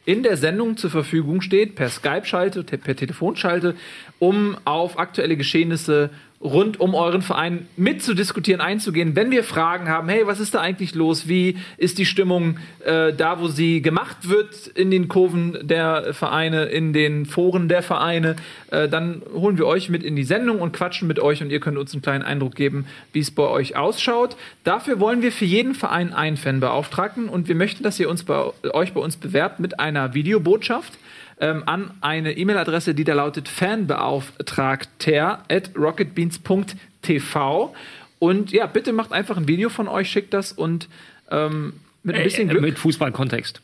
[0.04, 3.76] in der Sendung zur Verfügung steht, per Skype-Schalte, te- per Telefonschalte,
[4.18, 6.10] um auf aktuelle Geschehnisse
[6.42, 9.14] rund um euren Verein mitzudiskutieren, einzugehen.
[9.14, 11.28] Wenn wir Fragen haben, hey, was ist da eigentlich los?
[11.28, 16.64] Wie ist die Stimmung äh, da, wo sie gemacht wird in den Kurven der Vereine,
[16.64, 18.36] in den Foren der Vereine?
[18.70, 21.60] Äh, dann holen wir euch mit in die Sendung und quatschen mit euch und ihr
[21.60, 24.36] könnt uns einen kleinen Eindruck geben, wie es bei euch ausschaut.
[24.64, 28.24] Dafür wollen wir für jeden Verein einen Fan beauftragen und wir möchten, dass ihr uns
[28.24, 30.98] bei, euch bei uns bewerbt mit einer Videobotschaft
[31.42, 37.74] ähm, an eine E-Mail-Adresse, die da lautet fanbeauftragter at rocketbeans.tv.
[38.20, 40.88] Und ja, bitte macht einfach ein Video von euch, schickt das und
[41.30, 41.74] ähm,
[42.04, 42.62] mit ein bisschen Äh, Glück.
[42.62, 43.60] Mit Fußballkontext.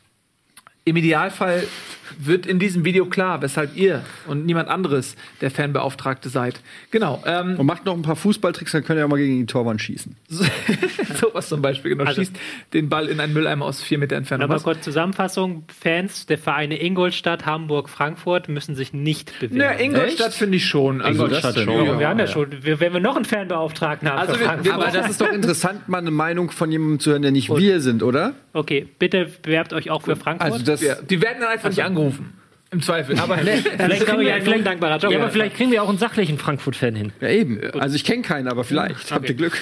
[0.89, 1.65] Im Idealfall
[2.19, 6.59] wird in diesem Video klar, weshalb ihr und niemand anderes der Fanbeauftragte seid.
[6.91, 7.23] Genau.
[7.27, 9.83] Ähm, Und macht noch ein paar Fußballtricks, dann könnt ihr auch mal gegen die Torwand
[9.83, 10.17] schießen.
[11.21, 11.91] sowas zum Beispiel.
[11.93, 12.05] Genau.
[12.05, 12.35] Also- Schießt
[12.73, 14.45] den Ball in einen Mülleimer aus vier Meter Entfernung.
[14.45, 14.63] Aber Was?
[14.63, 19.57] kurz Zusammenfassung: Fans der Vereine Ingolstadt, Hamburg, Frankfurt müssen sich nicht bewerben.
[19.59, 21.03] Na, Ingolstadt finde ich schon.
[21.03, 21.65] Also, Ingolstadt das denn?
[21.75, 21.85] schon.
[21.85, 24.87] Ja, wir haben ja schon, wir, wenn wir noch einen Fanbeauftragten haben Also wir- Aber
[24.87, 28.03] das ist doch interessant, mal eine Meinung von jemandem zu hören, der nicht wir sind,
[28.03, 28.33] oder?
[28.55, 30.51] okay, bitte bewerbt euch auch für Frankfurt.
[30.53, 30.99] Also das.
[30.99, 32.35] ja, die werden dann einfach nicht angerufen.
[32.71, 33.19] Im Zweifel.
[33.19, 35.11] Aber ist, glaube ich, ein vielleicht- dankbarer Job.
[35.11, 37.13] Ja, aber vielleicht kriegen wir auch einen sachlichen Frankfurt-Fan hin.
[37.21, 37.59] Ja, eben.
[37.79, 39.11] Also ich kenne keinen, aber vielleicht.
[39.11, 39.59] Habt ihr Glück.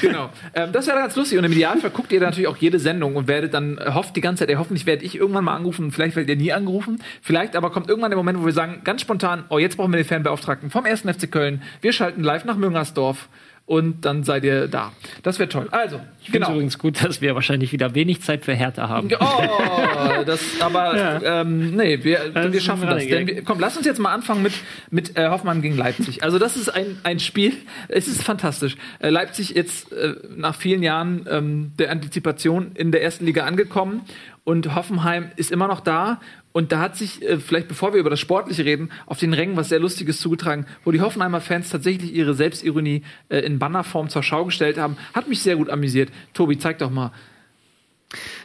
[0.00, 0.30] Genau.
[0.54, 1.38] Ähm, das wäre ganz lustig.
[1.38, 4.20] Und im Idealfall guckt ihr natürlich auch jede Sendung und werdet dann, äh, hofft die
[4.22, 7.02] ganze Zeit, ey, hoffentlich werde ich irgendwann mal angerufen, vielleicht werdet ihr nie angerufen.
[7.20, 9.98] Vielleicht aber kommt irgendwann der Moment, wo wir sagen, ganz spontan, oh, jetzt brauchen wir
[9.98, 11.02] den Fanbeauftragten vom 1.
[11.02, 11.62] FC Köln.
[11.82, 13.28] Wir schalten live nach Müngersdorf
[13.66, 14.92] und dann seid ihr da.
[15.22, 15.68] Das wäre toll.
[15.70, 16.52] Also, Ich finde genau.
[16.52, 19.08] übrigens gut, dass wir wahrscheinlich wieder wenig Zeit für Hertha haben.
[19.18, 23.06] Oh, das, aber ähm, nee, wir, Das wir schaffen das.
[23.06, 24.52] Denn wir, komm, lass uns jetzt mal anfangen mit,
[24.90, 26.22] mit äh, Hoffmann gegen Leipzig.
[26.22, 27.54] Also das ist ein, ein Spiel,
[27.88, 28.76] es ist fantastisch.
[28.98, 34.02] Äh, Leipzig jetzt äh, nach vielen Jahren ähm, der Antizipation in der ersten Liga angekommen
[34.44, 36.20] und Hoffenheim ist immer noch da.
[36.54, 39.56] Und da hat sich, äh, vielleicht bevor wir über das Sportliche reden, auf den Rängen
[39.56, 44.22] was sehr Lustiges zugetragen, wo die Hoffenheimer Fans tatsächlich ihre Selbstironie äh, in Bannerform zur
[44.22, 44.96] Schau gestellt haben.
[45.14, 46.10] Hat mich sehr gut amüsiert.
[46.32, 47.10] Tobi, zeig doch mal.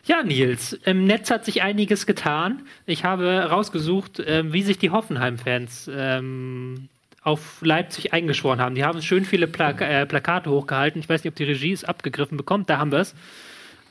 [0.06, 2.64] Ja, Nils, im Netz hat sich einiges getan.
[2.88, 6.90] Ich habe rausgesucht, ähm, wie sich die Hoffenheim-Fans ähm,
[7.22, 8.73] auf Leipzig eingeschworen haben.
[8.73, 10.99] Die haben schön viele Plak äh, Plakate hochgehalten.
[10.99, 12.72] Ich weiß nicht, ob die Regie es abgegriffen bekommt.
[12.72, 13.14] Da haben wir es.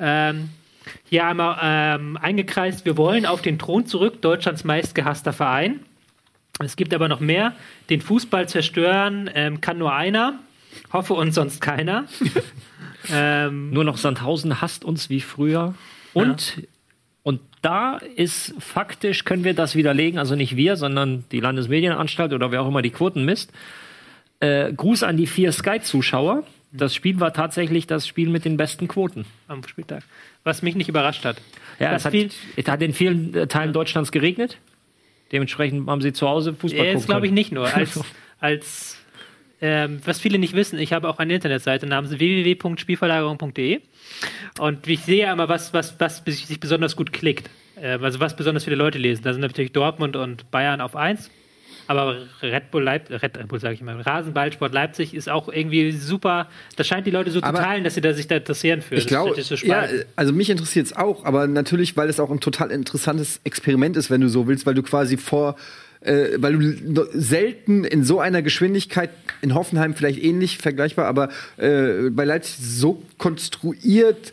[0.00, 0.48] Ähm,
[1.04, 5.80] hier einmal ähm, eingekreist, wir wollen auf den Thron zurück, Deutschlands meistgehasster Verein.
[6.60, 7.54] Es gibt aber noch mehr.
[7.88, 10.40] Den Fußball zerstören ähm, kann nur einer.
[10.92, 12.06] Hoffe uns sonst keiner.
[13.12, 15.74] ähm, Nur noch Sandhausen hasst uns wie früher.
[16.14, 16.66] Und,
[17.22, 22.50] und da ist faktisch, können wir das widerlegen, also nicht wir, sondern die Landesmedienanstalt oder
[22.50, 23.52] wer auch immer die Quoten misst.
[24.40, 26.44] Äh, Gruß an die vier Sky-Zuschauer.
[26.70, 29.24] Das Spiel war tatsächlich das Spiel mit den besten Quoten.
[29.48, 30.04] am Spieltag.
[30.48, 31.36] Was mich nicht überrascht hat.
[31.78, 34.58] Ja, Das es hat, es hat in vielen äh, Teilen Deutschlands geregnet.
[35.30, 37.72] Dementsprechend haben sie zu Hause Fußball Jetzt glaube ich nicht nur.
[37.72, 38.00] Als,
[38.40, 38.96] als
[39.60, 43.80] ähm, was viele nicht wissen, ich habe auch eine Internetseite namens www.spielverlagerung.de
[44.60, 47.50] und ich sehe ja immer, was, was, was sich besonders gut klickt.
[47.80, 49.22] Ähm, also was besonders viele Leute lesen.
[49.22, 51.30] Da sind natürlich Dortmund und Bayern auf 1.
[51.88, 56.46] Aber Red Bull Leipzig, Red Bull sage ich mal, Rasenballsport Leipzig ist auch irgendwie super.
[56.76, 58.96] Das scheint die Leute so Aber zu teilen, dass sie da sich da interessieren für.
[58.96, 62.70] Ich glaube, ja, also mich interessiert es auch, aber natürlich, weil es auch ein total
[62.70, 65.56] interessantes Experiment ist, wenn du so willst, weil du quasi vor
[66.08, 69.10] äh, weil du selten in so einer Geschwindigkeit
[69.42, 71.28] in Hoffenheim vielleicht ähnlich vergleichbar, aber
[71.58, 74.32] äh, bei Leipzig so konstruiert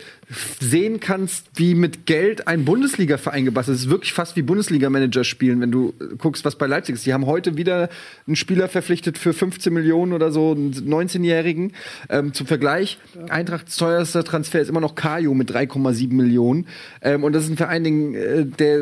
[0.60, 3.82] sehen kannst, wie mit Geld ein Bundesliga-Verein gebastelt ist.
[3.82, 7.06] Es ist wirklich fast wie Bundesliga-Manager spielen, wenn du äh, guckst, was bei Leipzig ist.
[7.06, 7.88] Die haben heute wieder
[8.26, 11.72] einen Spieler verpflichtet für 15 Millionen oder so, einen 19-Jährigen.
[12.08, 12.98] Ähm, zum Vergleich,
[13.28, 16.66] Eintrachts teuerster Transfer ist immer noch Kajo mit 3,7 Millionen.
[17.02, 18.80] Ähm, und das ist ein Verein, äh, der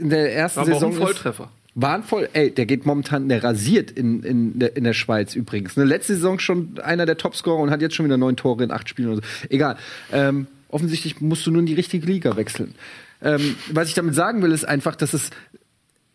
[0.00, 1.44] in der ersten auch Saison ein ist- Volltreffer.
[1.44, 1.61] waren
[2.02, 5.76] voll, ey, der geht momentan, der rasiert in, in, der, in der Schweiz übrigens.
[5.76, 8.70] Ne, letzte Saison schon einer der Topscorer und hat jetzt schon wieder neun Tore in
[8.70, 9.46] acht Spielen oder so.
[9.48, 9.76] Egal.
[10.12, 12.74] Ähm, offensichtlich musst du nur in die richtige Liga wechseln.
[13.22, 15.30] Ähm, was ich damit sagen will, ist einfach, dass es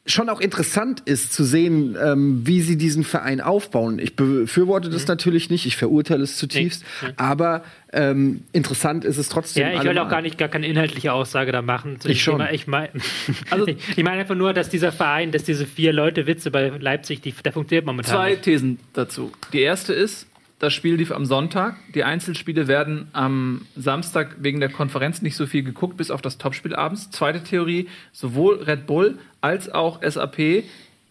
[0.08, 4.00] schon auch interessant ist zu sehen, ähm, wie sie diesen Verein aufbauen.
[4.00, 4.94] Ich befürworte Mhm.
[4.94, 6.84] das natürlich nicht, ich verurteile es zutiefst,
[7.18, 7.64] aber
[7.94, 9.68] ähm, interessant ist es trotzdem.
[9.68, 11.96] Ja, ich will auch gar nicht gar keine inhaltliche Aussage da machen.
[12.00, 12.38] Ich dem schon.
[12.38, 12.52] Thema.
[12.52, 12.90] Ich meine
[13.50, 17.22] also, ich meine einfach nur, dass dieser Verein, dass diese vier Leute Witze bei Leipzig,
[17.22, 18.44] die, der funktioniert momentan Zwei nicht.
[18.44, 19.32] Thesen dazu.
[19.54, 20.28] Die erste ist,
[20.60, 21.76] das Spiel lief am Sonntag.
[21.94, 26.38] Die Einzelspiele werden am Samstag wegen der Konferenz nicht so viel geguckt, bis auf das
[26.38, 27.12] Topspiel abends.
[27.12, 30.64] Zweite Theorie, sowohl Red Bull als auch SAP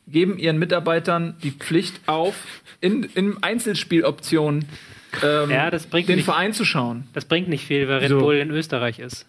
[0.08, 2.34] geben ihren Mitarbeitern die Pflicht auf,
[2.80, 4.64] in, in Einzelspieloptionen
[5.22, 7.04] ähm, Ja, den nicht- Verein zu schauen.
[7.12, 8.18] Das bringt nicht viel, weil Red So.
[8.18, 9.26] Bull in Österreich ist.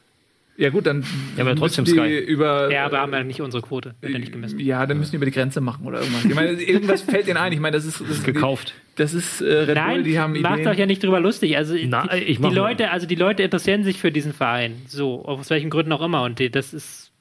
[0.60, 1.04] Ja gut, dann
[1.36, 2.18] Ja, aber trotzdem müssen die Sky.
[2.18, 3.94] über Ja, aber haben ja nicht unsere Quote.
[4.02, 4.60] Wird ja nicht gemessen.
[4.60, 6.26] ja, dann müssen die über die Grenze machen oder irgendwas.
[6.26, 7.54] Ich meine, irgendwas fällt denen ein.
[7.54, 8.74] Ich meine, das ist, das ist Gekauft.
[8.96, 10.68] Das ist äh, Red Bull, Nein, die haben macht Ideen.
[10.70, 11.56] euch ja nicht drüber lustig.
[11.58, 12.54] Also Na, die, ich die mal.
[12.54, 14.82] Leute, also die Leute interessieren sich für diesen Verein.
[14.88, 16.24] So, aus welchen Gründen auch immer.
[16.24, 17.12] Und die, das ist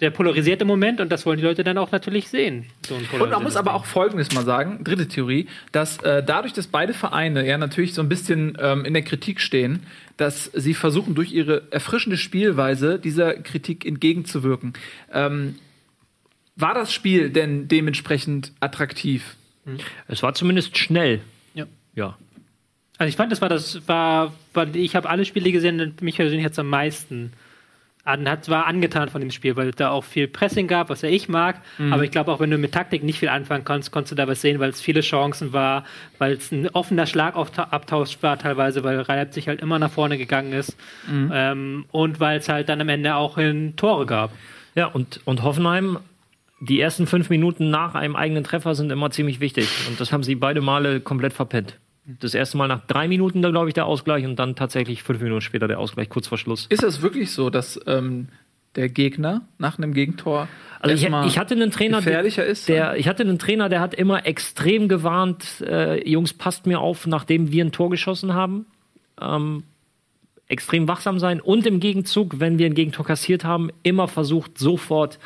[0.00, 2.66] der polarisierte Moment und das wollen die Leute dann auch natürlich sehen.
[2.86, 6.68] So Und man muss aber auch Folgendes mal sagen, dritte Theorie, dass äh, dadurch, dass
[6.68, 9.82] beide Vereine ja natürlich so ein bisschen ähm, in der Kritik stehen,
[10.16, 14.74] dass sie versuchen, durch ihre erfrischende Spielweise dieser Kritik entgegenzuwirken.
[15.12, 15.56] Ähm,
[16.54, 19.36] war das Spiel denn dementsprechend attraktiv?
[20.06, 21.20] Es war zumindest schnell.
[21.54, 21.66] Ja.
[21.94, 22.16] Ja.
[22.98, 26.16] Also ich fand, das war das war, war ich habe alle Spiele gesehen und mich
[26.16, 27.32] persönlich hat es am meisten
[28.08, 31.02] an, hat, war angetan von dem Spiel, weil es da auch viel Pressing gab, was
[31.02, 31.60] ja ich mag.
[31.92, 34.26] Aber ich glaube auch, wenn du mit Taktik nicht viel anfangen konntest, konntest du da
[34.26, 35.84] was sehen, weil es viele Chancen war,
[36.18, 40.76] weil es ein offener Schlagabtausch war teilweise, weil Leipzig halt immer nach vorne gegangen ist
[41.32, 44.32] ähm, und weil es halt dann am Ende auch in Tore gab.
[44.74, 45.98] Ja, und, und Hoffenheim,
[46.60, 49.68] die ersten fünf Minuten nach einem eigenen Treffer sind immer ziemlich wichtig.
[49.88, 51.76] Und das haben sie beide Male komplett verpennt.
[52.20, 55.20] Das erste Mal nach drei Minuten, da glaube ich, der Ausgleich und dann tatsächlich fünf
[55.20, 56.66] Minuten später der Ausgleich, kurz vor Schluss.
[56.70, 58.28] Ist es wirklich so, dass ähm,
[58.76, 60.48] der Gegner nach einem Gegentor
[60.80, 62.68] Also ich, ich hatte einen Trainer, gefährlicher ist?
[62.68, 67.06] der, ich hatte einen Trainer, der hat immer extrem gewarnt, äh, Jungs, passt mir auf,
[67.06, 68.66] nachdem wir ein Tor geschossen haben.
[69.20, 69.64] Ähm,
[70.46, 75.18] extrem wachsam sein und im Gegenzug, wenn wir ein Gegentor kassiert haben, immer versucht, sofort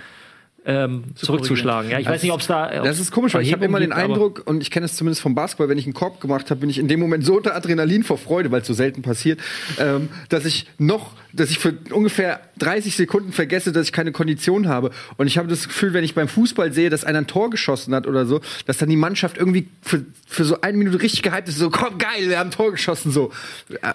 [0.65, 1.91] ähm, zurückzuschlagen.
[1.91, 2.67] Ja, ich weiß nicht, ob es da.
[2.67, 5.21] ob's Das ist komisch, weil ich habe immer den Eindruck, und ich kenne es zumindest
[5.21, 7.57] vom Basketball, wenn ich einen Korb gemacht habe, bin ich in dem Moment so unter
[7.57, 9.41] Adrenalin vor Freude, weil es so selten passiert,
[9.79, 14.69] ähm, dass ich noch, dass ich für ungefähr 30 Sekunden vergesse, dass ich keine Kondition
[14.69, 14.91] habe.
[15.17, 17.95] Und ich habe das Gefühl, wenn ich beim Fußball sehe, dass einer ein Tor geschossen
[17.95, 21.49] hat oder so, dass dann die Mannschaft irgendwie für, für so eine Minute richtig gehypt
[21.49, 23.33] ist, so, komm, geil, wir haben ein Tor geschossen, so.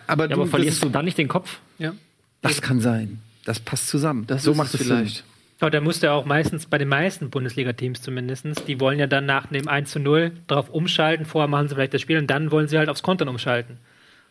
[0.08, 1.60] Aber, ja, du, aber das, verlierst du dann nicht den Kopf?
[1.78, 1.94] Ja.
[2.42, 3.20] das kann sein.
[3.46, 4.28] Das passt zusammen.
[4.28, 5.16] das so macht es es vielleicht.
[5.18, 5.37] Sinn.
[5.60, 9.48] Aber da musste auch meistens bei den meisten Bundesliga-Teams zumindest, die wollen ja dann nach
[9.48, 12.68] dem 1 zu 0 drauf umschalten, vorher machen sie vielleicht das Spiel und dann wollen
[12.68, 13.80] sie halt aufs Kontern umschalten.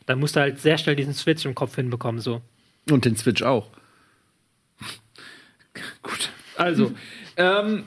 [0.07, 2.43] Dann musst du halt sehr schnell diesen Switch im Kopf hinbekommen, so.
[2.89, 3.69] Und den Switch auch.
[6.03, 6.31] Gut.
[6.57, 6.93] Also,
[7.37, 7.83] ähm,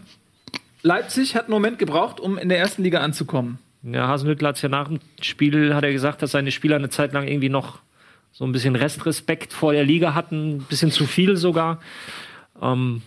[0.81, 3.57] Leipzig hat einen Moment gebraucht, um in der ersten Liga anzukommen.
[3.83, 6.89] Ja, Hasenhüttl hat es ja nach dem Spiel, hat er gesagt, dass seine Spieler eine
[6.89, 7.79] Zeit lang irgendwie noch
[8.33, 11.79] so ein bisschen Restrespekt vor der Liga hatten, ein bisschen zu viel sogar.
[12.61, 13.01] Ähm,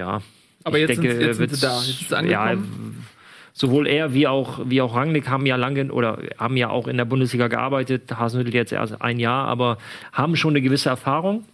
[0.00, 0.22] ja.
[0.64, 3.06] Aber ich jetzt sind- denke, jetzt sind sie da, jetzt sind sie Ja, angekommen.
[3.52, 6.96] sowohl er wie auch, wie auch Rangnick haben ja lange oder haben ja auch in
[6.96, 8.10] der Bundesliga gearbeitet.
[8.14, 9.78] Hasenhüttl jetzt erst ein Jahr, aber
[10.12, 11.44] haben schon eine gewisse Erfahrung.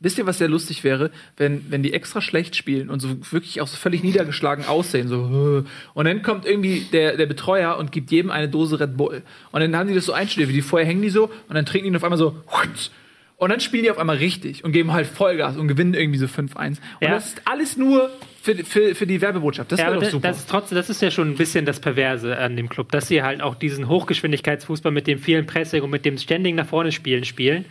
[0.00, 3.62] Wisst ihr, was sehr lustig wäre, wenn, wenn die extra schlecht spielen und so wirklich
[3.62, 8.10] auch so völlig niedergeschlagen aussehen, so und dann kommt irgendwie der, der Betreuer und gibt
[8.10, 9.22] jedem eine Dose Red Bull.
[9.52, 11.64] Und dann haben die das so einstudiert, wie die vorher hängen die so und dann
[11.64, 12.36] trinken die auf einmal so.
[13.36, 16.26] Und dann spielen die auf einmal richtig und geben halt Vollgas und gewinnen irgendwie so
[16.26, 16.66] 5-1.
[16.66, 17.10] Und Ja.
[17.10, 18.10] das ist alles nur
[18.42, 19.72] für, für, für die Werbebotschaft.
[19.72, 20.28] Das Ja, wäre doch super.
[20.28, 23.08] das, ist trotzdem, das ist ja schon ein bisschen das Perverse an dem Club, dass
[23.08, 26.92] sie halt auch diesen Hochgeschwindigkeitsfußball mit dem vielen Pressing und mit dem ständigen nach vorne
[26.92, 27.64] spielen spielen,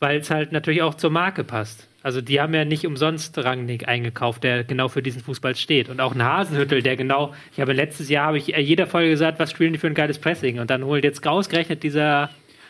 [0.00, 1.88] weil es halt natürlich auch zur Marke passt.
[2.02, 5.88] Also die haben ja nicht umsonst Rangnick eingekauft, der genau für diesen Fußball steht.
[5.88, 9.38] Und auch ein Hasenhüttel, der genau, ich habe letztes Jahr, habe ich jeder Folge gesagt,
[9.38, 10.58] was spielen die für ein geiles Pressing?
[10.58, 12.28] Und dann holt jetzt ausgerechnet dieser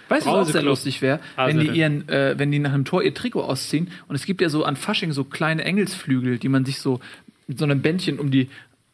[0.08, 2.72] Weißt du, was auch sehr lustig wäre, wenn Also, die ihren, äh, wenn die nach
[2.72, 6.38] einem Tor ihr Trikot ausziehen und es gibt ja so an Fasching so kleine Engelsflügel,
[6.38, 7.00] die man sich so
[7.46, 8.48] mit so einem Bändchen um die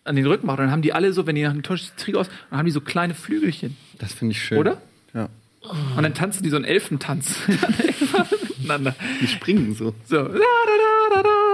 [0.04, 0.58] an den Rücken macht.
[0.58, 2.58] Und dann haben die alle so, wenn die nach dem Tor schießen, Trick aus, dann
[2.58, 3.76] haben die so kleine Flügelchen.
[3.98, 4.58] Das finde ich schön.
[4.58, 4.80] Oder?
[5.14, 5.28] Ja.
[5.96, 7.36] Und dann tanzen die so einen Elfentanz
[8.58, 8.94] miteinander.
[9.20, 9.94] Die springen so.
[10.06, 10.16] So.
[10.16, 11.49] Da, da, da, da, da.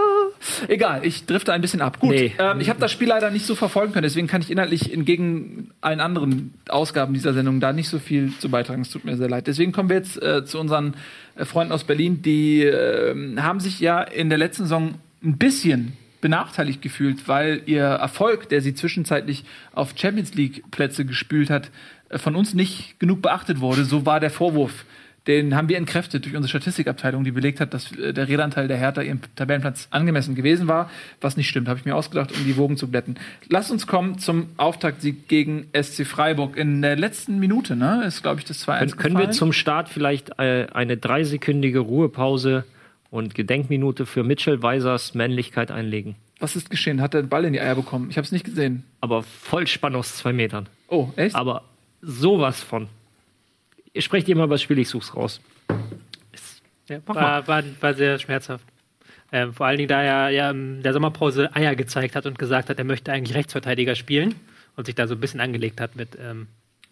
[0.68, 2.00] Egal, ich drifte ein bisschen ab.
[2.00, 2.32] Gut, Nee.
[2.38, 5.70] ähm, ich habe das Spiel leider nicht so verfolgen können, deswegen kann ich inhaltlich entgegen
[5.80, 8.82] allen anderen Ausgaben dieser Sendung da nicht so viel zu beitragen.
[8.82, 9.46] Es tut mir sehr leid.
[9.46, 10.94] Deswegen kommen wir jetzt äh, zu unseren
[11.36, 14.94] äh, Freunden aus Berlin, die ähm, haben sich ja in der letzten Saison
[15.24, 19.44] ein bisschen benachteiligt gefühlt, weil ihr Erfolg, der sie zwischenzeitlich
[19.74, 21.70] auf Champions League Plätze gespült hat,
[22.08, 23.84] äh, von uns nicht genug beachtet wurde.
[23.84, 24.84] So war der Vorwurf.
[25.26, 28.76] Den haben wir entkräftet durch unsere Statistikabteilung, die belegt hat, dass äh, der Redanteil der
[28.76, 30.90] Hertha ihrem Tabellenplatz angemessen gewesen war,
[31.20, 31.68] was nicht stimmt.
[31.68, 33.16] Habe ich mir ausgedacht, um die Wogen zu glätten.
[33.48, 36.56] Lasst uns kommen zum Auftaktsieg gegen SC Freiburg.
[36.56, 39.88] In der letzten Minute, ne, ist, glaube ich, das 2-1 Können, können wir zum Start
[39.88, 42.64] vielleicht äh, eine dreisekündige Ruhepause
[43.10, 46.16] und Gedenkminute für Mitchell Weisers Männlichkeit einlegen?
[46.38, 47.00] Was ist geschehen?
[47.00, 48.10] Hat er den Ball in die Eier bekommen?
[48.10, 48.84] Ich habe es nicht gesehen.
[49.00, 50.68] Aber Vollspann aus zwei Metern.
[50.88, 51.34] Oh, echt?
[51.34, 51.62] Aber
[52.02, 52.88] sowas von.
[53.96, 55.40] Ihr sprecht immer über das Spiel, ich such's raus.
[56.88, 58.64] Ja, war, war, war sehr schmerzhaft.
[59.32, 62.68] Ähm, vor allen Dingen, da er ja in der Sommerpause Eier gezeigt hat und gesagt
[62.68, 64.34] hat, er möchte eigentlich Rechtsverteidiger spielen
[64.76, 66.10] und sich da so ein bisschen angelegt hat mit.
[66.20, 66.46] Ähm,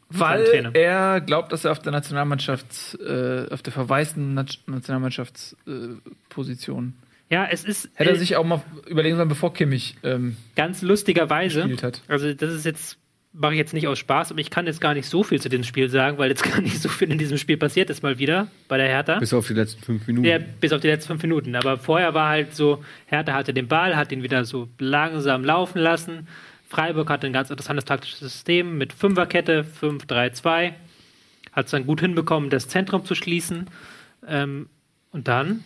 [0.08, 0.74] Weil Trainer.
[0.74, 7.46] er glaubt, dass er auf der Nationalmannschaft, äh, auf der verwaisten Nat- Nationalmannschaftsposition äh, ja,
[7.50, 11.60] es ist hätte er äh, sich auch mal überlegen sollen, bevor Kimmich ähm, ganz lustigerweise.
[11.60, 12.02] gespielt hat.
[12.06, 12.98] Also, das ist jetzt,
[13.34, 15.48] mache ich jetzt nicht aus Spaß, aber ich kann jetzt gar nicht so viel zu
[15.48, 18.18] dem Spiel sagen, weil jetzt gar nicht so viel in diesem Spiel passiert ist mal
[18.18, 19.18] wieder bei der Hertha.
[19.18, 20.26] Bis auf die letzten fünf Minuten.
[20.26, 21.56] Ja, bis auf die letzten fünf Minuten.
[21.56, 25.80] Aber vorher war halt so, Hertha hatte den Ball, hat ihn wieder so langsam laufen
[25.80, 26.28] lassen.
[26.68, 30.72] Freiburg hatte ein ganz interessantes taktisches System mit Fünferkette, 5-3-2.
[31.52, 33.66] Hat es dann gut hinbekommen, das Zentrum zu schließen.
[34.26, 34.68] Ähm,
[35.10, 35.64] und dann,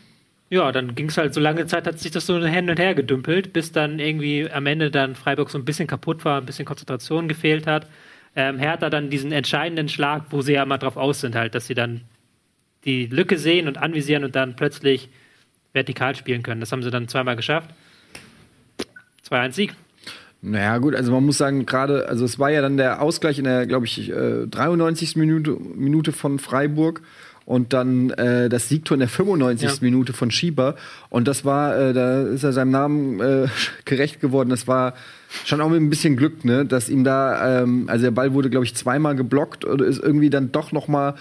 [0.51, 2.95] ja, dann ging es halt so lange Zeit, hat sich das so hin und her
[2.95, 6.65] gedümpelt, bis dann irgendwie am Ende dann Freiburg so ein bisschen kaputt war, ein bisschen
[6.65, 7.87] Konzentration gefehlt hat.
[8.35, 11.66] Ähm, Hertha dann diesen entscheidenden Schlag, wo sie ja immer drauf aus sind, halt, dass
[11.66, 12.03] sie dann
[12.85, 15.11] die Lücke sehen und anvisieren und dann plötzlich
[15.73, 16.61] vertikal spielen können.
[16.61, 17.70] Das haben sie dann zweimal geschafft.
[19.29, 19.75] 2-1 Sieg.
[20.41, 23.45] Naja, gut, also man muss sagen, gerade, also es war ja dann der Ausgleich in
[23.45, 25.16] der, glaube ich, äh, 93.
[25.16, 27.03] Minute, Minute von Freiburg
[27.49, 29.70] und dann äh, das Siegtor in der 95.
[29.70, 29.77] Ja.
[29.81, 30.77] Minute von Schieber.
[31.09, 33.47] Und das war, äh, da ist er seinem Namen äh,
[33.87, 34.51] gerecht geworden.
[34.51, 34.93] Das war
[35.47, 38.51] schon auch mit ein bisschen Glück, ne, dass ihm da, ähm, also der Ball wurde,
[38.51, 41.15] glaube ich, zweimal geblockt oder ist irgendwie dann doch noch mal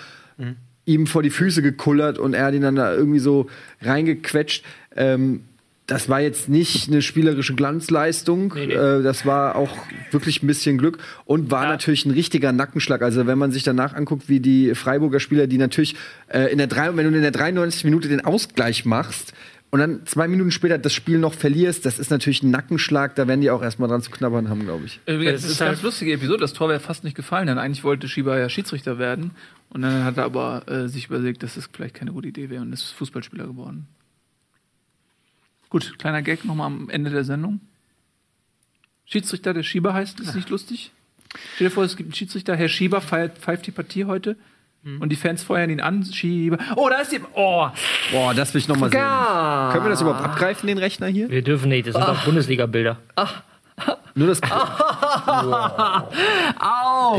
[0.84, 3.48] ihm vor die Füße gekullert und er hat ihn dann da irgendwie so
[3.82, 4.66] reingequetscht.
[4.98, 5.46] Ähm,
[5.88, 8.54] das war jetzt nicht eine spielerische Glanzleistung.
[8.56, 8.74] Nee, nee.
[8.74, 9.76] Äh, das war auch
[10.12, 11.70] wirklich ein bisschen Glück und war Ja.
[11.72, 13.02] natürlich ein richtiger Nackenschlag.
[13.02, 15.96] Also wenn man sich danach anguckt, wie die Freiburger Spieler, die natürlich
[16.28, 19.34] äh, in der drei, wenn du in der 93 Minute den Ausgleich machst
[19.70, 23.16] und dann zwei Minuten später das Spiel noch verlierst, das ist natürlich ein Nackenschlag.
[23.16, 25.00] Da werden die auch erstmal dran zu knabbern haben, glaube ich.
[25.06, 26.40] Übrigens, Es das ist ist eine halt- ganz lustige Episode.
[26.42, 29.32] Das Tor wäre fast nicht gefallen, denn eigentlich wollte Schieber ja Schiedsrichter werden.
[29.70, 32.62] Und dann hat er aber äh, sich überlegt, dass das vielleicht keine gute Idee wäre
[32.62, 33.88] und ist Fußballspieler geworden.
[35.70, 37.60] Gut, kleiner Gag nochmal am Ende der Sendung.
[39.06, 40.92] Schiedsrichter, der Schieber heißt, ist nicht lustig.
[41.56, 44.38] Stell dir vor, es gibt einen Schiedsrichter, Herr Schieber pfeift, pfeift die Partie heute.
[45.02, 46.06] Und die Fans feuern ihn an.
[46.06, 46.58] Schieber.
[46.78, 47.20] Oh, da ist die.
[47.34, 47.68] Oh,
[48.12, 49.00] Boah, das will ich noch mal sehen.
[49.00, 49.70] Ja.
[49.74, 51.30] Können wir das überhaupt abgreifen, den Rechner hier?
[51.30, 52.98] Wir dürfen nicht, das sind auch Bundesliga-Bilder.
[54.16, 54.40] Nur das.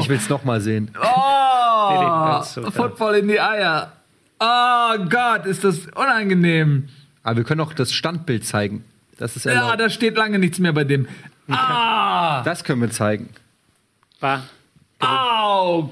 [0.01, 0.91] Ich will es noch mal sehen.
[0.99, 3.93] oh so, Football in die Eier.
[4.41, 6.89] Oh Gott, ist das unangenehm.
[7.29, 8.85] Aber wir können auch das Standbild zeigen.
[9.19, 9.81] Das ist Ja, erlaubt.
[9.81, 11.07] da steht lange nichts mehr bei dem.
[11.51, 12.43] Ah!
[12.43, 13.29] das können wir zeigen.
[14.19, 14.45] War,
[14.99, 15.91] Au!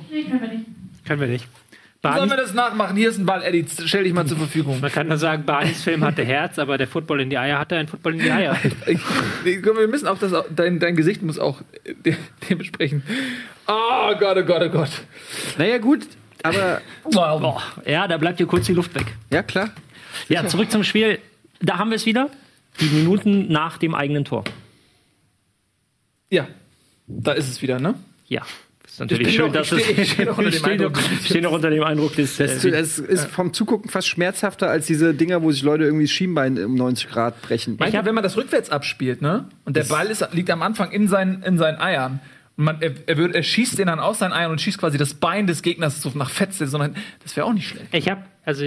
[1.05, 1.47] können wir nicht.
[2.03, 2.97] Sollen wir Barney, das nachmachen?
[2.97, 3.67] Hier ist ein Ball, Eddie.
[3.85, 4.81] Stell dich mal zur Verfügung.
[4.81, 7.77] man kann nur sagen, Barneys Film hatte Herz, aber der Football in die Eier hatte
[7.77, 8.57] ein Football in die Eier.
[9.45, 11.61] Ich, wir müssen auch das, dein, dein Gesicht muss auch
[12.07, 12.17] de,
[12.49, 13.03] dementsprechend.
[13.67, 14.91] Oh Gott, oh Gott, oh Gott.
[15.59, 16.07] Naja, gut,
[16.43, 16.81] aber
[17.85, 19.07] ja, da bleibt dir kurz die Luft weg.
[19.31, 19.69] ja, klar.
[20.29, 21.19] Ja, zurück zum Spiel.
[21.61, 22.31] Da haben wir es wieder.
[22.81, 24.45] Die Minuten nach dem eigenen Tor.
[26.31, 26.47] Ja,
[27.07, 27.95] da ist es wieder, ne?
[28.27, 28.43] Ja.
[28.85, 29.85] Ist natürlich Ich schön, noch- dass ich es.
[29.85, 30.93] stehe- ich stehe noch unter dem ich Eindruck.
[30.97, 32.37] noch- ich stehe noch unter dem Eindruck des.
[32.37, 36.05] Das, äh, das ist vom Zugucken fast schmerzhafter als diese Dinger, wo sich Leute irgendwie
[36.05, 37.77] das Schienbein um 90 Grad brechen.
[37.79, 39.49] Manchmal, wenn man das rückwärts abspielt, ne?
[39.65, 42.21] Und der Ball ist, liegt am Anfang in seinen, in seinen Eiern.
[42.57, 44.97] Und man, er, er, wird, er schießt den dann aus seinen Eiern und schießt quasi
[44.99, 47.89] das Bein des Gegners so nach Fetze, sondern das wäre auch nicht schlecht.
[47.93, 48.65] Ich habe, also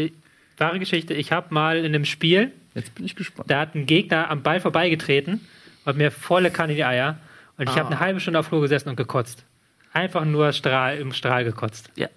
[0.59, 3.49] wahre Geschichte, ich habe mal in einem Spiel, Jetzt bin ich gespannt.
[3.49, 5.41] da hat ein Gegner am Ball vorbeigetreten
[5.85, 7.19] und mir volle Kanne in die Eier.
[7.57, 9.43] Und ich habe eine halbe Stunde auf Flur gesessen und gekotzt.
[9.91, 11.91] Einfach nur Strahl, im Strahl gekotzt.
[11.95, 12.07] Ja.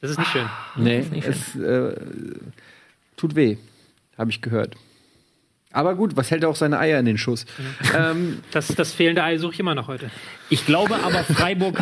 [0.00, 0.48] Das ist nicht schön.
[0.76, 1.94] Nee, es äh,
[3.16, 3.58] tut weh,
[4.16, 4.76] habe ich gehört.
[5.72, 7.44] Aber gut, was hält er auch seine Eier in den Schuss?
[7.96, 10.10] ähm, Das, das fehlende Ei suche ich immer noch heute.
[10.48, 11.78] Ich glaube aber, Freiburg,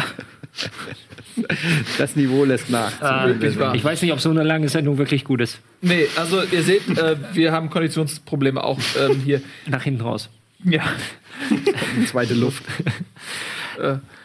[1.99, 3.01] das Niveau lässt nach.
[3.01, 3.75] Wahr.
[3.75, 5.61] ich weiß nicht, ob so eine lange Sendung wirklich gut ist.
[5.83, 9.41] Nee, also ihr seht, äh, wir haben Konditionsprobleme auch ähm, hier.
[9.67, 10.31] Nach hinten raus.
[10.65, 10.83] Ja.
[12.07, 12.65] Zweite Luft.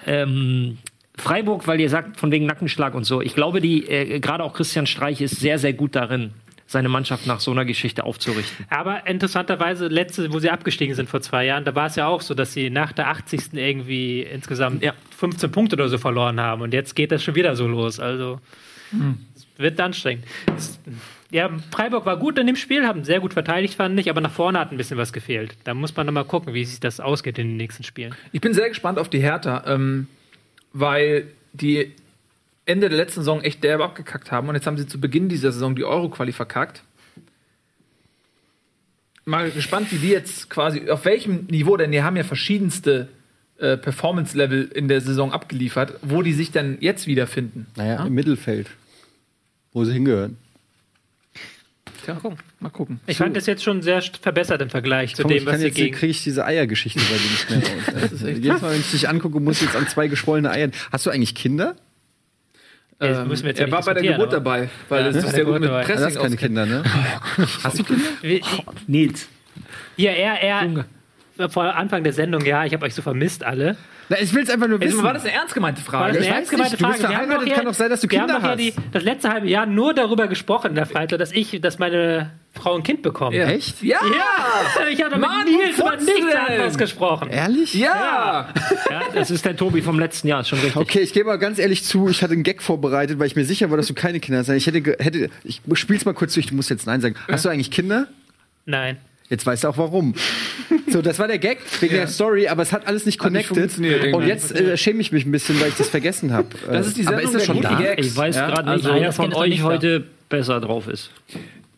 [0.08, 0.78] Ähm,
[1.18, 3.22] Freiburg, weil ihr sagt, von wegen Nackenschlag und so.
[3.22, 6.32] Ich glaube, die, äh, gerade auch Christian Streich ist sehr, sehr gut darin,
[6.72, 8.66] seine Mannschaft nach so einer Geschichte aufzurichten.
[8.70, 12.22] Aber interessanterweise, letzte, wo sie abgestiegen sind vor zwei Jahren, da war es ja auch
[12.22, 13.54] so, dass sie nach der 80.
[13.54, 14.94] irgendwie insgesamt Ja.
[15.18, 16.62] 15 Punkte oder so verloren haben.
[16.62, 18.00] Und jetzt geht das schon wieder so los.
[18.00, 18.40] Also
[19.36, 20.26] es wird anstrengend.
[20.58, 20.80] Es,
[21.30, 24.32] ja, Freiburg war gut in dem Spiel, haben sehr gut verteidigt, fand ich, aber nach
[24.32, 25.56] vorne hat ein bisschen was gefehlt.
[25.64, 28.16] Da muss man nochmal gucken, wie sich das ausgeht in den nächsten Spielen.
[28.32, 30.08] Ich bin sehr gespannt auf die Hertha, ähm,
[30.74, 31.94] weil die
[32.66, 35.52] Ende der letzten Saison echt derbe abgekackt haben und jetzt haben sie zu Beginn dieser
[35.52, 36.84] Saison die Euro-Quali verkackt.
[39.26, 43.08] Mal gespannt, wie die jetzt quasi, auf welchem Niveau, denn die haben ja verschiedenste
[43.60, 47.68] äh, Performance-Level in der Saison abgeliefert, wo die sich dann jetzt wiederfinden.
[47.76, 48.68] Naja, im Mittelfeld.
[49.74, 50.38] Wo sie hingehören.
[52.04, 52.20] Tja,
[52.60, 53.00] mal gucken.
[53.06, 55.60] Ich fand das jetzt schon sehr verbessert im Vergleich zu Komm, dem, ich was kann
[55.62, 55.96] sie jetzt gegen.
[55.96, 58.24] kriege ich diese Eiergeschichte bei dir nicht mehr raus.
[58.24, 60.72] Echt Jedes Mal, wenn ich dich angucke, muss ich jetzt an zwei geschwollene Eiern.
[60.92, 61.76] Hast du eigentlich Kinder?
[63.02, 65.30] Das müssen wir jetzt ja Ähm, er war bei der Geburt dabei, weil Ja, ist
[65.32, 65.84] sehr gut mit dabei.
[65.84, 66.36] Pressing Hast keine.
[66.36, 66.84] Kinder, ne?
[67.64, 68.04] Hast du Kinder?
[68.88, 69.28] Nils.
[69.96, 70.86] Hier, er, er,
[71.50, 73.76] vor Anfang der Sendung, ja, ich habe euch so vermisst alle.
[74.10, 74.92] Na, ich will es einfach nur wissen.
[74.92, 76.18] Also, war das eine ernst gemeinte War Frage?
[76.18, 77.14] das ich ernst gemeinte nicht, du bist Frage?
[77.14, 78.78] Wir haben verheiratet, kann doch sein, dass du wir haben Kinder doch hier hast.
[78.78, 82.76] Die, das letzte halbe Jahr nur darüber gesprochen der Freizeit, dass ich, dass meine Frau
[82.76, 83.34] ein Kind bekommt.
[83.36, 83.48] Ja.
[83.50, 83.82] Echt?
[83.82, 83.98] Ja!
[84.04, 87.30] Ja, ich habe mit Mann, Nils über nichts anderes gesprochen.
[87.30, 87.74] Ehrlich?
[87.74, 88.50] Ja!
[88.90, 90.76] Ja, das ist der Tobi vom letzten Jahr, ist schon richtig.
[90.76, 93.46] Okay, ich gebe mal ganz ehrlich zu, ich hatte einen Gag vorbereitet, weil ich mir
[93.46, 94.50] sicher war, dass du keine Kinder hast.
[94.50, 97.16] Ich hätte, hätte ich spiel's mal kurz durch, du musst jetzt Nein sagen.
[97.30, 98.08] Hast du eigentlich Kinder?
[98.66, 98.98] Nein.
[99.30, 100.14] Jetzt weißt du auch warum.
[100.90, 103.80] So, das war der Gag wegen der Story, aber es hat alles nicht nicht connected.
[103.80, 104.12] irgendwie.
[104.14, 106.50] und jetzt äh, schäme ich mich ein bisschen, weil ich das vergessen habe.
[106.70, 107.76] Das ist die aber Sendung ist das der schon da?
[107.82, 108.08] Gags.
[108.08, 111.12] Ich weiß Ja, gerade nicht, also- wer von euch nicht heute besser drauf ist.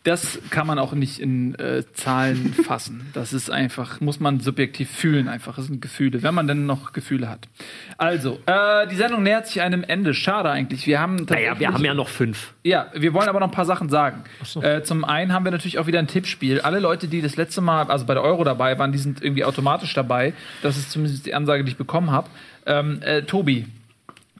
[0.04, 3.10] Das kann man auch nicht in äh, Zahlen fassen.
[3.14, 5.56] Das ist einfach, muss man subjektiv fühlen, einfach.
[5.56, 7.48] Das sind Gefühle, wenn man denn noch Gefühle hat.
[7.96, 10.12] Also, äh, die Sendung nähert sich einem Ende.
[10.12, 10.86] Schade eigentlich.
[10.86, 12.52] Wir haben Naja, wir haben ja noch fünf.
[12.62, 14.24] Ja, wir wollen aber noch ein paar Sachen sagen.
[14.60, 16.60] Äh, zum einen haben wir natürlich auch wieder ein Tippspiel.
[16.60, 19.44] Alle Leute, die das letzte Mal, also bei der Euro dabei waren, die sind irgendwie
[19.44, 20.34] automatisch dabei.
[20.62, 22.28] Das ist zumindest die Ansage, die ich bekommen habe.
[22.66, 23.66] Ähm, äh, Tobi,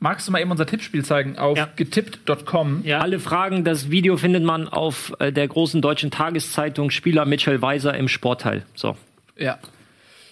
[0.05, 1.67] magst du mal eben unser Tippspiel zeigen auf Ja.
[1.75, 2.83] getippt.com?
[2.85, 2.99] Ja.
[3.01, 7.97] Alle Fragen, das Video findet man auf äh, der großen deutschen Tageszeitung Spieler Mitchell Weiser
[7.97, 8.63] im Sportteil.
[8.75, 8.97] So.
[9.37, 9.59] Ja.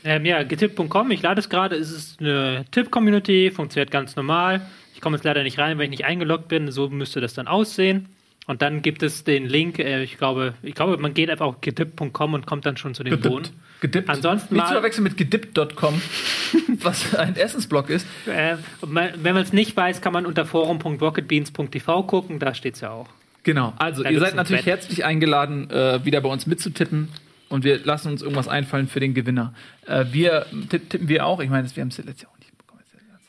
[0.05, 1.77] Ähm, ja, getippt.com, ich lade es gerade.
[1.77, 4.61] Es ist eine Tipp-Community, funktioniert ganz normal.
[4.94, 6.70] Ich komme jetzt leider nicht rein, weil ich nicht eingeloggt bin.
[6.70, 8.09] So müsste das dann aussehen.
[8.48, 11.60] Und dann gibt es den Link, äh, ich glaube, ich glaube, man geht einfach auf
[11.60, 13.48] getippt.com und kommt dann schon zu den Bohnen.
[13.81, 14.09] Gedippt.
[14.09, 16.02] Ansonsten Nicht zu mal- verwechseln mit gedippt.com,
[16.82, 18.06] was ein Essensblog ist.
[18.27, 22.90] Äh, wenn man es nicht weiß, kann man unter forum.rocketbeans.tv gucken, da steht es ja
[22.90, 23.09] auch.
[23.44, 23.73] Genau.
[23.78, 24.81] Also, Da ihr seid natürlich Bett.
[24.81, 27.09] herzlich eingeladen, äh, wieder bei uns mitzutippen.
[27.48, 29.52] Und wir lassen uns irgendwas einfallen für den Gewinner.
[29.86, 31.40] Äh, wir tipp, tippen wir auch.
[31.40, 32.32] Ich meine, wir haben es ja letztes Jahr.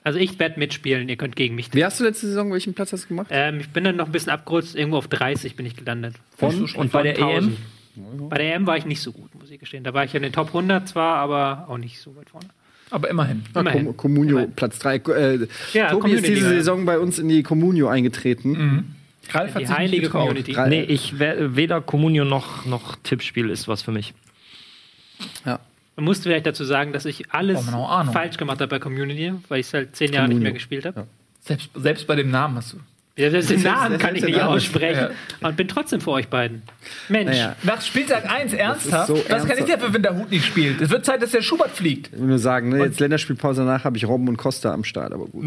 [0.04, 1.74] Also ich werde mitspielen, ihr könnt gegen mich.
[1.74, 3.28] Wie hast du letzte Saison, welchen Platz hast du gemacht?
[3.30, 6.16] Ähm, ich bin dann noch ein bisschen abgerutscht, irgendwo auf 30 bin ich gelandet.
[6.38, 6.64] Von?
[6.76, 7.56] Und bei der EM?
[8.30, 9.84] Bei der EM war ich nicht so gut, muss ich gestehen.
[9.84, 12.48] Da war ich in den Top 100 zwar, aber auch nicht so weit vorne.
[12.90, 13.44] Aber immerhin.
[13.54, 13.86] Ah, Immerhin.
[13.86, 14.52] Com Comunio, Immerhin.
[14.54, 14.96] Platz 3.
[14.96, 16.50] Äh, Ja, Tobi ist Community, diese ja.
[16.58, 18.96] Saison bei uns in die Communio eingetreten.
[19.32, 20.10] Ralf hat Die sich nicht heilige.
[20.10, 20.52] Community.
[20.54, 24.14] Drei- Nee, ich we- weder Communio noch, noch Tippspiel ist was für mich.
[25.46, 25.60] Ja.
[25.96, 28.14] Man musste vielleicht dazu sagen, dass ich alles Ahnung.
[28.14, 31.06] falsch gemacht habe bei Community, weil ich es halt zehn Jahre nicht mehr gespielt habe.
[31.42, 32.78] Selbst, selbst bei dem Namen hast du.
[33.16, 33.30] Ja.
[33.30, 34.54] Den Namen selbst kann ich nicht Namen.
[34.56, 35.10] aussprechen
[35.42, 36.64] und bin trotzdem für euch beiden.
[37.10, 37.56] Mensch, Naja.
[37.62, 39.08] Nach Spieltag 1 ernsthaft?
[39.08, 39.72] so Was kann ich ernsthaft.
[39.74, 40.82] dafür, wenn der Hut nicht spielt?
[40.82, 42.10] Es wird Zeit, dass der Schubert fliegt.
[42.12, 45.12] Ich will nur sagen, ne, jetzt Länderspielpause danach habe ich Robben und Costa am Start,
[45.14, 45.44] aber gut.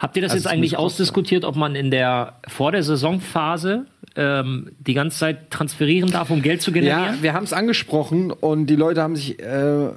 [0.00, 3.86] Habt ihr das Also jetzt eigentlich ausdiskutiert, ob man in der vor der Saisonphase
[4.16, 7.22] ähm, die ganze Zeit transferieren darf, um Geld zu Ja, generieren?
[7.22, 9.38] wir haben es angesprochen und die Leute haben sich.
[9.40, 9.88] Äh,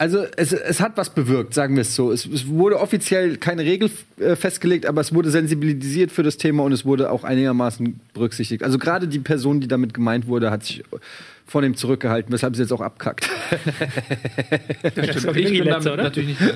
[0.00, 2.12] also es, es hat was bewirkt, sagen wir es so.
[2.12, 3.90] Es, es wurde offiziell keine Regel
[4.20, 8.62] äh, festgelegt, aber es wurde sensibilisiert für das Thema und es wurde auch einigermaßen berücksichtigt.
[8.62, 10.84] Also gerade die Person, die damit gemeint wurde, hat sich
[11.48, 13.28] von dem zurückgehalten, weshalb sie jetzt auch abkackt.
[14.94, 16.02] Das doch Ich bin letzte, damit oder?
[16.04, 16.54] natürlich nicht.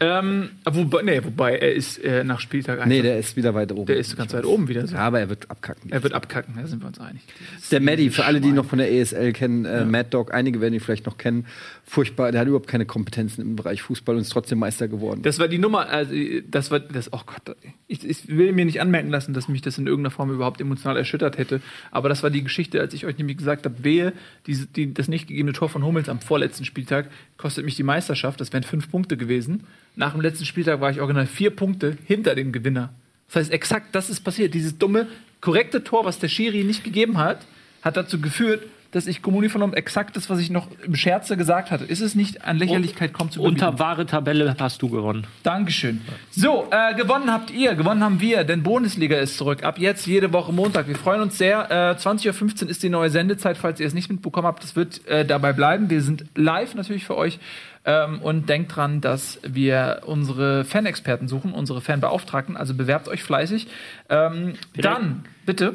[0.00, 2.88] ähm, wobei, nee, wobei, er ist äh, nach Spieltag 1.
[2.88, 3.86] nee, der ist wieder weiter oben.
[3.86, 4.94] der ist ganz weit oben wieder so.
[4.94, 5.90] Ja, aber er wird abkacken.
[5.90, 7.22] Er wird abkacken, da sind wir uns einig.
[7.70, 10.74] Der Maddie, für alle, die noch von der ESL kennen, äh, Mad Dog, einige werden
[10.74, 11.46] ihn vielleicht noch kennen.
[11.84, 15.22] Furchtbar, der hat überhaupt keine Kompetenzen im Bereich Fußball und ist trotzdem Meister geworden.
[15.22, 16.14] Das war die Nummer, also
[16.48, 17.56] das war das, oh Gott,
[17.86, 20.96] ich, ich will mir nicht anmerken lassen, dass mich das in irgendeiner Form überhaupt emotional
[20.96, 21.60] erschüttert hätte.
[21.90, 24.12] Aber das war die Geschichte, als ich euch nämlich gesagt habe, wehe,
[24.46, 28.40] die, die, das nicht gegebene Tor von Hummels am vorletzten Spieltag kostet mich die Meisterschaft.
[28.40, 29.64] Das wären fünf Punkte gewesen.
[29.96, 32.92] Nach dem letzten Spieltag war ich original vier Punkte hinter dem Gewinner.
[33.28, 34.54] Das heißt, exakt das ist passiert.
[34.54, 35.06] Dieses dumme,
[35.40, 37.46] korrekte Tor, was der Schiri nicht gegeben hat,
[37.82, 41.70] hat dazu geführt, dass ich Kommuni vernommen exakt das, was ich noch im Scherze gesagt
[41.70, 41.84] hatte.
[41.84, 43.64] Ist es nicht an Lächerlichkeit kommt zu überbieten?
[43.66, 45.26] Unter wahre Tabelle hast du gewonnen.
[45.42, 46.00] Dankeschön.
[46.30, 49.62] So, äh, gewonnen habt ihr, gewonnen haben wir, denn Bundesliga ist zurück.
[49.62, 50.88] Ab jetzt jede Woche Montag.
[50.88, 51.70] Wir freuen uns sehr.
[51.70, 54.62] Äh, 20.15 Uhr ist die neue Sendezeit, falls ihr es nicht mitbekommen habt.
[54.62, 55.90] Das wird äh, dabei bleiben.
[55.90, 57.38] Wir sind live natürlich für euch.
[57.84, 62.56] Ähm, und denkt dran, dass wir unsere Fanexperten suchen, unsere Fanbeauftragten.
[62.56, 63.68] Also bewerbt euch fleißig.
[64.08, 65.74] Ähm, dann, bitte.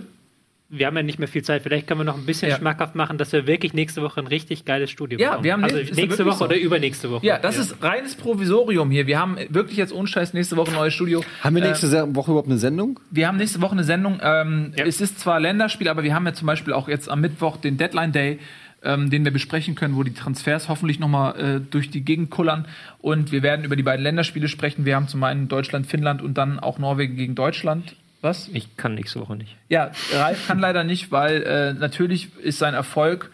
[0.75, 1.61] Wir haben ja nicht mehr viel Zeit.
[1.61, 2.57] Vielleicht können wir noch ein bisschen Ja.
[2.57, 5.43] schmackhaft machen, dass wir wirklich nächste Woche ein richtig geiles Studio Ja, bekommen.
[5.43, 6.45] wir haben also ja nächste Woche so.
[6.45, 7.25] oder übernächste Woche.
[7.25, 9.05] Ja, das ist reines Provisorium hier.
[9.05, 11.23] Wir haben wirklich jetzt ohne Scheiß nächste Woche ein neues Studio.
[11.41, 12.99] Haben wir Äh, nächste Woche überhaupt eine Sendung?
[13.11, 14.19] Wir haben nächste Woche eine Sendung.
[14.23, 14.85] Ähm, Ja.
[14.85, 17.77] Es ist zwar Länderspiel, aber wir haben ja zum Beispiel auch jetzt am Mittwoch den
[17.77, 18.39] Deadline Day,
[18.83, 22.65] ähm, den wir besprechen können, wo die Transfers hoffentlich nochmal äh, durch die Gegend kullern.
[22.99, 24.85] Und wir werden über die beiden Länderspiele sprechen.
[24.85, 27.95] Wir haben zum einen Deutschland, Finnland und dann auch Norwegen gegen Deutschland.
[28.23, 28.47] Was?
[28.53, 29.55] Ich kann nächste Woche nicht.
[29.69, 33.29] Ja, Ralf kann leider nicht, weil äh, natürlich ist sein Erfolg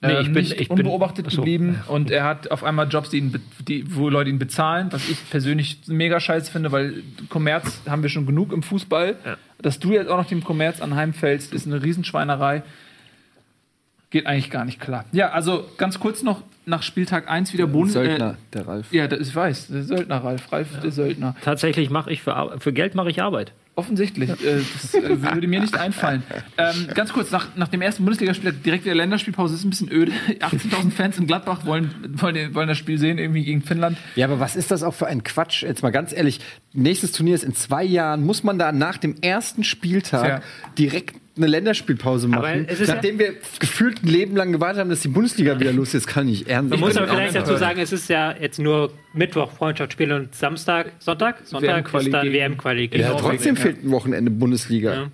[0.00, 1.38] Nee, äh, ich bin- nicht ich bin- unbeobachtet Ach so.
[1.42, 5.08] geblieben und er hat auf einmal Jobs, die ihn, die, wo Leute ihn bezahlen, was
[5.08, 9.16] ich persönlich mega scheiße finde, weil Kommerz haben wir schon genug im Fußball.
[9.60, 12.62] Dass du jetzt auch noch dem Kommerz anheimfällst, ist eine Riesenschweinerei.
[14.10, 15.04] Geht eigentlich gar nicht klar.
[15.12, 17.92] Ja, also ganz kurz noch nach Spieltag 1 wieder Bundes...
[17.94, 18.92] Söldner, der Ralf.
[18.92, 21.34] Äh, ja, das, ich weiß, der Söldner, Ralf, Ralf, der Söldner.
[21.42, 23.52] Tatsächlich mache ich für, Ar- für Geld mache ich Arbeit.
[23.78, 24.28] Offensichtlich.
[24.30, 26.24] Äh, das äh, würde mir nicht einfallen.
[26.56, 30.10] Ähm, ganz kurz, nach, nach dem ersten Bundesligaspiel direkt wieder Länderspielpause ist ein bisschen öde.
[30.40, 33.96] 18.000 Fans in Gladbach wollen, wollen, wollen das Spiel sehen, irgendwie gegen Finnland.
[34.16, 35.62] Ja, aber was ist das auch für ein Quatsch?
[35.62, 36.40] Jetzt mal ganz ehrlich,
[36.72, 38.26] nächstes Turnier ist in zwei Jahren.
[38.26, 40.42] Muss man da nach dem ersten Spieltag Fair.
[40.76, 42.66] direkt eine Länderspielpause machen?
[42.66, 45.94] ist ja- Nachdem wir gefühlt ein Leben lang gewartet haben, dass die Bundesliga wieder los
[45.94, 46.70] ist, kann ich ernst.
[46.70, 50.34] Man muss bin aber vielleicht dazu sagen, es ist ja jetzt nur Mittwoch Freundschaftsspiel und
[50.34, 51.36] Samstag, Sonntag?
[51.44, 52.90] Sonntag WM-Quali ist dann WM-Quali.
[52.94, 54.92] Ja, trotzdem fehlt ein Wochenende Bundesliga.
[54.92, 55.10] Ja.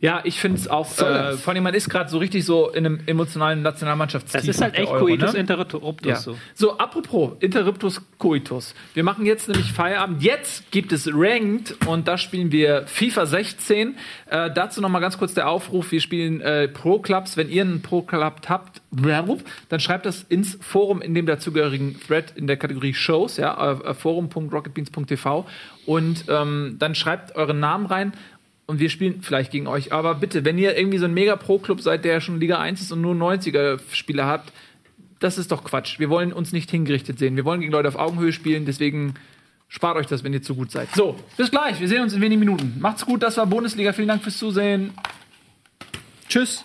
[0.00, 2.86] Ja, ich finde es auch, äh, vor allem man ist gerade so richtig so in
[2.86, 4.40] einem emotionalen Nationalmannschaftstief.
[4.40, 5.40] Das ist halt echt Euro, Coitus ne?
[5.40, 6.16] interruptus Ja.
[6.16, 6.38] so.
[6.54, 8.74] So, apropos Interruptus Coitus.
[8.94, 10.22] Wir machen jetzt nämlich Feierabend.
[10.22, 13.96] Jetzt gibt es Ranked und da spielen wir FIFA 16.
[14.26, 15.90] Äh, dazu nochmal ganz kurz der Aufruf.
[15.90, 17.36] Wir spielen äh, Pro-Clubs.
[17.36, 18.82] Wenn ihr einen Pro-Club habt,
[19.68, 23.94] dann schreibt das ins Forum in dem dazugehörigen Thread in der Kategorie Shows, ja, äh,
[23.94, 25.46] forum.rocketbeans.tv
[25.86, 28.12] und ähm, dann schreibt euren Namen rein
[28.68, 29.92] und wir spielen vielleicht gegen euch.
[29.92, 33.00] Aber bitte, wenn ihr irgendwie so ein Mega-Pro-Club seid, der schon Liga 1 ist und
[33.00, 34.52] nur 90er-Spieler habt,
[35.18, 35.98] das ist doch Quatsch.
[35.98, 37.34] Wir wollen uns nicht hingerichtet sehen.
[37.34, 39.14] Wir wollen gegen Leute auf Augenhöhe spielen, deswegen
[39.68, 40.90] spart euch das, wenn ihr zu gut seid.
[40.94, 41.80] So, bis gleich.
[41.80, 42.76] Wir sehen uns in wenigen Minuten.
[42.78, 43.92] Macht's gut, das war Bundesliga.
[43.94, 44.92] Vielen Dank fürs Zusehen.
[46.28, 46.62] Tschüss.